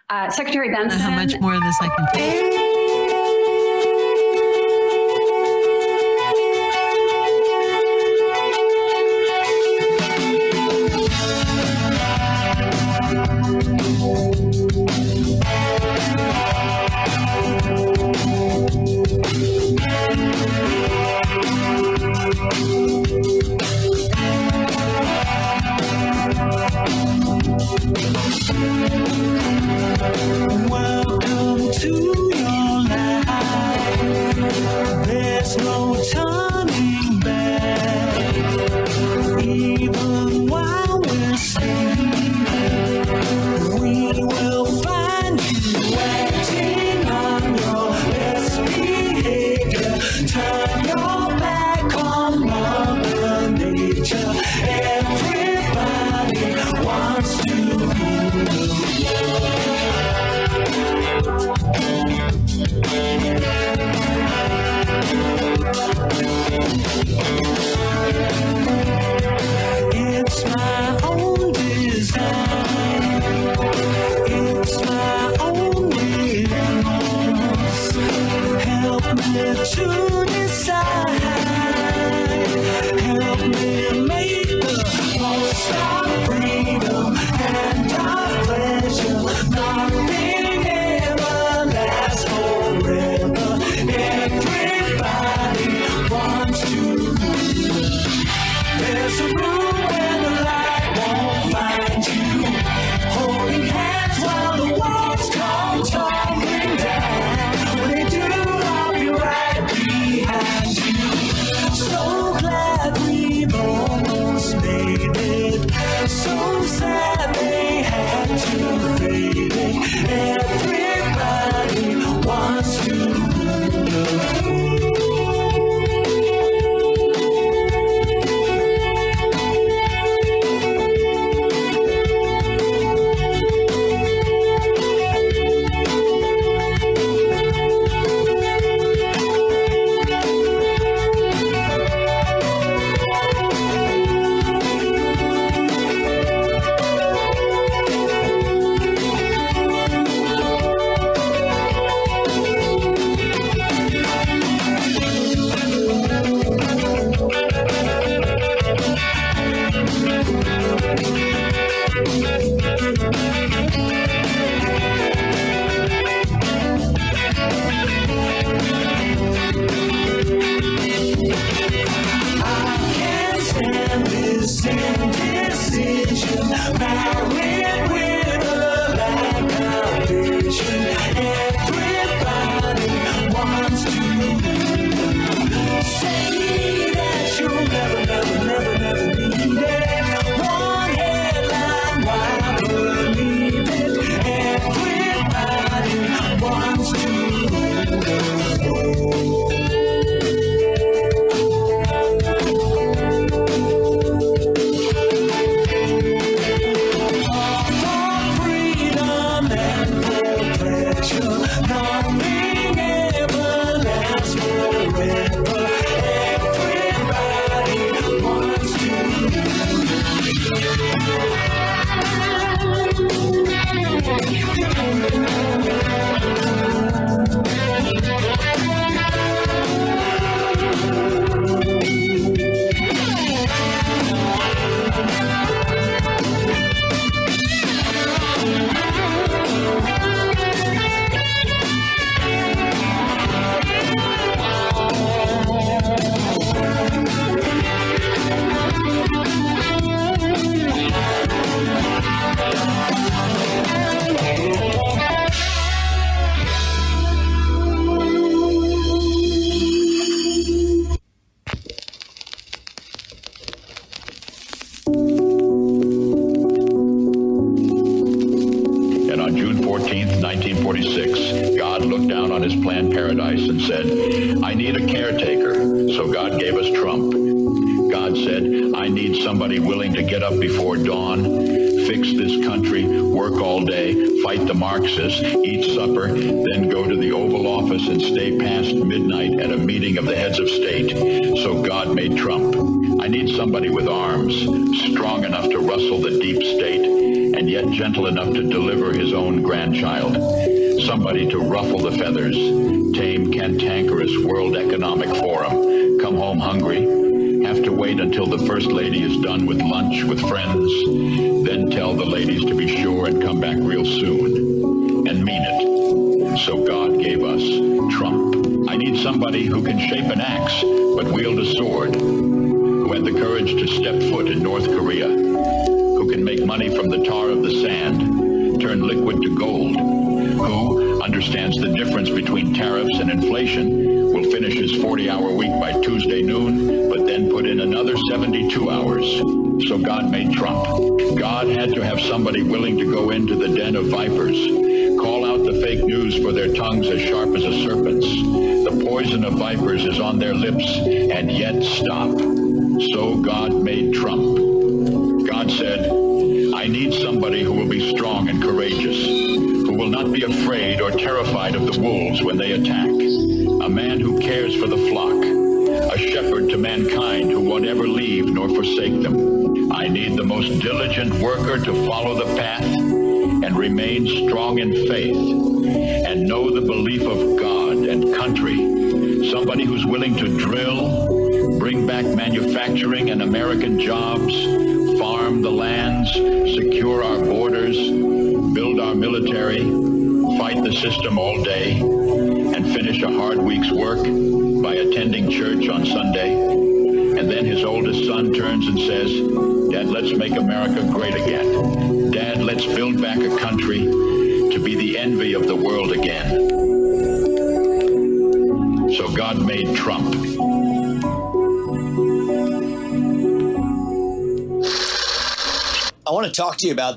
[0.09, 0.99] Uh, Secretary I don't Benson.
[0.99, 2.96] know how much more of this I can take.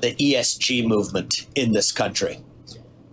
[0.01, 2.39] The ESG movement in this country.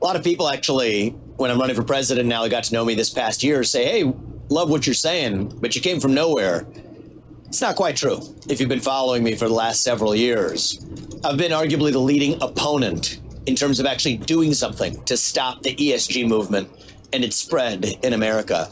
[0.01, 2.85] A lot of people actually, when I'm running for president now, they got to know
[2.85, 4.13] me this past year, say, hey,
[4.49, 6.67] love what you're saying, but you came from nowhere.
[7.47, 8.21] It's not quite true.
[8.49, 10.85] If you've been following me for the last several years,
[11.25, 15.75] I've been arguably the leading opponent in terms of actually doing something to stop the
[15.75, 16.69] ESG movement
[17.13, 18.69] and its spread in America.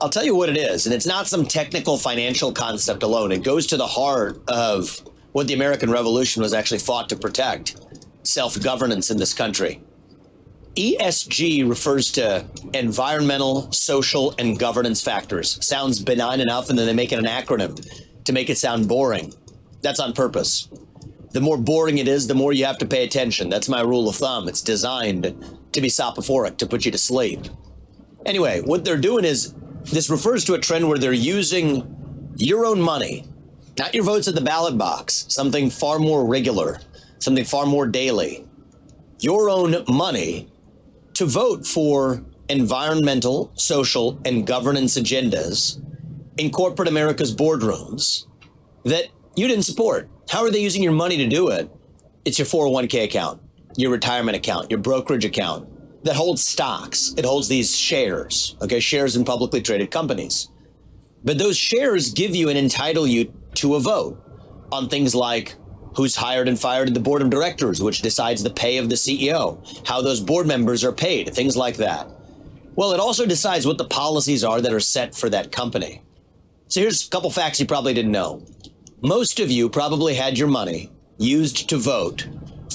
[0.00, 3.32] I'll tell you what it is, and it's not some technical financial concept alone.
[3.32, 4.91] It goes to the heart of
[5.32, 7.76] what the American Revolution was actually fought to protect
[8.22, 9.82] self governance in this country.
[10.76, 15.62] ESG refers to environmental, social, and governance factors.
[15.64, 17.76] Sounds benign enough, and then they make it an acronym
[18.24, 19.34] to make it sound boring.
[19.82, 20.68] That's on purpose.
[21.32, 23.48] The more boring it is, the more you have to pay attention.
[23.50, 24.48] That's my rule of thumb.
[24.48, 25.34] It's designed
[25.72, 27.40] to be soporific, to put you to sleep.
[28.24, 29.54] Anyway, what they're doing is
[29.84, 33.24] this refers to a trend where they're using your own money,
[33.78, 36.78] not your votes at the ballot box, something far more regular,
[37.18, 38.46] something far more daily,
[39.18, 40.48] your own money
[41.14, 45.80] to vote for environmental, social, and governance agendas
[46.38, 48.26] in corporate America's boardrooms
[48.84, 49.06] that
[49.36, 50.08] you didn't support.
[50.28, 51.70] How are they using your money to do it?
[52.24, 53.40] It's your 401k account,
[53.76, 55.68] your retirement account, your brokerage account
[56.04, 57.14] that holds stocks.
[57.16, 60.48] It holds these shares, okay, shares in publicly traded companies.
[61.24, 64.21] But those shares give you and entitle you to a vote
[64.72, 65.54] on things like
[65.94, 68.94] who's hired and fired in the board of directors, which decides the pay of the
[68.94, 72.08] CEO, how those board members are paid, things like that.
[72.74, 76.00] Well, it also decides what the policies are that are set for that company.
[76.68, 78.42] So here's a couple facts you probably didn't know.
[79.02, 82.26] Most of you probably had your money used to vote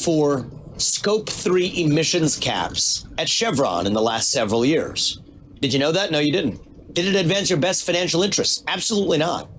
[0.03, 0.45] for
[0.77, 5.19] scope 3 emissions caps at Chevron in the last several years.
[5.59, 6.11] Did you know that?
[6.11, 6.93] No, you didn't.
[6.93, 8.63] Did it advance your best financial interests?
[8.67, 9.49] Absolutely not.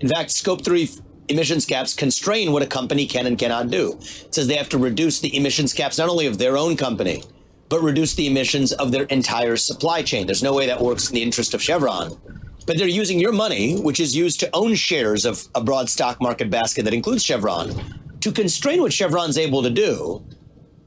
[0.00, 0.88] In fact, scope 3
[1.28, 3.98] emissions caps constrain what a company can and cannot do.
[4.00, 7.22] It says they have to reduce the emissions caps not only of their own company,
[7.68, 10.26] but reduce the emissions of their entire supply chain.
[10.26, 12.20] There's no way that works in the interest of Chevron.
[12.66, 16.20] But they're using your money, which is used to own shares of a broad stock
[16.20, 17.74] market basket that includes Chevron,
[18.20, 20.22] to constrain what Chevron's able to do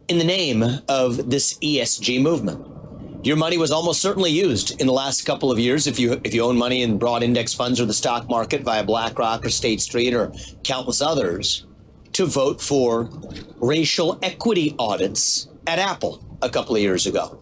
[0.07, 2.74] in the name of this ESG movement.
[3.25, 6.35] Your money was almost certainly used in the last couple of years if you if
[6.35, 9.81] you own money in broad index funds or the stock market via BlackRock or State
[9.81, 10.31] Street or
[10.63, 11.65] countless others
[12.13, 13.09] to vote for
[13.59, 17.41] racial equity audits at Apple a couple of years ago.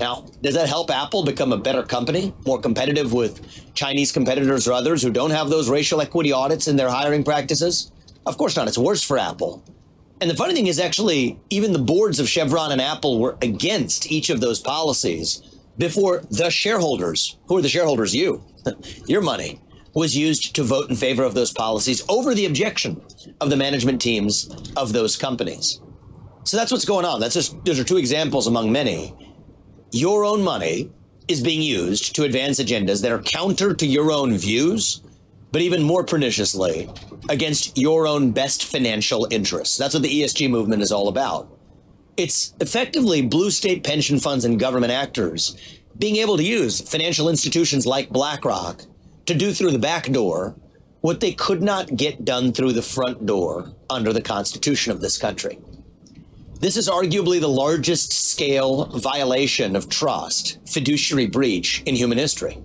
[0.00, 4.72] Now, does that help Apple become a better company, more competitive with Chinese competitors or
[4.72, 7.92] others who don't have those racial equity audits in their hiring practices?
[8.26, 8.66] Of course not.
[8.66, 9.62] It's worse for Apple.
[10.22, 14.08] And the funny thing is, actually, even the boards of Chevron and Apple were against
[14.12, 15.42] each of those policies
[15.78, 18.14] before the shareholders, who are the shareholders?
[18.14, 18.40] You,
[19.08, 19.60] your money,
[19.94, 23.02] was used to vote in favor of those policies over the objection
[23.40, 25.80] of the management teams of those companies.
[26.44, 27.18] So that's what's going on.
[27.18, 29.16] That's just those are two examples among many.
[29.90, 30.92] Your own money
[31.26, 35.02] is being used to advance agendas that are counter to your own views,
[35.52, 36.90] but even more perniciously,
[37.28, 39.76] against your own best financial interests.
[39.76, 41.48] That's what the ESG movement is all about.
[42.16, 45.56] It's effectively blue state pension funds and government actors
[45.98, 48.82] being able to use financial institutions like BlackRock
[49.26, 50.56] to do through the back door
[51.00, 55.18] what they could not get done through the front door under the Constitution of this
[55.18, 55.58] country.
[56.60, 62.58] This is arguably the largest scale violation of trust, fiduciary breach in human history.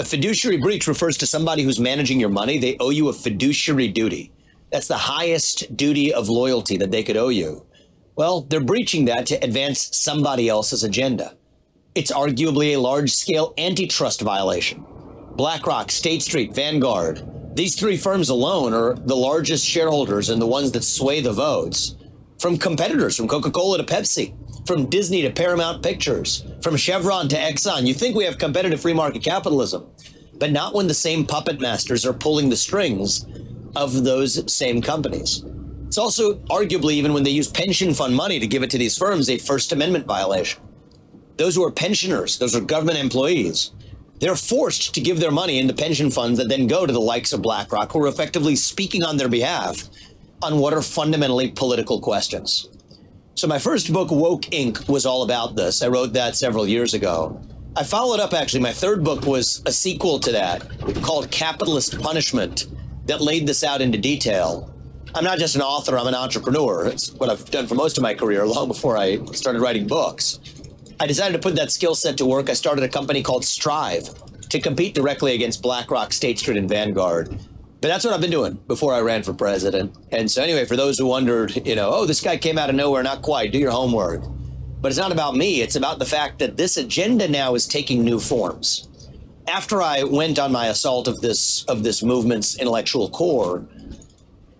[0.00, 2.58] A fiduciary breach refers to somebody who's managing your money.
[2.58, 4.32] They owe you a fiduciary duty.
[4.72, 7.66] That's the highest duty of loyalty that they could owe you.
[8.16, 11.36] Well, they're breaching that to advance somebody else's agenda.
[11.94, 14.86] It's arguably a large scale antitrust violation.
[15.36, 17.22] BlackRock, State Street, Vanguard,
[17.54, 21.96] these three firms alone are the largest shareholders and the ones that sway the votes
[22.38, 24.34] from competitors, from Coca Cola to Pepsi,
[24.66, 27.86] from Disney to Paramount Pictures, from Chevron to Exxon.
[27.86, 29.86] You think we have competitive free market capitalism,
[30.38, 33.26] but not when the same puppet masters are pulling the strings
[33.76, 35.44] of those same companies.
[35.86, 38.96] It's also arguably, even when they use pension fund money to give it to these
[38.96, 40.62] firms, a First Amendment violation.
[41.36, 43.72] Those who are pensioners, those are government employees,
[44.20, 47.32] they're forced to give their money into pension funds that then go to the likes
[47.32, 49.88] of BlackRock, who are effectively speaking on their behalf
[50.42, 52.69] on what are fundamentally political questions.
[53.34, 55.82] So, my first book, Woke Inc., was all about this.
[55.82, 57.40] I wrote that several years ago.
[57.76, 60.68] I followed up, actually, my third book was a sequel to that
[61.02, 62.66] called Capitalist Punishment
[63.06, 64.74] that laid this out into detail.
[65.14, 66.86] I'm not just an author, I'm an entrepreneur.
[66.86, 70.40] It's what I've done for most of my career, long before I started writing books.
[71.00, 72.50] I decided to put that skill set to work.
[72.50, 74.10] I started a company called Strive
[74.50, 77.38] to compete directly against BlackRock, State Street, and Vanguard.
[77.80, 79.96] But that's what I've been doing before I ran for president.
[80.12, 82.76] And so, anyway, for those who wondered, you know, oh, this guy came out of
[82.76, 84.22] nowhere, not quite, do your homework.
[84.82, 88.04] But it's not about me, it's about the fact that this agenda now is taking
[88.04, 88.88] new forms.
[89.48, 93.60] After I went on my assault of this of this movement's intellectual core,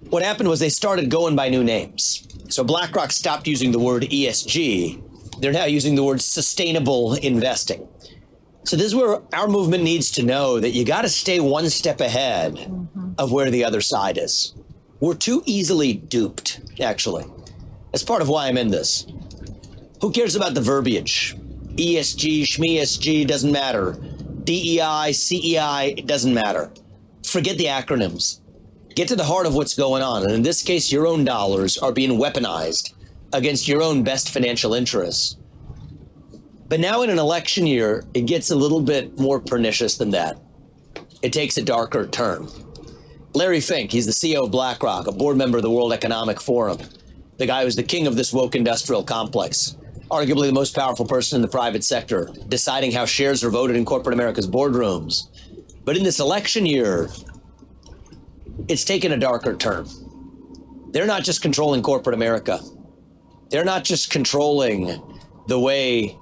[0.08, 2.26] what happened was they started going by new names.
[2.48, 5.40] So BlackRock stopped using the word ESG.
[5.40, 7.86] They're now using the word sustainable investing.
[8.64, 11.70] So this is where our movement needs to know that you got to stay one
[11.70, 13.09] step ahead mm-hmm.
[13.18, 14.54] Of where the other side is.
[15.00, 17.24] We're too easily duped, actually.
[17.92, 19.06] That's part of why I'm in this.
[20.00, 21.36] Who cares about the verbiage?
[21.76, 23.92] ESG, SG doesn't matter.
[24.44, 26.70] DEI, CEI, it doesn't matter.
[27.24, 28.40] Forget the acronyms.
[28.94, 30.24] Get to the heart of what's going on.
[30.24, 32.94] And in this case, your own dollars are being weaponized
[33.32, 35.36] against your own best financial interests.
[36.68, 40.38] But now in an election year, it gets a little bit more pernicious than that.
[41.22, 42.48] It takes a darker turn.
[43.32, 46.78] Larry Fink, he's the CEO of BlackRock, a board member of the World Economic Forum,
[47.38, 49.76] the guy who's the king of this woke industrial complex,
[50.10, 53.84] arguably the most powerful person in the private sector, deciding how shares are voted in
[53.84, 55.28] corporate America's boardrooms.
[55.84, 57.08] But in this election year,
[58.66, 59.86] it's taken a darker turn.
[60.90, 62.58] They're not just controlling corporate America.
[63.48, 65.00] They're not just controlling
[65.46, 66.18] the way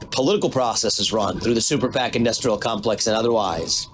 [0.00, 3.88] the political process is run through the super PAC industrial complex and otherwise.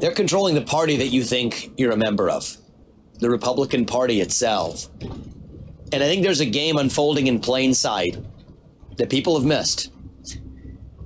[0.00, 2.56] They're controlling the party that you think you're a member of,
[3.20, 4.88] the Republican Party itself.
[5.92, 8.16] And I think there's a game unfolding in plain sight
[8.96, 9.90] that people have missed.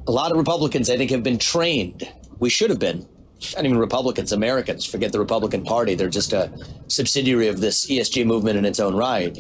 [0.06, 2.10] A lot of Republicans, I think, have been trained.
[2.38, 3.06] We should have been.
[3.54, 4.84] Not even Republicans, Americans.
[4.84, 5.94] Forget the Republican Party.
[5.94, 6.50] They're just a
[6.88, 9.38] subsidiary of this ESG movement in its own right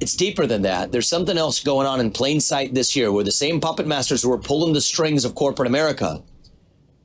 [0.00, 0.92] it's deeper than that.
[0.92, 4.22] There's something else going on in plain sight this year where the same puppet masters
[4.22, 6.22] who are pulling the strings of corporate America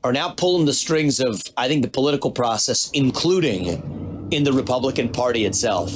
[0.02, 5.10] are now pulling the strings of, I think, the political process, including in the Republican
[5.10, 5.92] Party itself.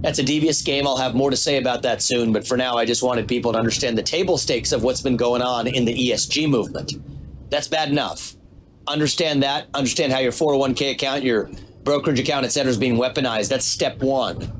[0.00, 0.86] That's a devious game.
[0.86, 2.32] I'll have more to say about that soon.
[2.32, 5.16] But for now, I just wanted people to understand the table stakes of what's been
[5.16, 6.92] going on in the ESG movement.
[7.50, 8.36] That's bad enough.
[8.86, 9.66] Understand that.
[9.74, 11.50] Understand how your 401k account, your
[11.82, 13.48] brokerage account, et cetera, is being weaponized.
[13.48, 14.52] That's step one.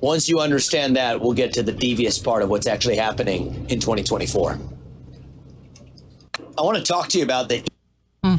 [0.00, 3.80] Once you understand that, we'll get to the devious part of what's actually happening in
[3.80, 4.58] 2024.
[6.56, 7.64] I want to talk to you about the.
[8.24, 8.36] Hmm.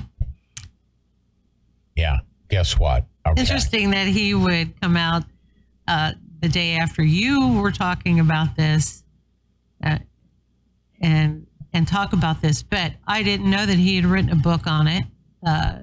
[1.96, 2.18] Yeah.
[2.50, 3.06] Guess what?
[3.28, 3.40] Okay.
[3.40, 5.24] Interesting that he would come out
[5.88, 9.04] uh, the day after you were talking about this.
[9.84, 10.00] Uh,
[11.02, 12.64] and and talk about this.
[12.64, 15.04] But I didn't know that he had written a book on it.
[15.46, 15.80] Uh,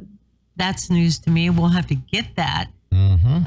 [0.56, 1.50] that's news to me.
[1.50, 2.66] We'll have to get that.
[2.92, 3.46] Mm-hmm.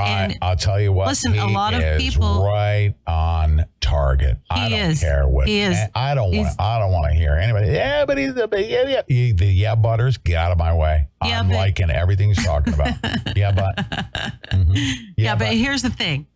[0.00, 1.08] I, I'll tell you what.
[1.08, 4.38] listen, a lot of people- right on target.
[4.50, 5.00] I He don't is.
[5.00, 5.48] care what.
[5.48, 5.76] He is.
[5.94, 6.60] I don't want.
[6.60, 7.68] I don't want to hear anybody.
[7.68, 8.70] Yeah, but he's a big.
[8.70, 9.32] Yeah, yeah.
[9.32, 10.16] The yeah, butters.
[10.18, 11.08] Get out of my way.
[11.24, 12.94] Yeah, I'm but- liking everything he's talking about.
[13.36, 13.76] yeah, but.
[14.50, 14.94] Mhm.
[15.16, 16.26] yeah, but here's the thing.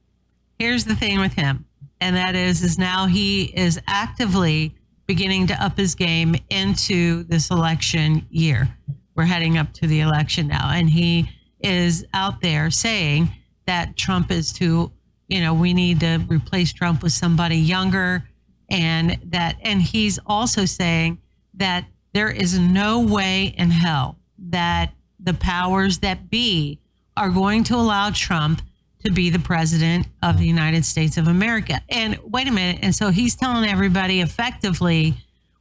[0.59, 1.65] Here's the thing with him,
[2.01, 4.75] and that is, is now he is actively
[5.07, 8.69] beginning to up his game into this election year.
[9.17, 11.29] We're heading up to the election now, and he
[11.61, 13.31] is out there saying
[13.67, 14.93] that Trump is to,
[15.29, 18.29] you know, we need to replace Trump with somebody younger,
[18.69, 21.19] and that, and he's also saying
[21.55, 26.79] that there is no way in hell that the powers that be
[27.17, 28.63] are going to allow Trump
[29.05, 31.81] to be the president of the United States of America.
[31.89, 32.81] And wait a minute.
[32.83, 35.15] And so he's telling everybody effectively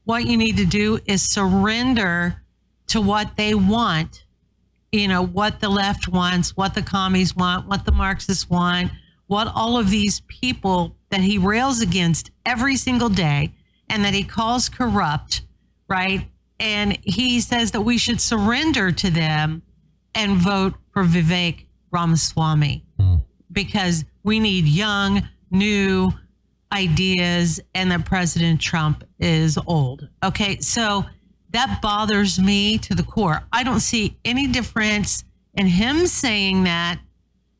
[0.05, 2.41] what you need to do is surrender
[2.87, 4.25] to what they want,
[4.93, 8.91] you know, what the left wants, what the commies want, what the Marxists want,
[9.25, 13.51] what all of these people that he rails against every single day
[13.89, 15.41] and that he calls corrupt,
[15.89, 16.29] right?
[16.59, 19.63] And he says that we should surrender to them
[20.13, 23.15] and vote for Vivek Ramaswamy hmm.
[23.51, 26.13] because we need young, new
[26.71, 30.07] ideas and that President Trump is old.
[30.23, 31.03] Okay, so
[31.53, 33.43] that bothers me to the core.
[33.51, 35.23] I don't see any difference
[35.53, 36.99] in him saying that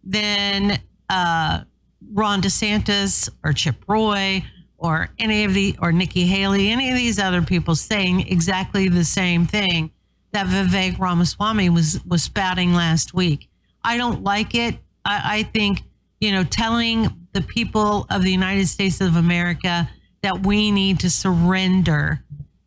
[0.03, 0.79] than
[1.09, 1.63] uh,
[2.11, 4.43] Ron DeSantis or Chip Roy
[4.77, 9.05] or any of the or Nikki Haley, any of these other people saying exactly the
[9.05, 9.91] same thing
[10.31, 13.49] that Vivek Ramaswamy was was spouting last week.
[13.83, 14.75] I don't like it.
[15.05, 15.83] I, I think
[16.19, 19.89] you know telling the people of the United States of America
[20.21, 22.22] that we need to surrender.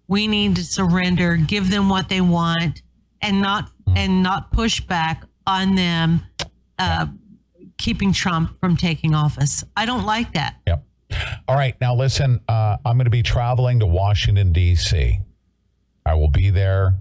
[0.08, 2.82] We need to surrender, give them what they want,
[3.20, 6.22] and not and not push back on them,
[6.78, 7.06] uh,
[7.78, 9.64] keeping Trump from taking office.
[9.76, 10.56] I don't like that.
[10.66, 10.84] Yep.
[11.48, 11.76] All right.
[11.80, 15.20] Now, listen, uh, I'm going to be traveling to Washington, D.C.
[16.04, 16.94] I will be there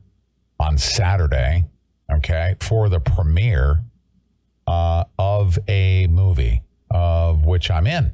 [0.60, 1.66] on Saturday,
[2.12, 3.84] okay, for the premiere
[4.68, 6.62] uh, of a movie
[6.92, 8.14] of which I'm in.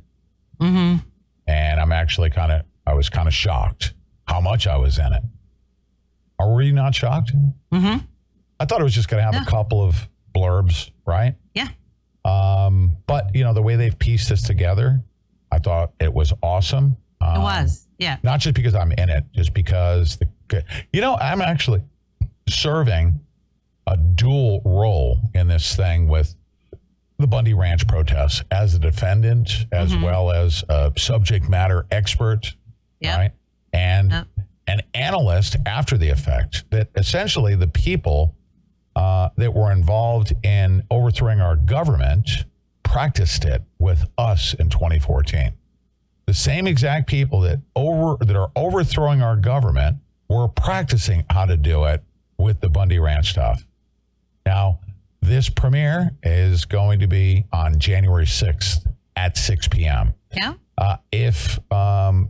[0.59, 1.05] Mm-hmm.
[1.47, 3.93] And I'm actually kind of, I was kind of shocked
[4.31, 5.23] how much I was in it.
[6.39, 7.33] Are you not shocked?
[7.71, 8.05] Mm-hmm.
[8.59, 11.35] I thought it was just going to have a couple of blurbs, right?
[11.53, 11.67] Yeah.
[12.23, 15.01] Um, but you know the way they've pieced this together,
[15.51, 16.95] I thought it was awesome.
[17.19, 17.87] It Um, was.
[17.97, 18.17] Yeah.
[18.23, 20.63] not just because I'm in it, just because the,
[20.93, 21.81] you know I'm actually
[22.47, 23.19] serving
[23.87, 26.35] a dual role in this thing with
[27.17, 30.03] the Bundy Ranch protests as a defendant as Mhm.
[30.03, 32.55] well as a subject matter expert,
[33.01, 33.17] Yep.
[33.17, 33.31] right?
[33.73, 34.25] And
[34.67, 38.35] an analyst after the effect that essentially the people
[38.95, 42.29] uh, that were involved in overthrowing our government
[42.83, 45.53] practiced it with us in 2014.
[46.25, 49.97] The same exact people that over that are overthrowing our government
[50.29, 52.03] were practicing how to do it
[52.37, 53.65] with the Bundy Ranch stuff.
[54.45, 54.79] Now,
[55.21, 60.13] this premiere is going to be on January 6th at 6 p.m.
[60.35, 60.53] Yeah.
[60.77, 62.29] Uh, if um,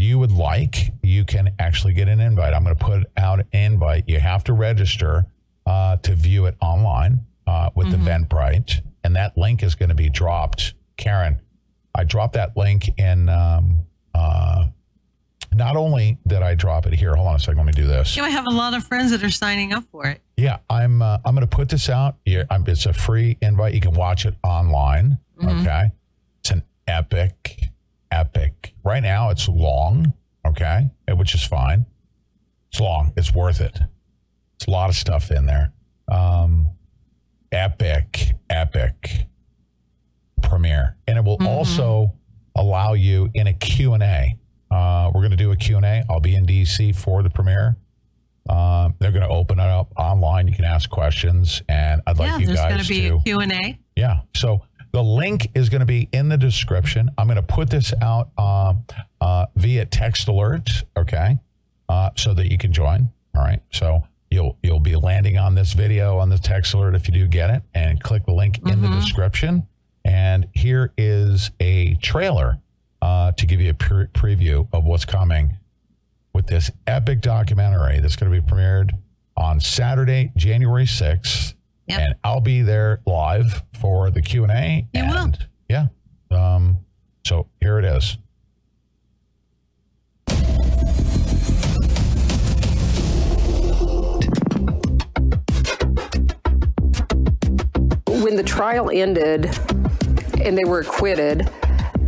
[0.00, 2.54] you would like, you can actually get an invite.
[2.54, 4.04] I'm going to put out an invite.
[4.08, 5.26] You have to register
[5.66, 10.08] uh, to view it online uh, with Eventbrite, and that link is going to be
[10.08, 10.74] dropped.
[10.96, 11.40] Karen,
[11.94, 13.28] I dropped that link in.
[13.28, 13.76] Um,
[14.14, 14.66] uh,
[15.52, 17.56] not only did I drop it here, hold on a second.
[17.58, 18.14] Let me do this.
[18.14, 20.20] You know, I have a lot of friends that are signing up for it.
[20.36, 21.02] Yeah, I'm.
[21.02, 22.16] Uh, I'm going to put this out.
[22.24, 23.74] Yeah, I'm, it's a free invite.
[23.74, 25.18] You can watch it online.
[25.42, 25.60] Mhm.
[25.62, 25.90] Okay,
[26.40, 27.64] it's an epic,
[28.10, 28.74] epic.
[28.84, 30.12] Right now, it's long.
[30.46, 31.86] Okay, which is fine.
[32.70, 33.12] It's long.
[33.16, 33.78] It's worth it.
[34.56, 35.72] It's a lot of stuff in there.
[36.10, 36.68] Um,
[37.52, 39.26] epic, epic
[40.42, 42.12] premiere, and it will also
[42.56, 44.36] allow you in a Q and A.
[44.70, 46.04] Uh, we're going to do a Q and A.
[46.08, 47.76] I'll be in DC for the premiere.
[48.48, 50.48] Um, they're going to open it up online.
[50.48, 53.16] You can ask questions, and I'd like yeah, you there's going guys to be to
[53.16, 53.78] a Q&A.
[53.96, 54.20] yeah.
[54.34, 54.62] So
[54.92, 57.10] the link is going to be in the description.
[57.16, 58.84] I'm going to put this out um,
[59.20, 61.38] uh, via text alert, okay,
[61.88, 63.08] uh, so that you can join.
[63.34, 63.60] All right.
[63.72, 67.26] So you'll you'll be landing on this video on the text alert if you do
[67.26, 69.66] get it, and click the link in the description.
[70.04, 72.58] And here is a trailer
[73.02, 75.56] uh, to give you a pre- preview of what's coming
[76.32, 78.92] with this epic documentary that's going to be premiered
[79.36, 80.86] on Saturday, January
[81.90, 82.00] Yep.
[82.00, 84.86] And I'll be there live for the Q and A.
[84.94, 85.32] You will.
[85.68, 85.88] Yeah.
[86.30, 86.78] Um,
[87.26, 88.16] so here it is.
[98.06, 99.46] When the trial ended
[100.40, 101.50] and they were acquitted,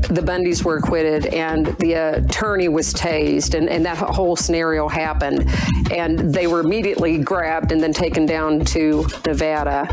[0.09, 5.49] the Bundys were acquitted and the attorney was tased and, and that whole scenario happened
[5.91, 9.89] and they were immediately grabbed and then taken down to Nevada.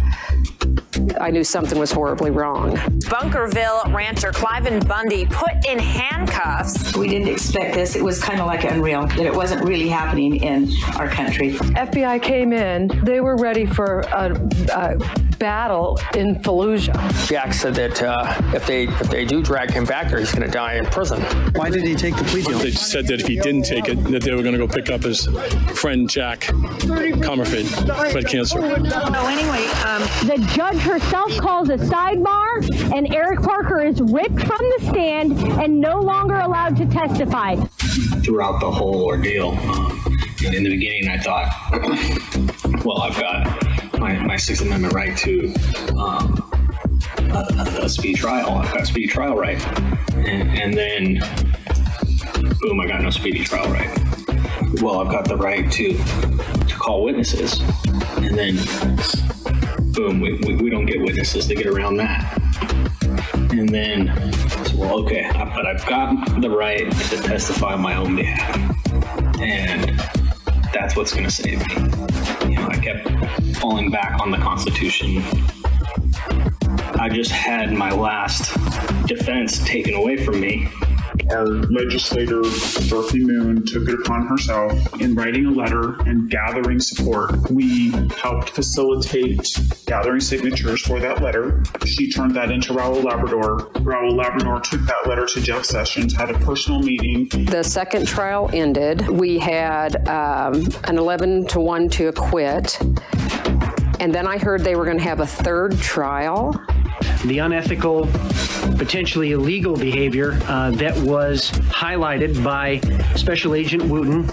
[1.20, 2.76] I knew something was horribly wrong.
[3.10, 6.96] Bunkerville rancher Cliven Bundy put in handcuffs.
[6.96, 7.96] We didn't expect this.
[7.96, 11.54] It was kind of like unreal that it wasn't really happening in our country.
[11.54, 12.88] FBI came in.
[13.04, 14.34] They were ready for a,
[14.74, 14.98] a
[15.40, 17.28] battle in Fallujah.
[17.28, 20.46] Jack said that uh, if they if they do drag him back there, he's going
[20.46, 21.22] to die in prison.
[21.56, 22.60] Why did he take the plea deal?
[22.60, 24.90] They said that if he didn't take it, that they were going to go pick
[24.90, 25.26] up his
[25.80, 27.66] friend Jack Comerford,
[28.12, 28.60] who had cancer.
[28.62, 34.60] Oh, anyway, um, the judge herself calls a sidebar, and Eric Parker is ripped from
[34.78, 37.56] the stand and no longer allowed to testify.
[38.24, 44.38] Throughout the whole ordeal, um, in the beginning, I thought, well, I've got my, my
[44.38, 45.54] Sixth Amendment right to
[45.98, 46.50] um,
[47.18, 48.52] a, a speedy trial.
[48.52, 49.62] I've got a speedy trial right.
[50.14, 51.20] And, and then,
[52.60, 53.90] boom, I got no speedy trial right.
[54.82, 57.60] Well, I've got the right to, to call witnesses.
[58.18, 58.58] And then,
[60.00, 62.42] boom, we, we, we don't get witnesses to get around that.
[63.52, 64.08] And then,
[64.66, 68.56] so, well, okay, I- but I've got the right to testify on my own behalf.
[69.42, 70.00] And
[70.74, 71.76] that's what's going to save me.
[72.50, 73.10] You know, I kept
[73.58, 75.22] falling back on the Constitution.
[76.98, 78.54] I just had my last
[79.06, 80.70] defense taken away from me.
[81.32, 82.42] Our legislator,
[82.88, 87.50] Dorothy Moon, took it upon herself in writing a letter and gathering support.
[87.52, 89.48] We helped facilitate
[89.86, 91.64] gathering signatures for that letter.
[91.86, 93.70] She turned that into Raul Labrador.
[93.82, 97.28] Raul Labrador took that letter to Jeff Sessions, had a personal meeting.
[97.46, 99.08] The second trial ended.
[99.08, 102.80] We had um, an 11 to 1 to acquit.
[104.00, 106.60] And then I heard they were going to have a third trial.
[107.26, 108.08] The unethical,
[108.78, 112.80] potentially illegal behavior uh, that was highlighted by
[113.16, 114.24] Special Agent Wooten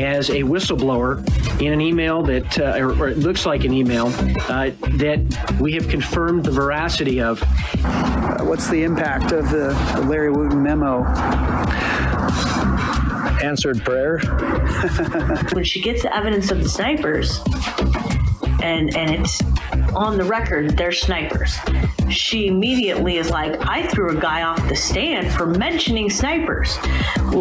[0.00, 1.20] as a whistleblower
[1.60, 4.06] in an email that, uh, or, or it looks like an email,
[4.48, 7.40] uh, that we have confirmed the veracity of.
[8.40, 9.68] What's the impact of the
[10.08, 11.04] Larry Wooten memo?
[13.42, 14.18] Answered prayer.
[15.52, 17.40] when she gets the evidence of the snipers
[18.62, 19.42] and and it's
[19.94, 21.56] on the record they're snipers
[22.10, 26.76] she immediately is like i threw a guy off the stand for mentioning snipers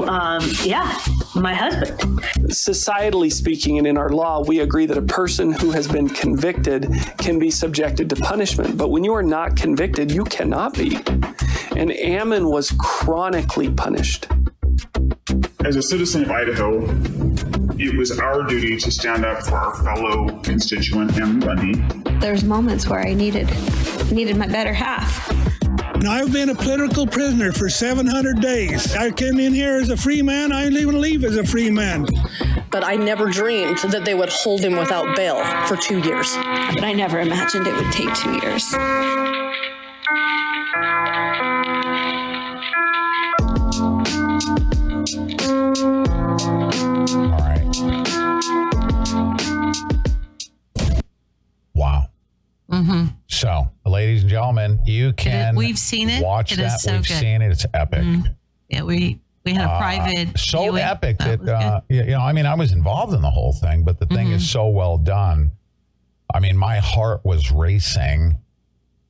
[0.08, 1.00] um, yeah
[1.36, 2.00] my husband
[2.50, 6.90] Societally speaking, and in our law, we agree that a person who has been convicted
[7.18, 8.78] can be subjected to punishment.
[8.78, 10.98] But when you are not convicted, you cannot be.
[11.76, 14.28] And Ammon was chronically punished.
[15.64, 16.88] As a citizen of Idaho,
[17.80, 22.20] it was our duty to stand up for our fellow constituent, Ammon Bundy.
[22.20, 23.50] There's moments where I needed
[24.12, 25.32] needed my better half.
[26.02, 28.96] Now, I've been a political prisoner for 700 days.
[28.96, 30.52] I came in here as a free man.
[30.54, 32.08] I ain't even leave as a free man.
[32.72, 36.34] But I never dreamed that they would hold him without bail for two years.
[36.36, 38.74] But I never imagined it would take two years.
[52.84, 53.06] Mm-hmm.
[53.28, 55.56] So, ladies and gentlemen, you can.
[55.56, 56.24] we've seen it.
[56.24, 56.80] Watch It that.
[56.80, 57.18] so We've good.
[57.20, 57.52] seen it.
[57.52, 58.04] It's epic.
[58.70, 60.38] Yeah, we we had a Uh, private.
[60.38, 60.82] so viewing.
[60.84, 63.84] epic that, was uh, you know, I mean, I was involved in the whole thing,
[63.84, 64.36] but the thing Mm-hmm.
[64.36, 65.52] is so well done.
[66.34, 68.38] I mean, my heart was racing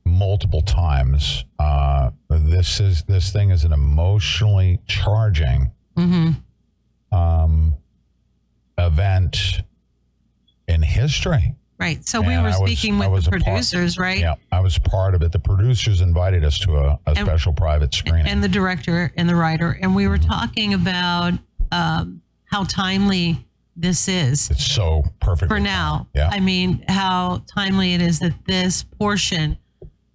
[0.04, 1.44] multiple times.
[1.58, 7.16] Uh, this is this thing is an emotionally charging mm-hmm.
[7.16, 7.74] um,
[8.78, 9.60] event
[10.66, 11.54] in history.
[11.80, 12.06] Right.
[12.06, 14.18] So we And were I was- speaking I with was the a part- producers, right?
[14.20, 15.32] Yeah, I was part of it.
[15.32, 18.26] The producers invited us to a, a special private screening.
[18.26, 21.32] and the director and the writer, and we were talking about
[21.72, 23.46] um, how timely
[23.76, 26.06] this is it's so perfect for now.
[26.14, 26.28] Yeah.
[26.30, 29.56] I mean, how timely it is that this portion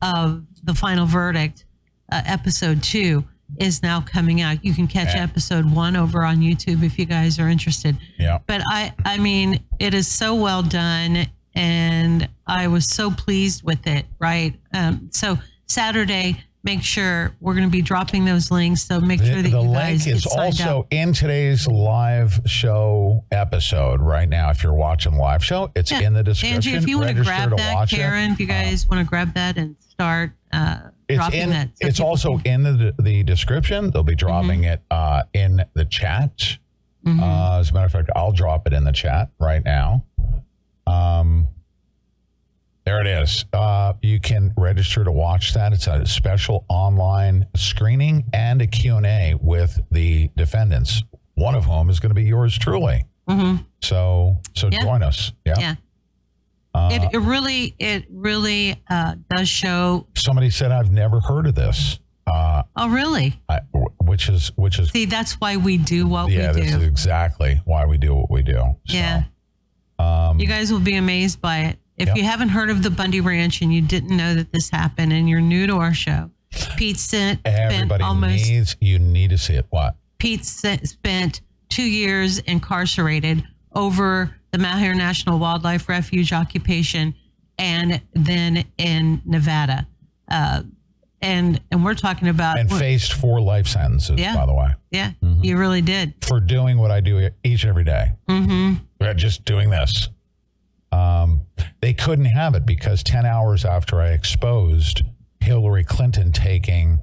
[0.04, 1.66] of the final verdict,
[2.12, 3.24] uh, episode two,
[3.60, 4.64] is now coming out.
[4.64, 5.24] You can catch Yeah.
[5.24, 7.98] episode one over on YouTube if you guys are interested.
[8.20, 8.40] Yeah.
[8.46, 13.88] But I, I mean, it is so well done, and I was so pleased with
[13.88, 14.06] it.
[14.20, 14.54] Right.
[14.74, 15.38] Um, so
[15.68, 18.82] Saturday, make sure we're going to be dropping those links.
[18.84, 20.88] So make The, sure that the you link guys get is also up.
[20.92, 24.50] in today's live show episode right now.
[24.50, 26.02] If you're watching live show, it's Yeah.
[26.02, 26.56] in the description.
[26.56, 27.96] Angie, if you want to grab that, it.
[27.96, 30.78] Karen, if you guys want to grab that and start uh,
[31.08, 31.52] It's dropping in.
[31.52, 33.92] so it's also in the the description.
[33.92, 34.74] They'll be dropping Mm-hmm.
[34.74, 36.58] it uh, in the chat.
[37.08, 40.04] Uh, as a matter of fact, I'll drop it in the chat right now.
[40.88, 41.48] Um,
[42.86, 43.46] There it is.
[43.52, 45.74] Uh, you can register to watch that.
[45.74, 51.02] It's a special online screening and a Q&A with the defendants,
[51.34, 53.04] one of whom is going to be yours truly.
[53.28, 53.64] Mm-hmm.
[53.82, 54.82] So so Yeah.
[54.84, 55.32] join us.
[55.46, 55.56] Yeah.
[55.58, 55.76] Yeah.
[56.76, 60.06] Uh, it, it really, it really uh, does show.
[60.16, 62.00] somebody said I've never heard of this.
[62.28, 63.40] Uh, Oh, really?
[63.50, 63.62] I,
[64.04, 66.66] which is which is See, that's why we do what yeah, we do.
[66.68, 68.76] Yeah, this is exactly why we do what we do.
[68.86, 69.24] yeah.
[70.00, 71.80] Um, You guys will be amazed by it.
[71.98, 72.18] If Yep.
[72.18, 75.30] you haven't heard of the Bundy Ranch and you didn't know that this happened and
[75.30, 76.30] you're new to our show,
[76.76, 79.66] Pete sent, spent everybody almost needs you need to see it.
[79.70, 79.96] What?
[80.18, 83.44] Pete sent, spent two years incarcerated
[83.74, 87.14] over the Malheur National Wildlife Refuge occupation
[87.58, 89.88] and then in Nevada.
[90.30, 90.64] Uh,
[91.26, 94.36] and and we're talking about And faced four life sentences, Yeah.
[94.36, 95.12] by the way, yeah,
[95.42, 96.14] you really did.
[96.22, 98.12] for doing what I do each and every day.
[98.30, 98.76] Mm-hmm.
[99.00, 100.10] We're just doing this.
[100.92, 101.42] Um,
[101.82, 105.02] they couldn't have it because 10 hours after I exposed
[105.42, 107.02] Hillary Clinton taking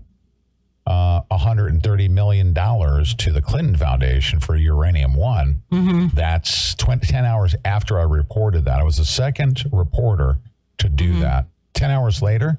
[0.87, 6.17] uh, $130 million to the Clinton Foundation for Uranium One, Mm-hmm.
[6.17, 8.81] that's 20, 10 hours after I reported that.
[8.81, 10.39] I was the second reporter
[10.79, 11.47] to do that.
[11.75, 12.59] 10 hours later,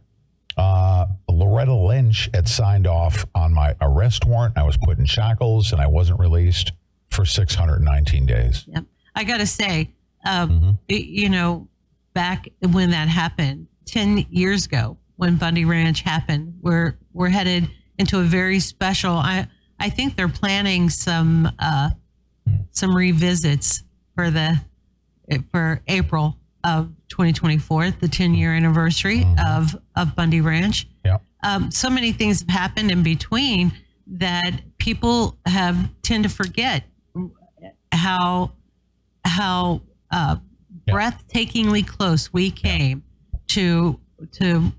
[0.58, 4.58] uh, Loretta Lynch had signed off on my arrest warrant.
[4.58, 6.72] I was put in shackles and I wasn't released
[7.12, 8.66] for 619 days.
[8.68, 8.86] Yep.
[9.16, 9.92] I got to say,
[10.26, 10.70] um, Mm-hmm.
[10.90, 11.68] y- you know,
[12.14, 17.70] back when that happened, 10 years ago, when Bundy Ranch happened, we're, we're headed
[18.00, 19.48] into a very special, I,
[19.80, 21.90] I think they're planning some, uh,
[22.72, 23.84] some revisits
[24.16, 24.60] for the,
[25.52, 30.88] for April of 2024, the 10 year anniversary of, of Bundy Ranch.
[31.06, 31.18] Yeah.
[31.44, 33.74] Um, so many things have happened in between
[34.08, 36.84] that people have tend to forget
[37.92, 38.52] how
[39.26, 39.82] how
[40.12, 40.38] uh,
[40.88, 43.04] breathtakingly close we came
[43.48, 44.00] to
[44.32, 44.72] to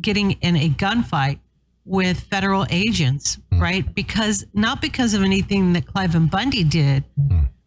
[0.00, 1.38] getting in a gunfight
[1.84, 3.94] with federal agents, right?
[3.94, 7.04] Because not because of anything that Cliven Bundy did,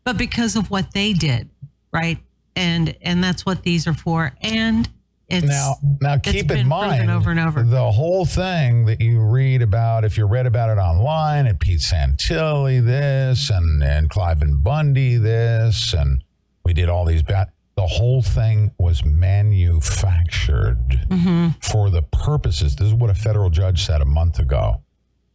[0.03, 1.49] but because of what they did,
[1.91, 2.19] right?
[2.55, 4.33] And and that's what these are for.
[4.41, 4.89] And
[5.29, 7.63] it's now, now keep in mind over and over.
[7.63, 10.03] the whole thing that you read about.
[10.03, 15.93] If you read about it online, and Pete Santilli this, and and Cliven Bundy this,
[15.93, 16.21] and
[16.65, 17.49] we did all these bad.
[17.77, 21.47] The whole thing was manufactured Mm-hmm.
[21.61, 22.75] for the purposes.
[22.75, 24.81] This is what a federal judge said a month ago.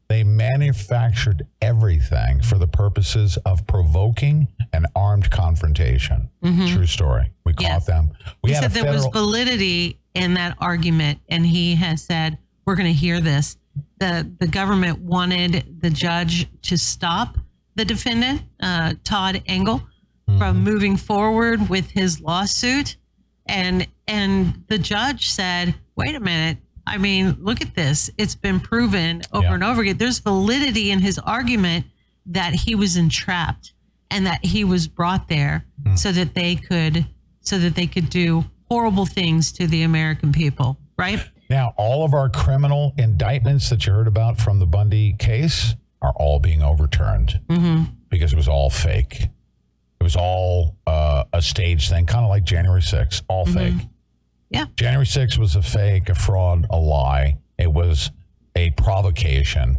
[0.08, 6.30] They manufactured everything for the purposes of provoking an armed confrontation.
[6.42, 6.72] Mhm.
[6.72, 7.32] True story.
[7.44, 8.10] We caught them.
[8.42, 12.86] We he said there was validity in that argument, and he has said, "We're going
[12.92, 13.56] to hear this."
[13.98, 17.36] the The government wanted the judge to stop
[17.74, 19.82] the defendant, uh, Todd Engel,
[20.28, 20.38] Mm-hmm.
[20.38, 22.96] from moving forward with his lawsuit,
[23.46, 28.10] and and the judge said, "Wait a minute." I mean, look at this.
[28.18, 29.54] It's been proven over Yeah.
[29.54, 29.96] and over again.
[29.96, 31.86] There's validity in his argument
[32.26, 33.72] that he was entrapped
[34.10, 35.96] and that he was brought there Hmm.
[35.96, 37.06] so that they could
[37.40, 41.20] so that they could do horrible things to the American people, right?
[41.48, 46.12] Now, all of our criminal indictments that you heard about from the Bundy case are
[46.16, 47.84] all being overturned Mm-hmm.
[48.08, 49.28] because it was all fake.
[50.00, 53.74] It was all uh, a stage thing, kind of like January 6th, all fake.
[54.50, 54.66] Yeah.
[54.76, 57.38] January 6th was a fake, a fraud, a lie.
[57.58, 58.10] It was
[58.54, 59.78] a provocation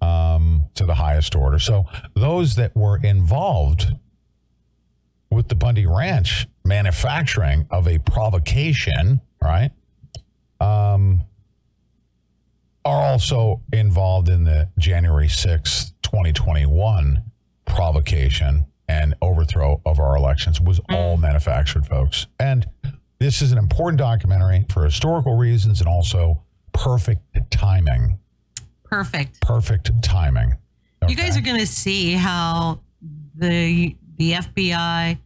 [0.00, 1.58] um, to the highest order.
[1.58, 3.86] So those that were involved
[5.30, 9.70] with the Bundy Ranch manufacturing of a provocation, right,
[10.60, 11.20] um,
[12.84, 17.22] are also involved in the January 6th, 2021
[17.66, 22.26] provocation and overthrow of our elections was all manufactured, folks.
[22.40, 22.66] And
[23.18, 28.18] this is an important documentary for historical reasons and also perfect timing.
[28.84, 29.40] Perfect.
[29.40, 30.56] Perfect timing.
[31.06, 32.80] You guys are going to see how
[33.34, 35.18] the the FBI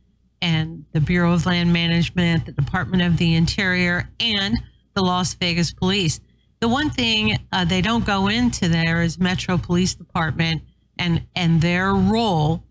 [0.43, 4.55] and the Bureau of Land Management, the Department of the Interior, and
[4.95, 6.21] the Las Vegas Police.
[6.61, 10.63] The one thing uh, they don't go into there is Metro Police Department
[10.99, 12.65] and and their role.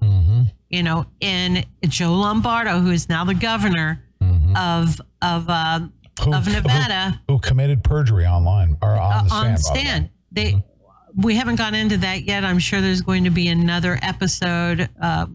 [0.70, 4.04] You know, in Joe Lombardo, who is now the governor
[4.56, 5.80] of of uh,
[6.20, 9.34] of Nevada, Who committed perjury online or on the uh, stand?
[9.34, 9.56] on the way.
[9.58, 10.10] stand.
[10.32, 10.64] They
[11.16, 12.46] we haven't gone into that yet.
[12.46, 15.28] I'm sure there's going to be another episode uh,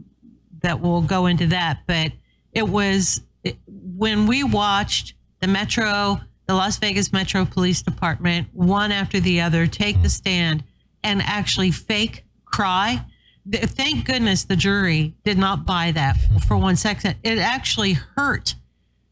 [0.62, 1.80] that will go into that.
[1.86, 2.12] But
[2.52, 8.90] it was it, when we watched the Metro, the Las Vegas Metro Police Department, one
[8.92, 10.64] after the other, take the stand
[11.04, 13.04] and actually fake cry.
[13.52, 16.16] Thank goodness the jury did not buy that
[16.48, 17.16] for one second.
[17.22, 18.54] It actually hurt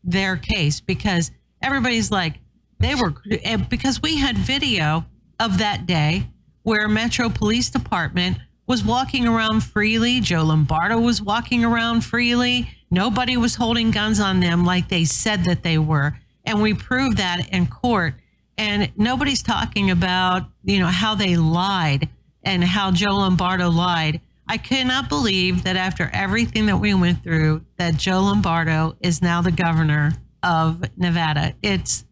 [0.05, 1.31] their case because
[1.63, 2.35] everybody's like,
[2.79, 3.15] they were
[3.69, 5.05] because we had video
[5.41, 6.29] of that day
[6.63, 10.21] where Metro Police Department was walking around freely.
[10.21, 12.71] Joe Lombardo was walking around freely.
[12.91, 16.19] Nobody was holding guns on them like they said that they were.
[16.45, 18.15] And we proved that in court.
[18.57, 22.09] And nobody's talking about, you know, how they lied
[22.43, 24.21] and how Joe Lombardo lied.
[24.47, 29.41] I cannot believe that after everything that we went through, that Joe Lombardo is now
[29.41, 31.55] the governor of Nevada.
[31.63, 32.05] It's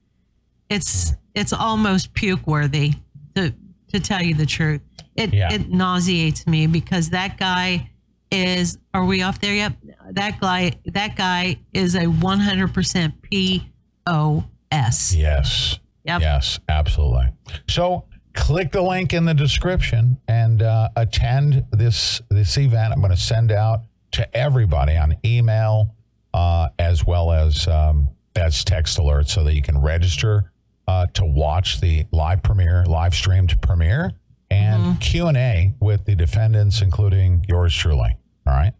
[0.70, 2.94] it's it's almost puke worthy
[3.34, 3.52] to
[3.92, 4.80] to tell you the truth.
[5.14, 5.52] It Yeah.
[5.52, 7.90] it nauseates me because that guy
[8.30, 9.74] is are we off there yet?
[10.12, 15.14] That guy that guy is a 100% POS.
[15.14, 15.78] Yes.
[16.04, 16.20] Yep.
[16.20, 17.28] Yes, absolutely.
[17.68, 22.92] So click the link in the description and uh, attend this this event.
[22.92, 23.80] I'm going to send out
[24.12, 25.94] to everybody on email
[26.34, 30.52] uh, as well as um, as text alerts so that you can register
[30.88, 34.12] uh, to watch the live premiere, live streamed premiere,
[34.50, 38.16] and Q and A with the defendants, including yours truly.
[38.46, 38.72] All right.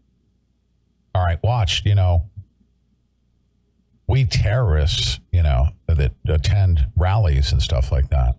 [1.15, 1.41] All right.
[1.43, 1.83] Watch.
[1.85, 2.29] You know,
[4.07, 8.35] we terrorists, you know, that attend rallies and stuff like that.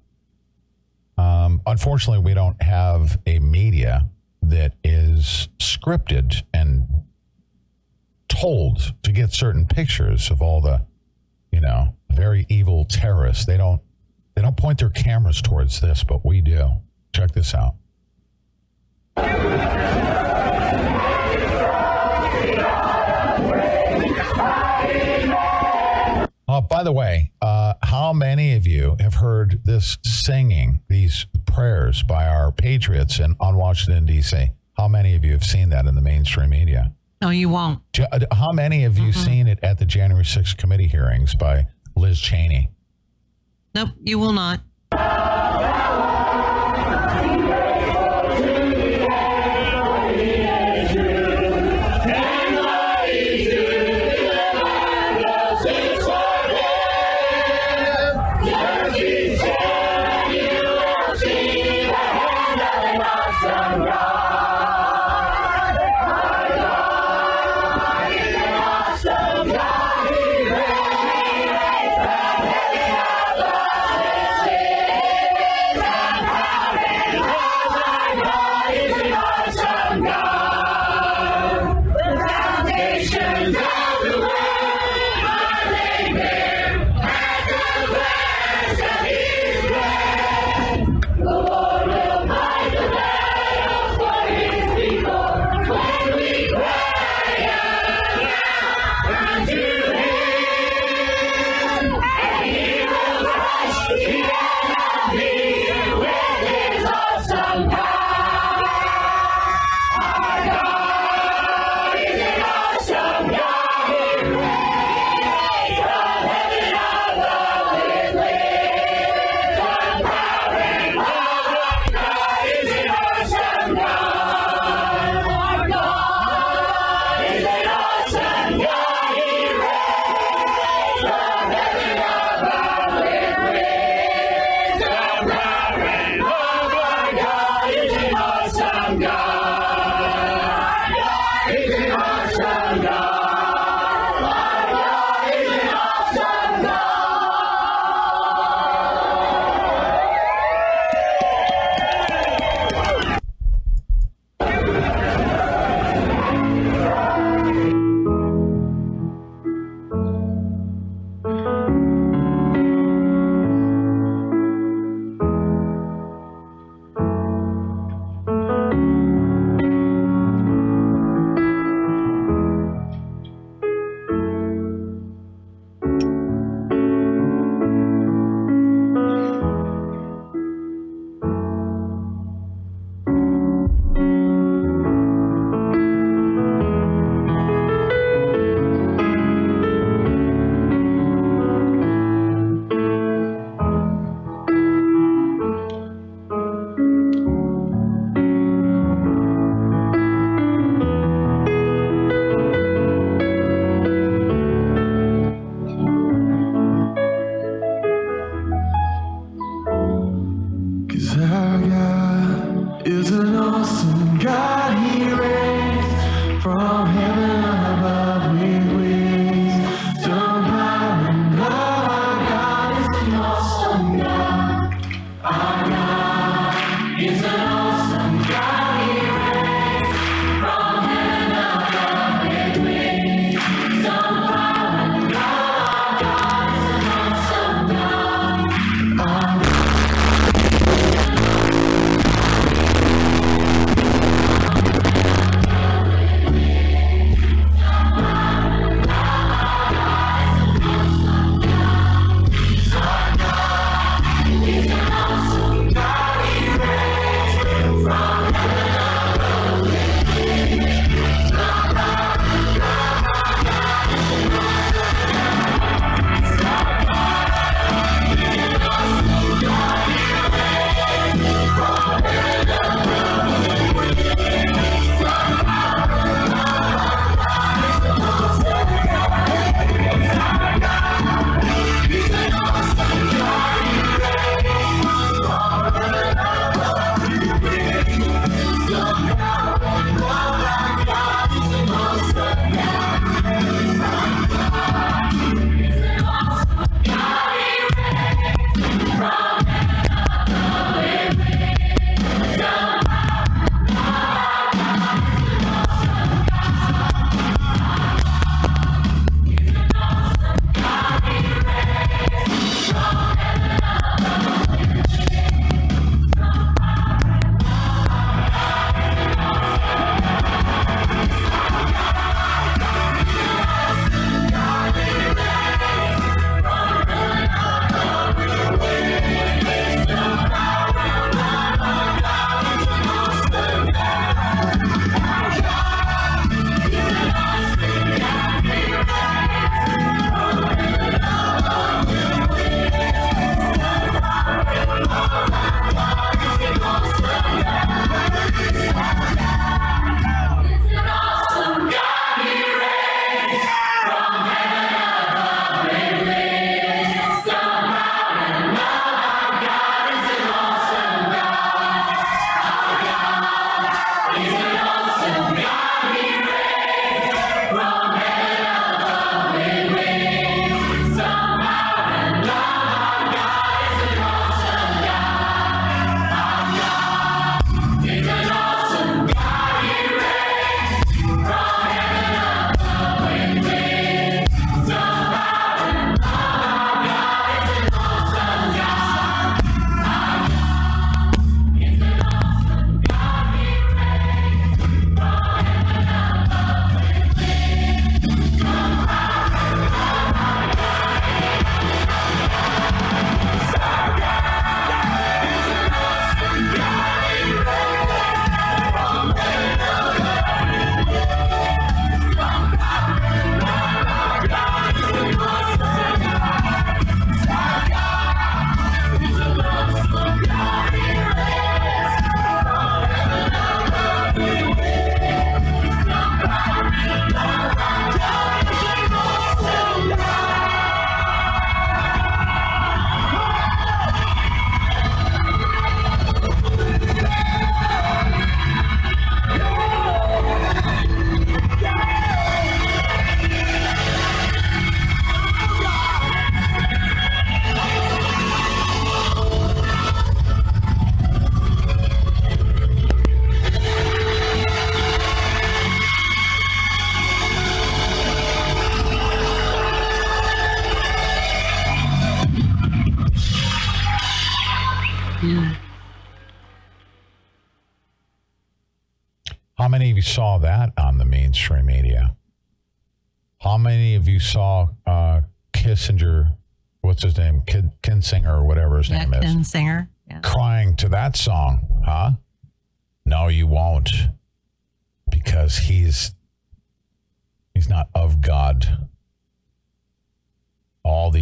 [1.16, 4.08] Um, unfortunately, we don't have a media
[4.42, 6.86] that is scripted and
[8.28, 10.84] told to get certain pictures of all the,
[11.52, 13.46] you know, very evil terrorists.
[13.46, 13.80] They don't
[14.34, 16.70] they don't point their cameras towards this, but we do.
[17.12, 17.76] Check this out.
[26.54, 32.04] Oh, by the way, uh, how many of you have heard this singing, these prayers
[32.04, 34.52] by our patriots in on Washington D.C.?
[34.74, 36.92] How many of you have seen that in the mainstream media?
[37.20, 37.80] No, you won't.
[37.98, 41.66] Uh, How many have you seen it at the January 6th committee hearings by
[41.96, 42.70] Liz Cheney?
[43.74, 44.60] Nope, you will not.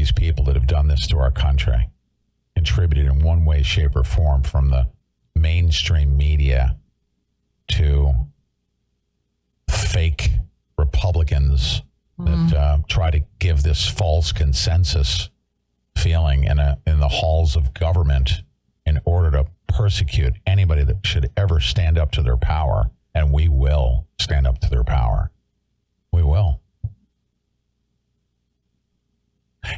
[0.02, 1.89] These people that have done this to our country
[2.56, 4.89] contributed in one way, shape, or form from the
[5.36, 6.76] mainstream media
[7.68, 8.12] to
[9.70, 10.31] fake
[10.76, 11.82] Republicans
[12.18, 15.31] that uh, try to give this false consensus
[15.97, 18.42] feeling in a in the halls of government
[18.84, 22.90] in order to persecute anybody that should ever stand up to their power.
[23.14, 25.31] And we will stand up to their power.
[26.10, 26.60] We will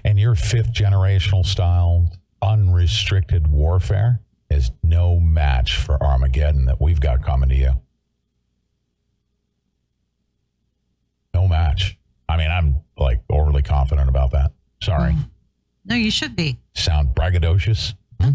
[0.04, 2.10] and your fifth generational style
[2.42, 7.72] unrestricted warfare is no match for armageddon that we've got coming to you
[11.32, 11.98] no match
[12.28, 15.14] i mean i'm like overly confident about that sorry
[15.84, 16.58] No, you should be.
[16.74, 18.30] sound braggadocious No,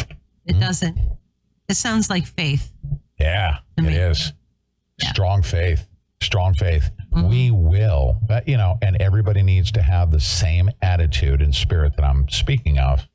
[0.00, 0.10] Hmm?
[0.46, 0.98] it doesn't.
[1.68, 2.72] It sounds like faith.
[3.18, 4.32] Yeah, it is.
[5.00, 5.86] Strong faith.
[6.20, 6.90] Strong faith.
[7.22, 11.94] We will, but, you know, and everybody needs to have the same attitude and spirit
[11.96, 13.08] that I'm speaking of.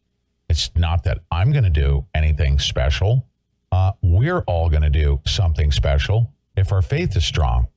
[0.48, 3.26] It's not that I'm going to do anything special.
[3.72, 7.68] Uh, we're all going to do something special if our faith is strong.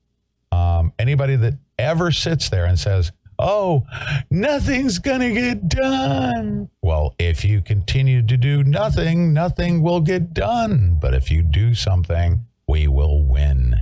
[0.52, 3.84] Um, anybody that ever sits there and says, oh,
[4.30, 6.70] nothing's going to get done.
[6.82, 10.98] Well, if you continue to do nothing, nothing will get done.
[11.00, 13.76] But if you do something, we will win.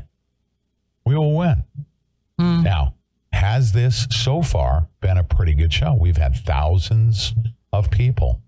[1.05, 1.65] We will win.
[2.63, 2.95] Now,
[3.33, 5.95] has this so far been a pretty good show?
[5.95, 7.35] We've had thousands
[7.73, 8.41] of people.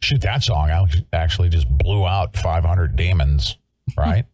[0.00, 3.56] Shoot, that song act- actually just blew out 500 demons,
[3.96, 4.24] right?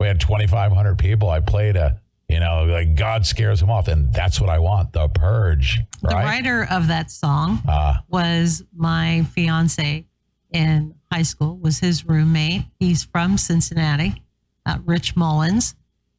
[0.00, 1.30] we had 2,500 people.
[1.30, 3.86] I played a, you know, like God scares them off.
[3.86, 8.02] And that's what I want the purge, The writer of that song Ah.
[8.08, 10.04] was my fiance
[10.50, 12.64] in high school, was his roommate.
[12.80, 14.22] He's from Cincinnati,
[14.66, 15.76] uh, Rich Mullins.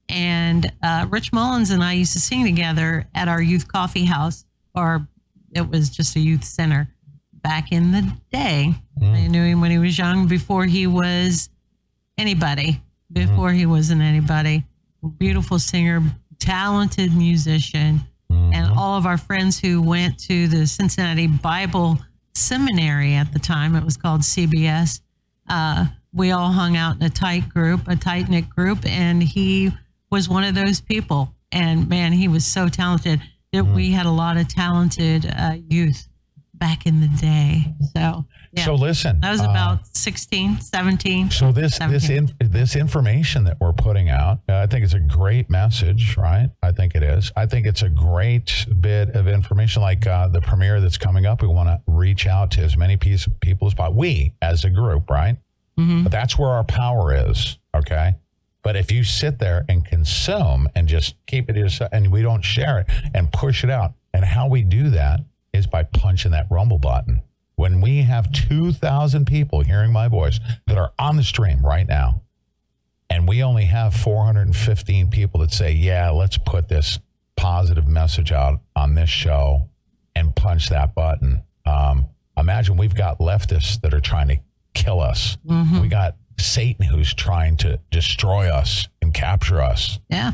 [0.09, 4.45] And uh, Rich Mullins and I used to sing together at our youth coffee house,
[4.75, 5.07] or
[5.53, 6.87] it was just a youth center
[7.33, 8.73] back in the day.
[9.01, 11.49] I knew him when he was young, before he was
[12.17, 14.63] anybody, before he wasn't anybody.
[15.17, 16.01] Beautiful singer,
[16.39, 18.01] talented musician.
[18.29, 21.99] And all of our friends who went to the Cincinnati Bible
[22.33, 25.01] Seminary at the time, it was called CBS,
[25.49, 29.71] uh, we all hung out in a tight group, a tight knit group, and he
[30.11, 31.33] was one of those people.
[31.51, 33.21] And man, he was so talented
[33.53, 36.07] that we had a lot of talented uh, youth
[36.53, 37.73] back in the day.
[37.95, 38.65] So, yeah.
[38.65, 41.31] So listen, I was uh, about 16, 17.
[41.31, 44.99] So this this in, this information that we're putting out, uh, I think it's a
[44.99, 46.49] great message, right?
[46.63, 47.31] I think it is.
[47.35, 49.81] I think it's a great bit of information.
[49.81, 52.97] Like uh, the premiere that's coming up, we want to reach out to as many
[52.97, 53.99] piece, people as possible.
[53.99, 55.37] We as a group, right?
[56.03, 57.57] But that's where our power is.
[57.75, 58.15] Okay.
[58.65, 62.41] But if you sit there and consume and just keep it yourself and we don't
[62.41, 65.19] share it and push it out, and how we do that
[65.53, 67.21] is by punching that rumble button.
[67.57, 72.23] When we have 2,000 people hearing my voice that are on the stream right now,
[73.07, 76.97] and we only have 415 people that say, yeah, let's put this
[77.37, 79.69] positive message out on this show
[80.15, 81.43] and punch that button.
[81.67, 84.37] Um, imagine we've got leftists that are trying to
[84.73, 85.37] kill us.
[85.81, 89.99] We got Satan who's trying to destroy us and capture us.
[90.09, 90.33] Yeah.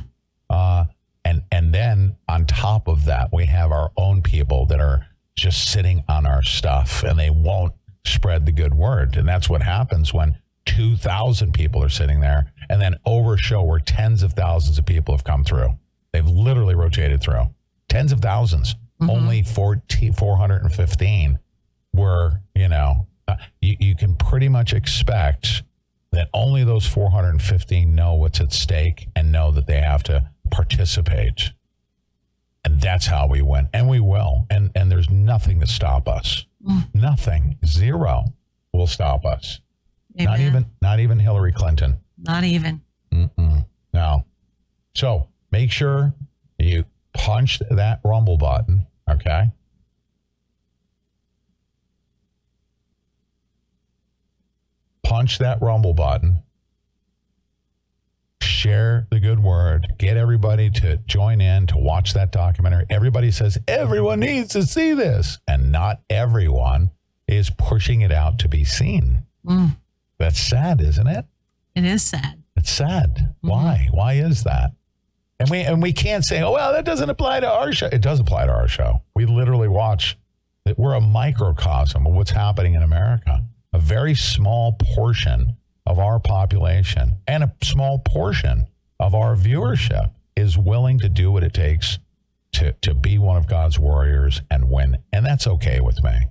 [0.50, 0.86] Uh,
[1.24, 5.06] and and then on top of that, we have our own people that are
[5.36, 7.74] just sitting on our stuff, and they won't
[8.06, 9.16] spread the good word.
[9.16, 13.64] And that's what happens when two thousand people are sitting there, and then over show
[13.64, 15.70] where tens of thousands of people have come through.
[16.12, 17.48] They've literally rotated through
[17.92, 21.40] tens of 1000s Only 14, 415
[21.94, 25.64] were, you know, uh, you, you can pretty much expect
[26.12, 31.52] that only those 415 know what's at stake and know that they have to participate.
[32.64, 33.70] And that's how we win.
[33.74, 34.46] And we will.
[34.50, 36.46] And and there's nothing to stop us.
[36.68, 36.94] Mm.
[36.94, 37.58] Nothing.
[37.66, 38.26] Zero
[38.72, 39.62] will stop us.
[40.16, 41.98] Not even not even Hillary Clinton.
[42.18, 42.82] Not even.
[43.12, 43.66] Mm-mm.
[43.94, 44.26] No.
[44.94, 46.14] So make sure
[46.60, 48.86] you punch that rumble button.
[49.10, 49.50] Okay.
[55.12, 56.42] Punch that rumble button.
[58.42, 59.96] Share the good word.
[59.98, 62.86] Get everybody to join in to watch that documentary.
[62.90, 66.92] Everybody says everyone needs to see this, and not everyone
[67.28, 69.26] is pushing it out to be seen.
[69.46, 69.76] Mm.
[70.18, 71.26] That's sad, isn't it?
[71.76, 72.42] It is sad.
[72.56, 73.36] It's sad.
[73.42, 73.90] Why?
[73.92, 74.72] Why is that?
[75.42, 77.88] And we and we can't say, oh well, that doesn't apply to our show.
[77.88, 79.02] It does apply to our show.
[79.14, 80.18] We literally watch
[80.64, 83.44] that we're a microcosm of what's happening in America.
[83.74, 88.67] A very small portion of our population and a small portion
[89.00, 92.00] of our viewership is willing to do what it takes
[92.53, 94.98] to to be one of God's warriors and win.
[95.14, 96.27] And that's okay with me.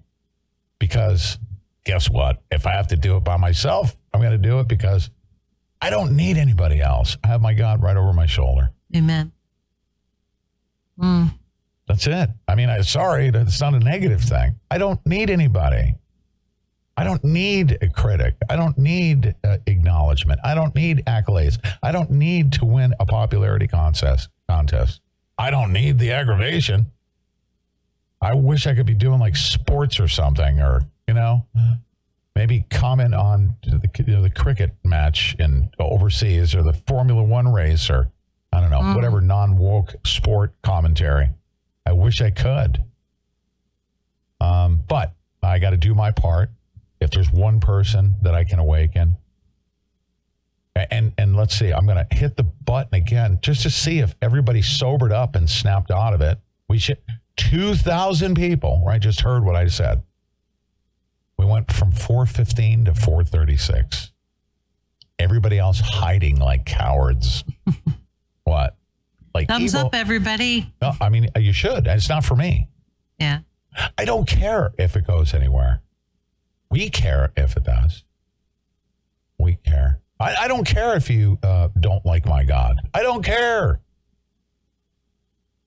[0.79, 1.39] Because
[1.85, 2.43] guess what?
[2.51, 5.11] If I have to do it by myself, I'm going to do it because
[5.81, 7.17] I don't need anybody else.
[7.25, 8.71] I have my God right over my shoulder.
[8.95, 9.33] Amen.
[10.99, 11.33] Mm.
[11.87, 12.31] That's it.
[12.47, 14.61] I mean, I'm sorry, that's not a negative thing.
[14.71, 15.95] I don't need anybody.
[17.01, 18.35] I don't need a critic.
[18.49, 20.41] I don't need uh, acknowledgement.
[20.45, 21.59] I don't need accolades.
[21.83, 24.29] I don't need to win a popularity contest.
[24.49, 25.01] Contest.
[25.39, 26.87] I don't need the aggravation.
[28.21, 31.47] I wish I could be doing like sports or something, or you know,
[32.37, 37.51] maybe comment on the, you know, the cricket match in overseas or the Formula One
[37.53, 38.11] race, or
[38.53, 38.95] I don't know, Mm.
[38.95, 41.31] whatever non woke sport commentary.
[41.87, 42.85] I wish I could.
[44.41, 46.51] Um, but I got to do my part.
[47.01, 49.17] If there's one person that I can awaken,
[50.77, 54.15] and and let's see, I'm going to hit the button again just to see if
[54.23, 56.39] everybody sobered up and snapped out of it.
[56.69, 56.99] We should
[57.37, 59.01] 2,000 people, right?
[59.01, 60.03] Just heard what I said.
[61.39, 64.13] We went from 415 to 436.
[65.19, 67.45] Everybody else hiding like cowards.
[68.45, 68.77] what?
[69.35, 70.73] Like Thumbs evil- up, everybody.
[70.83, 71.87] no, I mean, you should.
[71.87, 72.69] It's not for me.
[73.19, 73.41] Yeah.
[73.97, 75.81] I don't care if it goes anywhere.
[76.71, 78.05] We care if it does.
[79.39, 80.01] We care.
[80.19, 82.77] I, I don't care if you uh, don't like my God.
[82.95, 83.81] I don't care.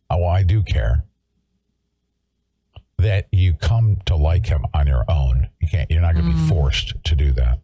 [0.09, 1.03] Oh, well, I do care
[2.99, 5.49] that you come to like him on your own.
[5.59, 5.89] You can't.
[5.91, 7.59] You're not going to be forced to do that.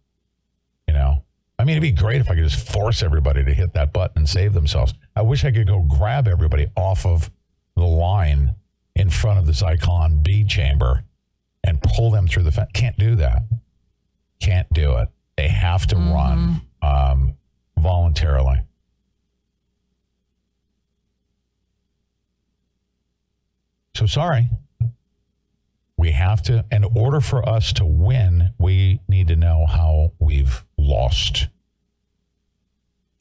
[0.87, 1.23] You know.
[1.57, 4.19] I mean, it'd be great if I could just force everybody to hit that button
[4.19, 4.93] and save themselves.
[5.15, 7.29] I wish I could go grab everybody off of
[7.75, 8.55] the line
[8.95, 11.03] in front of the Zyklon B chamber
[11.69, 12.71] and pull them through the fence.
[12.73, 13.43] Can't do that.
[14.39, 15.09] Can't do it.
[15.37, 17.35] They have to run um,
[17.77, 18.61] voluntarily.
[23.95, 24.49] So sorry.
[25.95, 30.63] We have to, in order for us to win, we need to know how we've
[30.77, 31.49] lost.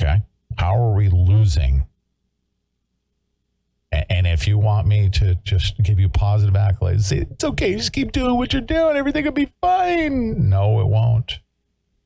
[0.01, 0.23] Okay.
[0.57, 1.87] How are we losing?
[3.91, 7.93] And if you want me to just give you positive accolades, say, it's okay, just
[7.93, 8.97] keep doing what you're doing.
[8.97, 10.51] Everything will be fine.
[10.51, 11.39] No, it won't.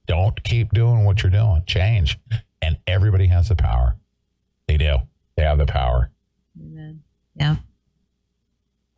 [0.07, 1.63] Don't keep doing what you're doing.
[1.67, 2.19] Change.
[2.61, 3.97] And everybody has the power.
[4.69, 4.99] They do.
[5.37, 6.11] They have the power.
[6.61, 7.03] Amen.
[7.35, 7.57] Yeah.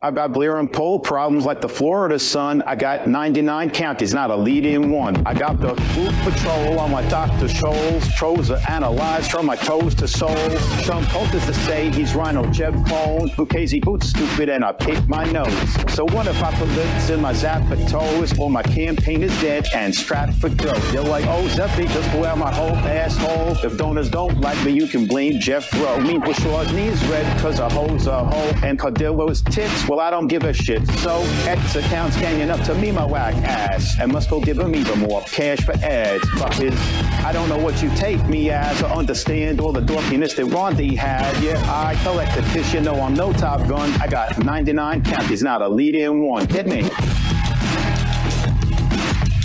[0.05, 2.61] I've got and poll problems like the Florida sun.
[2.67, 5.25] I got 99 counties, not a lead in one.
[5.25, 7.47] I got the food patrol on my Dr.
[7.47, 8.07] Scholl's.
[8.15, 10.59] Pros are analyzed from my toes to soles.
[10.85, 13.31] Some posters to say he's Rhino Jeb Clone.
[13.35, 15.51] Lucchese boots stupid and I pick my nose.
[15.95, 19.65] So what if I put lips in my Zappa toes or my campaign is dead
[19.73, 20.79] and strapped for dough?
[20.91, 23.57] They're like, oh, Zeppi just blew out my whole asshole.
[23.65, 25.99] If donors don't like me, you can blame Jeff Roe.
[25.99, 29.87] Me Bushaw's knees red cause a hoe's a hoe and Cardillo's tits.
[29.95, 30.85] Well, I don't give a shit.
[30.99, 33.97] So X accounts ganging up to me, my whack ass.
[33.97, 36.21] And must go give him even more cash for ads.
[36.31, 36.75] Fuckers,
[37.23, 40.97] I don't know what you take me as or understand all the dorkiness that Rondi
[40.97, 41.41] had.
[41.41, 43.89] Yeah, I collect the fish, you know I'm no Top Gun.
[44.01, 46.45] I got 99 counties, not a lead in one.
[46.49, 46.89] Hit me.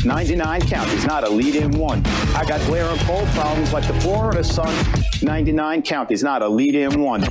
[0.05, 2.05] 99 counties, not a lead in one.
[2.35, 4.75] I got glare and cold problems like the Florida sun.
[5.23, 7.23] 99 counties, not a lead in one.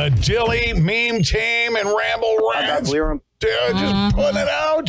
[0.00, 2.90] The Dilley meme team and Ramble Rants.
[2.90, 4.88] They're just putting it out.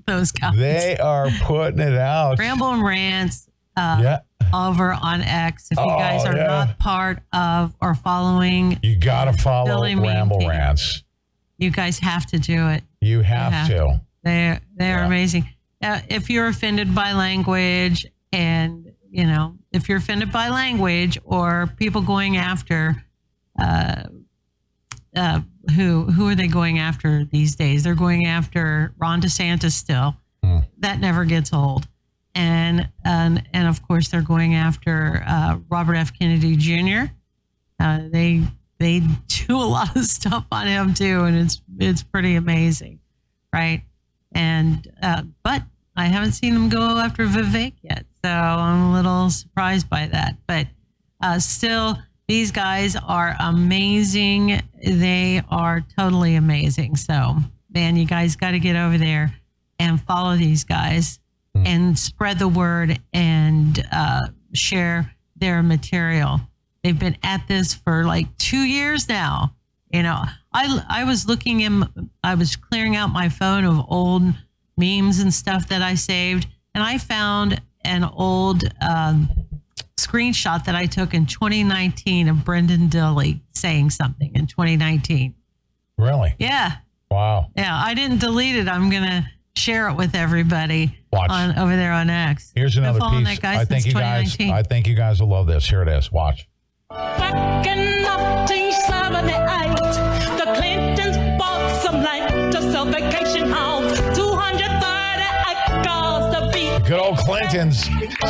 [0.06, 0.56] Those guys.
[0.56, 2.38] They are putting it out.
[2.38, 4.18] Ramble and Rants uh, Yeah.
[4.54, 5.68] over on X.
[5.72, 6.46] If you Oh, guys are yeah.
[6.46, 10.50] not part of or following, You got to follow Dilley meme Ramble team.
[10.50, 11.02] Rants.
[11.58, 12.84] you guys have to do it.
[13.00, 14.02] You have have to.
[14.22, 15.06] They're they're Yeah.
[15.06, 15.48] amazing.
[15.82, 21.66] Uh, if you're offended by language, and you know, if you're offended by language or
[21.76, 23.02] people going after,
[23.62, 24.02] uh,
[25.14, 25.40] uh,
[25.76, 27.84] who who are they going after these days?
[27.84, 30.16] They're going after Ron DeSantis still.
[30.78, 31.86] That never gets old.
[32.34, 36.18] And and and of course they're going after uh, Robert F.
[36.18, 37.12] Kennedy Jr.
[37.78, 38.42] Uh, they
[38.78, 42.98] they do a lot of stuff on him too, and it's it's pretty amazing,
[43.52, 43.82] right?
[44.32, 45.62] And uh, but
[45.94, 50.36] I haven't seen them go after Vivek yet, so I'm a little surprised by that.
[50.46, 50.68] But
[51.20, 51.98] uh, still,
[52.32, 54.62] these guys are amazing.
[54.82, 56.96] They are totally amazing.
[56.96, 57.36] So
[57.74, 59.34] man, you guys got to get over there
[59.78, 61.18] and follow these guys
[61.54, 66.40] and spread the word and uh, share their material.
[66.82, 69.54] They've been at this for like two years now.
[69.92, 71.84] You know, I I was looking in,
[72.24, 74.22] I was clearing out my phone of old
[74.78, 79.28] memes and stuff that I saved, and I found an old um,
[79.96, 85.34] screenshot that I took in 2019 of Brenden Dilley saying something in 2019.
[85.98, 86.34] Really?
[86.38, 86.72] Yeah,
[87.10, 87.48] Wow.
[87.56, 87.74] yeah.
[87.84, 88.68] I didn't delete it.
[88.68, 91.30] I'm gonna share it with everybody Watch.
[91.30, 92.52] on over there on X.
[92.54, 93.24] Here's another piece.
[93.26, 94.36] that guy I think you guys.
[94.40, 95.68] I think you guys will love this.
[95.68, 96.10] Here it is.
[96.10, 96.48] Watch.
[107.24, 107.84] Clintons.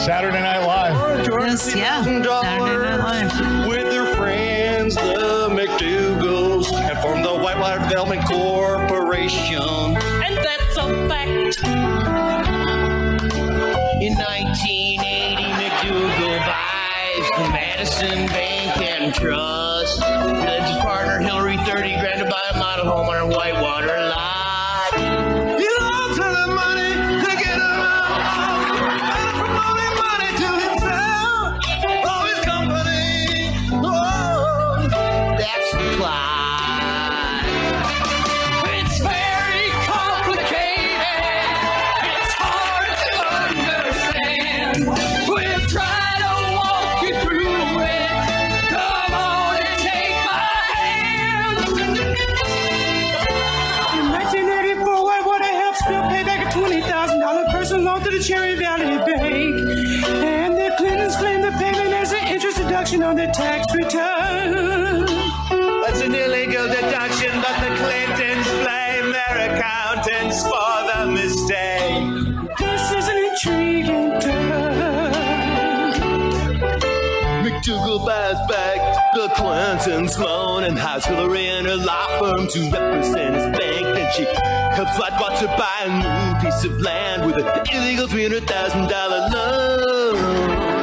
[0.05, 1.27] Saturday Night Live.
[1.29, 2.03] Yes, yeah.
[2.03, 3.67] Saturday Night Live.
[3.69, 9.59] with their friends, the McDougals, and formed the Whitewater Development Corporation.
[9.59, 11.63] And that's a fact.
[14.03, 20.01] In 1980, McDougal buys the Madison Bank and Trust.
[20.01, 24.42] Led his partner Hillary 30 grand to buy a model home on her Whitewater lot.
[58.23, 59.69] Cherry Valley Bank.
[60.07, 65.07] And the Clintons claim the payment as an interest deduction on their tax return.
[65.83, 72.49] That's an illegal deduction, but the Clintons blame their accountants for the mistake.
[72.61, 75.13] This is an intriguing turn.
[77.43, 83.59] McDougal buys back the Clintons' loan and Hillary and her law firm to represent his
[83.59, 83.72] bank.
[84.15, 90.17] She helps Whitewater buy a new piece of land with an illegal $300,000 loan.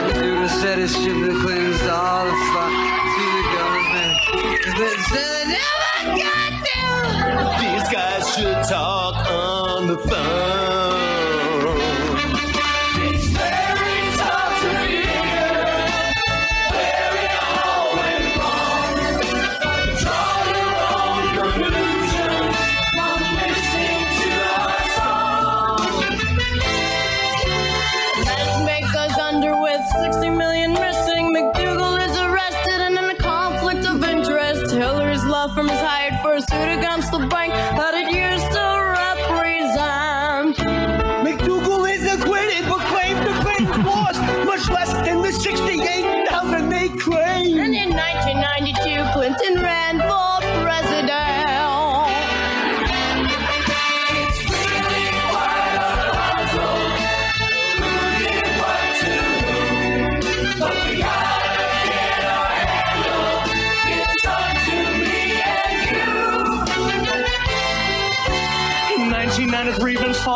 [0.09, 2.73] McDougal said it's shipped the Clintons all the fuck
[3.15, 4.15] to the government.
[5.13, 7.01] They never got there.
[7.61, 10.48] These guys should talk on the phone.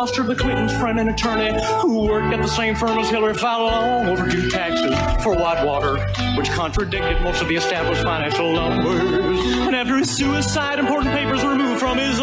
[0.04, 3.72] Foster, the Clintons' friend and attorney, who worked at the same firm as Hillary, filed
[3.72, 5.96] long overdue taxes for Whitewater,
[6.36, 9.38] which contradicted most of the established financial numbers.
[9.66, 12.20] And after his suicide, important papers were removed from his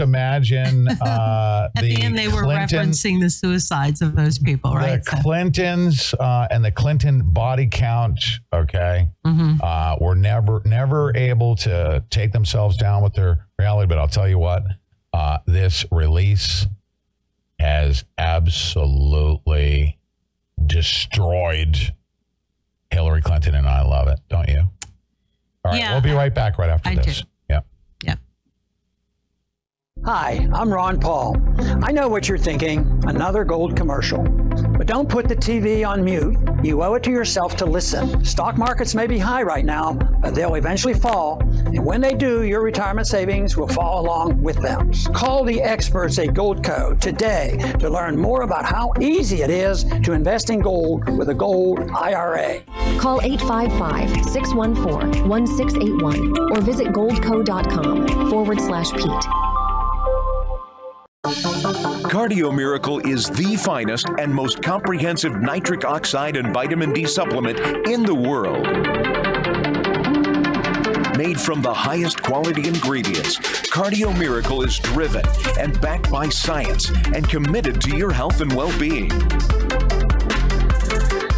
[0.00, 4.72] just imagine uh, At the, end, they were Clinton, referencing the suicides of those people,
[4.74, 5.02] right?
[5.04, 8.22] the Clintons uh, and the Clinton body count.
[8.52, 9.56] Okay, Mm-hmm.
[9.62, 13.88] uh, were never never able to take themselves down with their reality.
[13.88, 14.64] But I'll tell you what,
[15.12, 16.66] uh, this release
[17.58, 19.98] has absolutely
[20.64, 21.76] destroyed
[22.90, 24.18] Hillary Clinton, and I love it.
[24.28, 24.60] Don't you?
[25.62, 27.18] All right, Yeah, we'll be right back right after I this.
[27.18, 27.24] Yeah.
[30.06, 31.36] Hi, I'm Ron Paul.
[31.82, 34.22] I know what you're thinking another gold commercial.
[34.22, 36.38] But don't put the TV on mute.
[36.64, 38.24] You owe it to yourself to listen.
[38.24, 41.40] Stock markets may be high right now, but they'll eventually fall.
[41.42, 44.90] And when they do, your retirement savings will fall along with them.
[45.12, 50.12] Call the experts at Goldco today to learn more about how easy it is to
[50.12, 52.60] invest in gold with a gold IRA.
[52.98, 59.49] Call 855 614 1681 or visit goldco.com forward slash Pete.
[61.22, 68.04] Cardio Miracle is the finest and most comprehensive nitric oxide and vitamin D supplement in
[68.04, 68.66] the world.
[71.18, 75.24] Made from the highest quality ingredients, Cardio Miracle is driven
[75.58, 79.10] and backed by science and committed to your health and well being.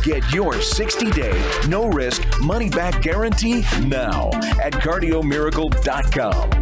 [0.04, 4.30] Get your 60 day, no risk, money back guarantee now
[4.60, 6.61] at cardiomiracle.com.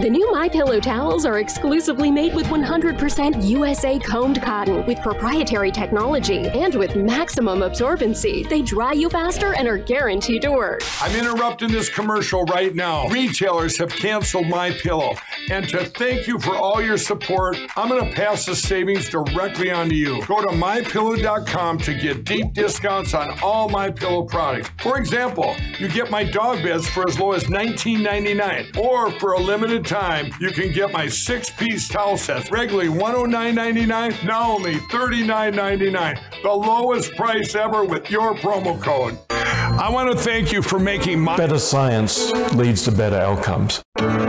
[0.00, 5.70] The new My Pillow towels are exclusively made with 100% USA combed cotton with proprietary
[5.70, 8.48] technology and with maximum absorbency.
[8.48, 10.80] They dry you faster and are guaranteed to work.
[11.02, 13.08] I'm interrupting this commercial right now.
[13.08, 15.16] Retailers have canceled my pillow.
[15.50, 19.70] And to thank you for all your support, I'm going to pass the savings directly
[19.70, 20.24] on to you.
[20.24, 24.70] Go to mypillow.com to get deep discounts on all my pillow products.
[24.78, 29.38] For example, you get my dog beds for as low as $19.99 or for a
[29.38, 36.42] limited time, you can get my six-piece towel set, regularly $109.99, now only $39.99.
[36.42, 39.18] The lowest price ever with your promo code.
[39.30, 43.82] I want to thank you for making my Better science leads to better outcomes.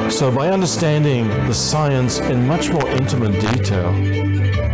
[0.09, 3.91] So, by understanding the science in much more intimate detail,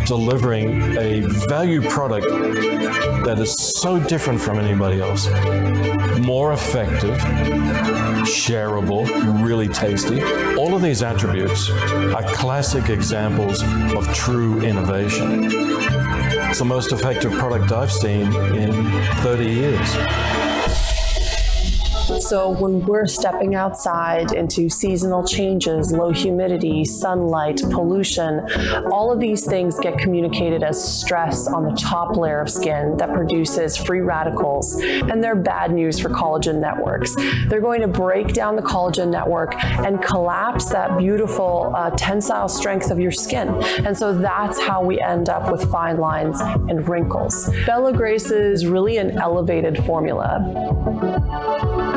[0.07, 2.25] delivering a value product
[3.25, 5.27] that is so different from anybody else,
[6.25, 7.17] more effective,
[8.23, 9.05] shareable,
[9.43, 10.23] really tasty,
[10.55, 13.61] all of these attributes are classic examples
[13.93, 15.45] of true innovation.
[16.49, 18.71] It's the most effective product I've seen in
[19.21, 20.46] 30 years.
[22.07, 28.47] So, when we're stepping outside into seasonal changes, low humidity, sunlight, pollution,
[28.91, 33.13] all of these things get communicated as stress on the top layer of skin that
[33.13, 37.13] produces free radicals, and they're bad news for collagen networks.
[37.49, 42.89] They're going to break down the collagen network and collapse that beautiful uh, tensile strength
[42.89, 43.49] of your skin.
[43.85, 47.53] And so that's how we end up with fine lines and wrinkles.
[47.65, 51.96] Bella Grace is really an elevated formula.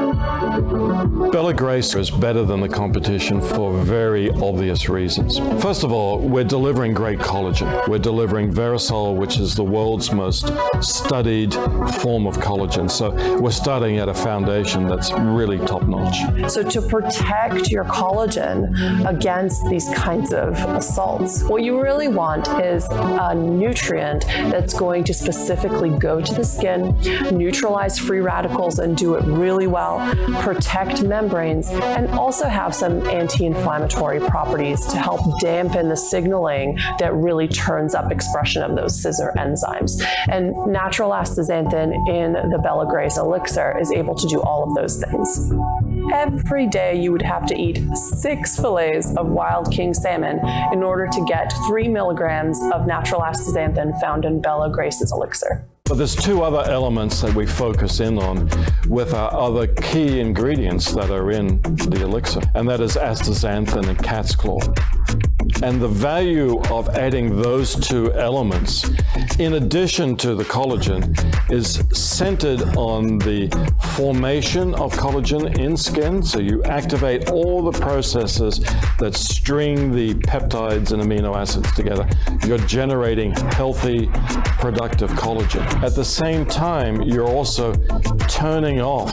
[0.61, 5.39] Bella Grace is better than the competition for very obvious reasons.
[5.63, 7.89] First of all, we're delivering great collagen.
[7.89, 11.55] We're delivering Verisol, which is the world's most studied
[12.01, 12.91] form of collagen.
[12.91, 16.51] So we're starting at a foundation that's really top notch.
[16.51, 22.87] So, to protect your collagen against these kinds of assaults, what you really want is
[22.91, 26.95] a nutrient that's going to specifically go to the skin,
[27.33, 29.99] neutralize free radicals, and do it really well,
[30.53, 37.15] protect membranes, and also have some anti inflammatory properties to help dampen the signaling that
[37.15, 40.05] really turns up expression of those scissor enzymes.
[40.29, 45.01] And natural astaxanthin in the Bella Grace elixir is able to do all of those
[45.01, 45.53] things.
[46.13, 50.41] Every day you would have to eat six fillets of wild king salmon
[50.73, 55.70] in order to get three milligrams of natural astaxanthin found in Bella Grace's elixir.
[55.91, 58.49] But there's two other elements that we focus in on
[58.87, 63.99] with our other key ingredients that are in the elixir, and that is astaxanthin and
[63.99, 64.61] cat's claw.
[65.63, 68.89] And the value of adding those two elements,
[69.39, 71.15] in addition to the collagen,
[71.51, 73.49] is centered on the
[73.95, 76.23] formation of collagen in skin.
[76.23, 78.61] So you activate all the processes
[78.99, 82.09] that string the peptides and amino acids together.
[82.47, 84.07] You're generating healthy,
[84.61, 85.65] productive collagen.
[85.83, 87.75] At the same time, you're also
[88.29, 89.13] turning off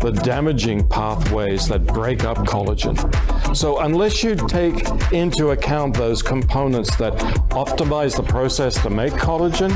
[0.00, 2.94] the damaging pathways that break up collagen.
[3.54, 7.14] So unless you take into account account those components that
[7.48, 9.72] optimize the process to make collagen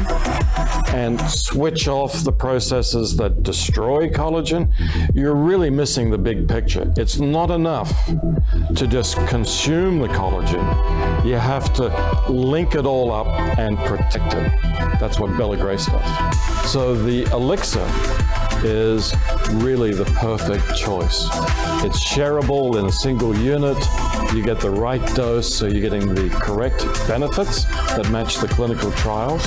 [0.92, 4.70] and switch off the processes that destroy collagen,
[5.15, 6.92] you're really missing the big picture.
[6.99, 7.91] It's not enough
[8.76, 10.62] to just consume the collagen.
[11.25, 14.52] You have to link it all up and protect it.
[15.00, 16.70] That's what Bella Grace does.
[16.70, 17.86] So the elixir
[18.65, 19.15] is
[19.53, 21.28] really the perfect choice.
[21.85, 23.77] It's shareable in a single unit.
[24.35, 28.91] You get the right dose, so you're getting the correct benefits that match the clinical
[28.93, 29.47] trials.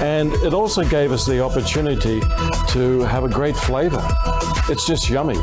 [0.00, 2.20] And it also gave us the opportunity
[2.68, 4.06] to have a great flavor.
[4.68, 5.38] It's just yummy.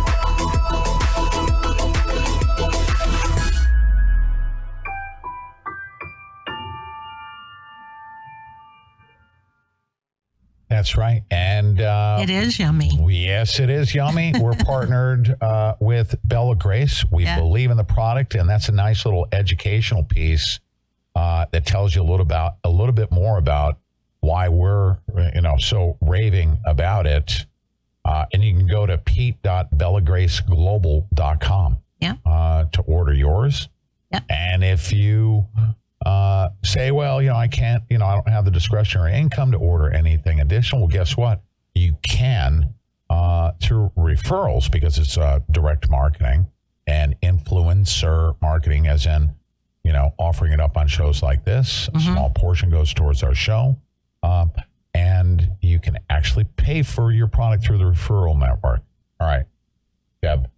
[10.81, 11.21] That's right.
[11.29, 12.89] And uh, it is yummy.
[13.07, 14.33] Yes, it is yummy.
[14.39, 17.05] We're partnered uh, with Bella Grace.
[17.11, 17.39] We Yeah.
[17.39, 20.59] believe in the product, and that's a nice little educational piece
[21.15, 23.77] uh, that tells you a little about a little bit more about
[24.21, 24.97] why we're
[25.35, 27.45] you know so raving about it.
[28.03, 32.15] Uh, and you can go to pete.bellagraceglobal.com yeah.
[32.25, 33.69] uh, to order yours.
[34.11, 34.23] Yep.
[34.31, 35.45] And if you
[36.05, 39.51] uh, say, well, you know, I can't, you know, I don't have the discretionary income
[39.51, 41.41] to order anything additional, well, guess what?
[41.75, 42.73] You can
[43.09, 46.47] uh, through referrals because it's uh, direct marketing
[46.87, 49.33] and influencer marketing, as in,
[49.83, 51.89] you know, offering it up on shows like this.
[51.93, 53.77] A small portion goes towards our show.
[54.23, 54.51] Um,
[54.93, 58.81] and you can actually pay for your product through the referral network.
[59.19, 59.45] All right,
[60.21, 60.49] Deb.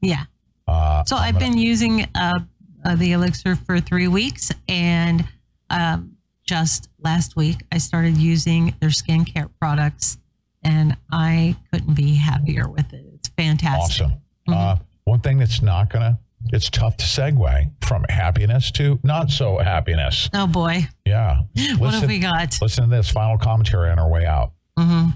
[0.00, 0.24] Yeah.
[0.66, 2.40] Uh, So I'm I've gonna- been using uh,
[2.86, 5.26] uh, the elixir for three weeks, and
[5.70, 10.18] um, just last week I started using their skincare products,
[10.62, 13.04] and I couldn't be happier with it.
[13.14, 14.06] It's fantastic.
[14.06, 14.20] Awesome.
[14.48, 16.18] Uh, one thing that's not gonna,
[16.52, 20.30] it's tough to segue from happiness to not so happiness.
[20.32, 21.42] Oh boy, Yeah.
[21.78, 22.56] what have we got?
[22.62, 24.52] Listen to this final commentary on our way out.
[24.78, 25.10] Mm-hmm.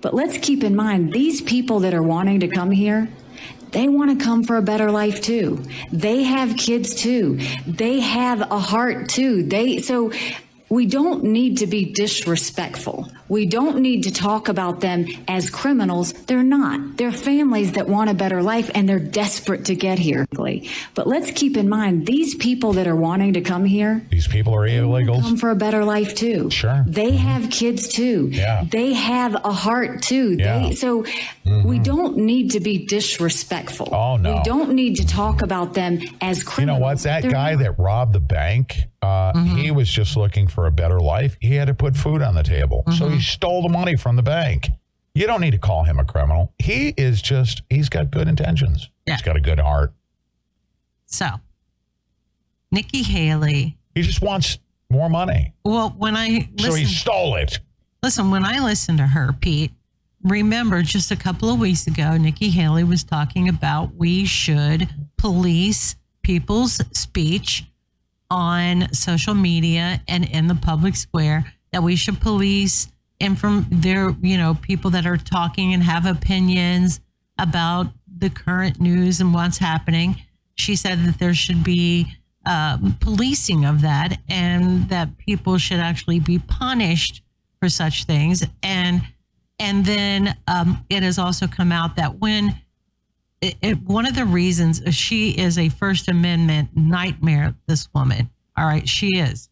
[0.00, 3.08] But let's keep in mind these people that are wanting to come here,
[3.72, 5.62] they want to come for a better life too.
[5.92, 7.38] They have kids too.
[7.66, 9.42] They have a heart too.
[9.42, 10.12] They so
[10.70, 13.10] we don't need to be disrespectful.
[13.28, 16.12] We don't need to talk about them as criminals.
[16.12, 16.96] They're not.
[16.96, 20.26] They're families that want a better life and they're desperate to get here.
[20.94, 24.54] But let's keep in mind these people that are wanting to come here, These people
[24.54, 25.22] are illegals.
[25.22, 26.50] come for a better life too.
[26.50, 26.84] Sure.
[26.86, 28.28] They have kids too.
[28.32, 28.64] Yeah.
[28.70, 30.36] They have a heart too.
[30.38, 30.60] Yeah.
[30.60, 30.72] Mm-hmm.
[30.74, 31.04] So
[31.64, 33.88] we don't need to be disrespectful.
[33.92, 34.36] Oh, no.
[34.36, 36.76] We don't need to talk about them as criminals.
[36.76, 36.98] You know what?
[37.00, 37.62] That They're guy not.
[37.62, 41.36] that robbed the bank, uh, he was just looking for a better life.
[41.40, 42.84] He had to put food on the table.
[42.98, 44.68] So he stole the money from the bank.
[45.14, 46.52] You don't need to call him a criminal.
[46.58, 48.90] He is just, he's got good intentions.
[49.06, 49.92] He's got a good heart.
[51.06, 51.26] So,
[52.70, 53.76] Nikki Haley.
[53.94, 54.58] He just wants
[54.90, 55.52] more money.
[55.64, 57.58] Well, when I So he listen, stole it.
[58.02, 59.72] listen, when I listened to her, Pete,
[60.22, 65.96] remember just a couple of weeks ago, Nikki Haley was talking about we should police
[66.22, 67.64] people's speech
[68.30, 71.44] on social media and in the public square.
[71.72, 72.88] That we should police
[73.20, 77.00] and from their, you know, people that are talking and have opinions
[77.38, 77.86] about
[78.18, 80.16] the current news and what's happening.
[80.54, 82.06] She said that there should be
[82.46, 87.22] um, policing of that and that people should actually be punished
[87.60, 88.44] for such things.
[88.62, 89.02] And
[89.58, 92.58] and then um, it has also come out that when
[93.40, 98.30] it, it, one of the reasons she is a First Amendment nightmare, this woman.
[98.56, 99.48] All right, she is.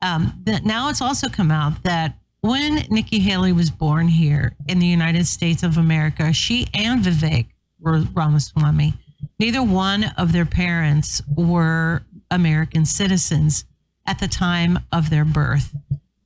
[0.00, 4.80] Um, that now it's also come out that when Nikki Haley was born here in
[4.80, 7.46] the United States of America, she and Vivek
[7.80, 8.94] Ra- Ramaswamy,
[9.38, 12.02] neither one of their parents were
[12.32, 13.64] American citizens
[14.06, 15.72] at the time of their birth,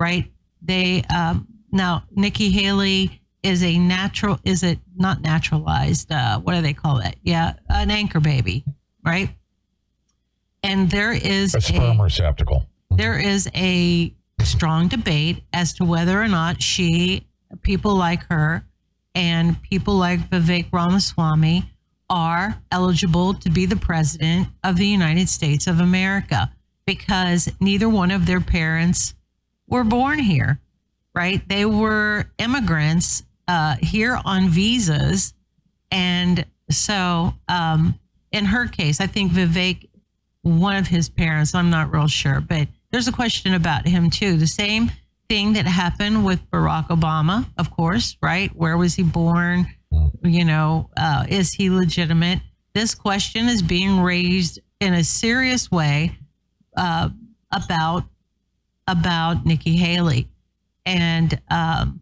[0.00, 0.32] right?
[0.62, 6.10] They um, now Nikki Haley is a natural, is it not naturalized?
[6.10, 7.16] Uh, what do they call it?
[7.22, 8.64] Yeah, an anchor baby,
[9.04, 9.30] right?
[10.62, 12.66] And there is A sperm receptacle.
[12.90, 17.26] there is a strong debate as to whether or not she,
[17.62, 18.64] people like her,
[19.14, 21.70] and people like Vivek Ramaswamy
[22.10, 26.52] are eligible to be the president of the United States of America
[26.86, 29.14] because neither one of their parents
[29.68, 30.60] were born here,
[31.14, 31.48] right?
[31.48, 35.34] They were immigrants uh, here on visas.
[35.90, 37.98] And so um,
[38.32, 39.88] in her case, I think Vivek
[40.46, 41.54] one of his parents.
[41.54, 44.36] I'm not real sure, but there's a question about him too.
[44.36, 44.92] The same
[45.28, 48.54] thing that happened with Barack Obama, of course, right?
[48.54, 49.66] Where was he born?
[50.22, 52.40] You know, uh, is he legitimate?
[52.74, 56.16] This question is being raised in a serious way
[56.76, 57.08] uh,
[57.50, 58.04] about
[58.88, 60.28] about Nikki Haley,
[60.84, 62.00] and um,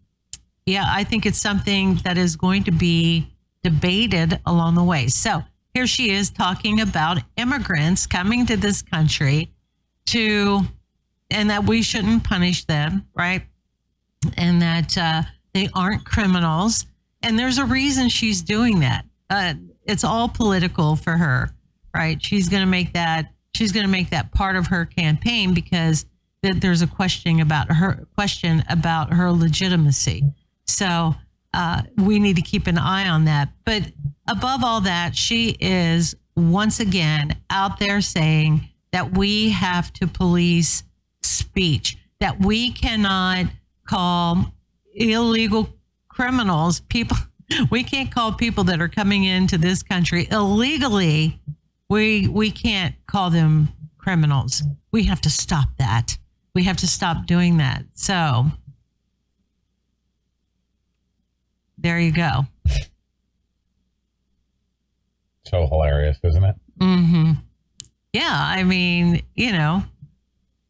[0.66, 3.28] yeah, I think it's something that is going to be
[3.62, 5.08] debated along the way.
[5.08, 5.42] So
[5.74, 9.50] here she is talking about immigrants coming to this country
[10.06, 10.60] to,
[11.30, 13.42] and that we shouldn't punish them, right?
[14.36, 16.86] And that uh, they aren't criminals.
[17.22, 19.04] And there's a reason she's doing that.
[19.28, 19.54] Uh,
[19.86, 21.50] it's all political for her,
[21.94, 22.22] right?
[22.22, 23.32] She's going to make that.
[23.54, 26.06] She's going to make that part of her campaign because
[26.42, 30.24] that there's a question about her question about her legitimacy.
[30.66, 31.14] So
[31.52, 33.50] uh, we need to keep an eye on that.
[33.64, 33.90] But
[34.28, 40.82] above all that, she is once again out there saying that we have to police
[41.22, 43.46] speech, that we cannot
[43.86, 44.52] call
[44.94, 45.68] illegal
[46.08, 47.16] criminals people.
[47.70, 51.38] We can't call people that are coming into this country illegally.
[51.90, 53.68] We we can't call them
[53.98, 54.62] criminals.
[54.92, 56.16] We have to stop that.
[56.54, 57.84] We have to stop doing that.
[57.92, 58.46] So
[61.84, 62.46] there you go.
[65.44, 66.56] So hilarious, isn't it?
[66.80, 67.32] hmm
[68.14, 69.84] Yeah, I mean, you know,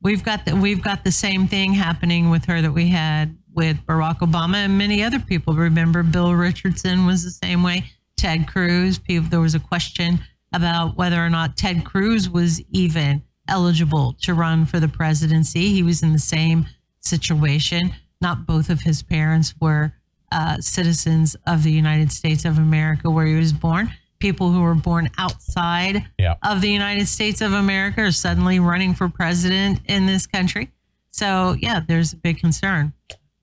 [0.02, 3.76] we've got the, we've got the same thing happening with her that we had with
[3.86, 5.54] Barack Obama and many other people.
[5.54, 7.84] Remember, Bill Richardson was the same way.
[8.16, 8.98] Ted Cruz.
[8.98, 10.18] People, there was a question
[10.52, 15.68] about whether or not Ted Cruz was even eligible to run for the presidency.
[15.68, 16.66] He was in the same
[16.98, 17.92] situation.
[18.20, 19.92] Not both of his parents were
[20.34, 23.90] uh, citizens of the United States of America where he was born.
[24.18, 26.34] People who were born outside Yeah.
[26.42, 30.70] of the United States of America are suddenly running for president in this country.
[31.10, 32.92] So, yeah, there's a big concern.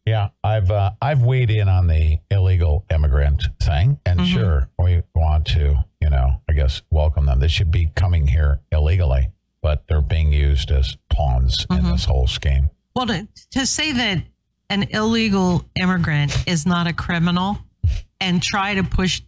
[0.06, 4.26] Yeah, I've uh, I've weighed in on the illegal immigrant thing, and Mhm.
[4.34, 7.40] sure, we want to, you know, I guess welcome them.
[7.40, 9.30] They should be coming here illegally,
[9.62, 12.72] but they're being used as pawns in this whole scheme.
[12.96, 14.24] Well, to, to say that
[14.72, 17.60] an illegal immigrant is not a criminal
[18.22, 19.22] and try to push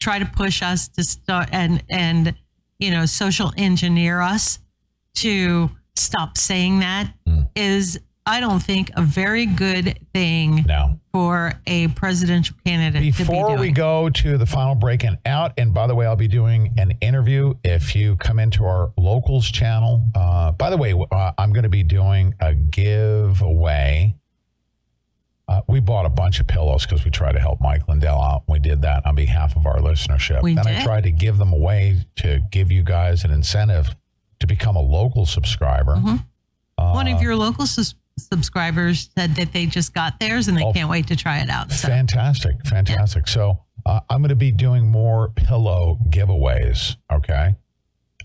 [0.00, 2.34] try to push us to start and and
[2.78, 4.58] you know social engineer us
[5.14, 7.14] to stop saying that
[7.54, 10.64] is I don't think a very good thing
[11.12, 13.60] for a presidential candidate to be Before doing.
[13.60, 16.72] we go to the final break and out, and by the way, I'll be doing
[16.78, 20.02] an interview if you come into our locals channel.
[20.14, 24.16] Uh, by the way, uh, I'm going to be doing a giveaway.
[25.46, 28.44] Uh, we bought a bunch of pillows because we tried to help Mike Lindell out.
[28.48, 30.42] We did that on behalf of our listenership.
[30.42, 33.94] We and I tried to give them away to give you guys an incentive
[34.40, 36.00] to become a local subscriber.
[36.78, 40.64] Uh, One of your local sus- subscribers said that they just got theirs and they
[40.64, 40.72] Oh.
[40.72, 41.70] can't wait to try it out.
[41.72, 43.28] So Fantastic, fantastic.
[43.28, 46.96] So uh, I'm going to be doing more pillow giveaways.
[47.12, 47.54] Okay,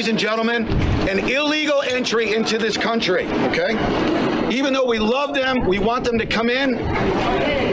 [0.00, 0.66] ladies and gentlemen,
[1.10, 4.29] an illegal entry into this country, okay?
[4.50, 6.76] Even though we love them, we want them to come in,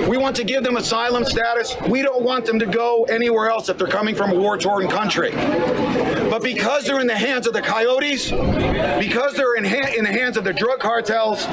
[0.08, 3.68] we want to give them asylum status, we don't want them to go anywhere else
[3.68, 5.32] if they're coming from a war torn country.
[5.32, 10.12] But because they're in the hands of the coyotes, because they're in, ha- in the
[10.12, 11.46] hands of the drug cartels,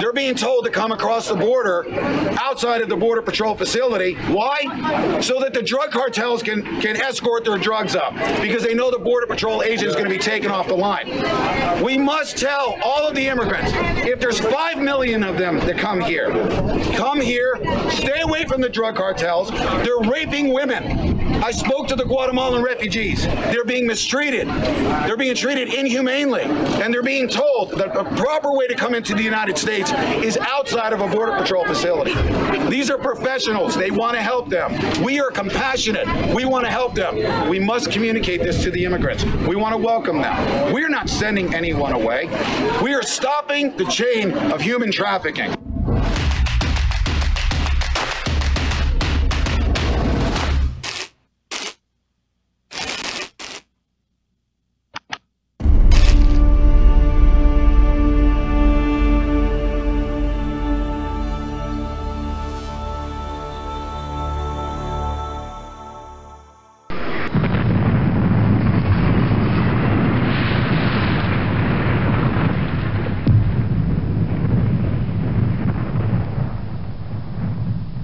[0.00, 1.86] they're being told to come across the border
[2.40, 4.14] outside of the Border Patrol facility.
[4.32, 5.20] Why?
[5.20, 8.98] So that the drug cartels can, can escort their drugs up because they know the
[8.98, 11.84] Border Patrol agent is going to be taken off the line.
[11.84, 13.70] We must tell all of the immigrants
[14.06, 16.30] if there's Five million of them that come here.
[16.96, 17.56] Come here,
[17.90, 19.50] stay away from the drug cartels.
[19.50, 21.17] They're raping women.
[21.42, 23.24] I spoke to the Guatemalan refugees.
[23.24, 24.48] They're being mistreated.
[24.48, 26.42] They're being treated inhumanely.
[26.42, 29.92] And they're being told that the proper way to come into the United States
[30.24, 32.14] is outside of a Border Patrol facility.
[32.68, 33.76] These are professionals.
[33.76, 34.74] They want to help them.
[35.02, 36.08] We are compassionate.
[36.34, 37.48] We want to help them.
[37.48, 39.24] We must communicate this to the immigrants.
[39.46, 40.72] We want to welcome them.
[40.72, 42.26] We're not sending anyone away.
[42.82, 45.54] We are stopping the chain of human trafficking.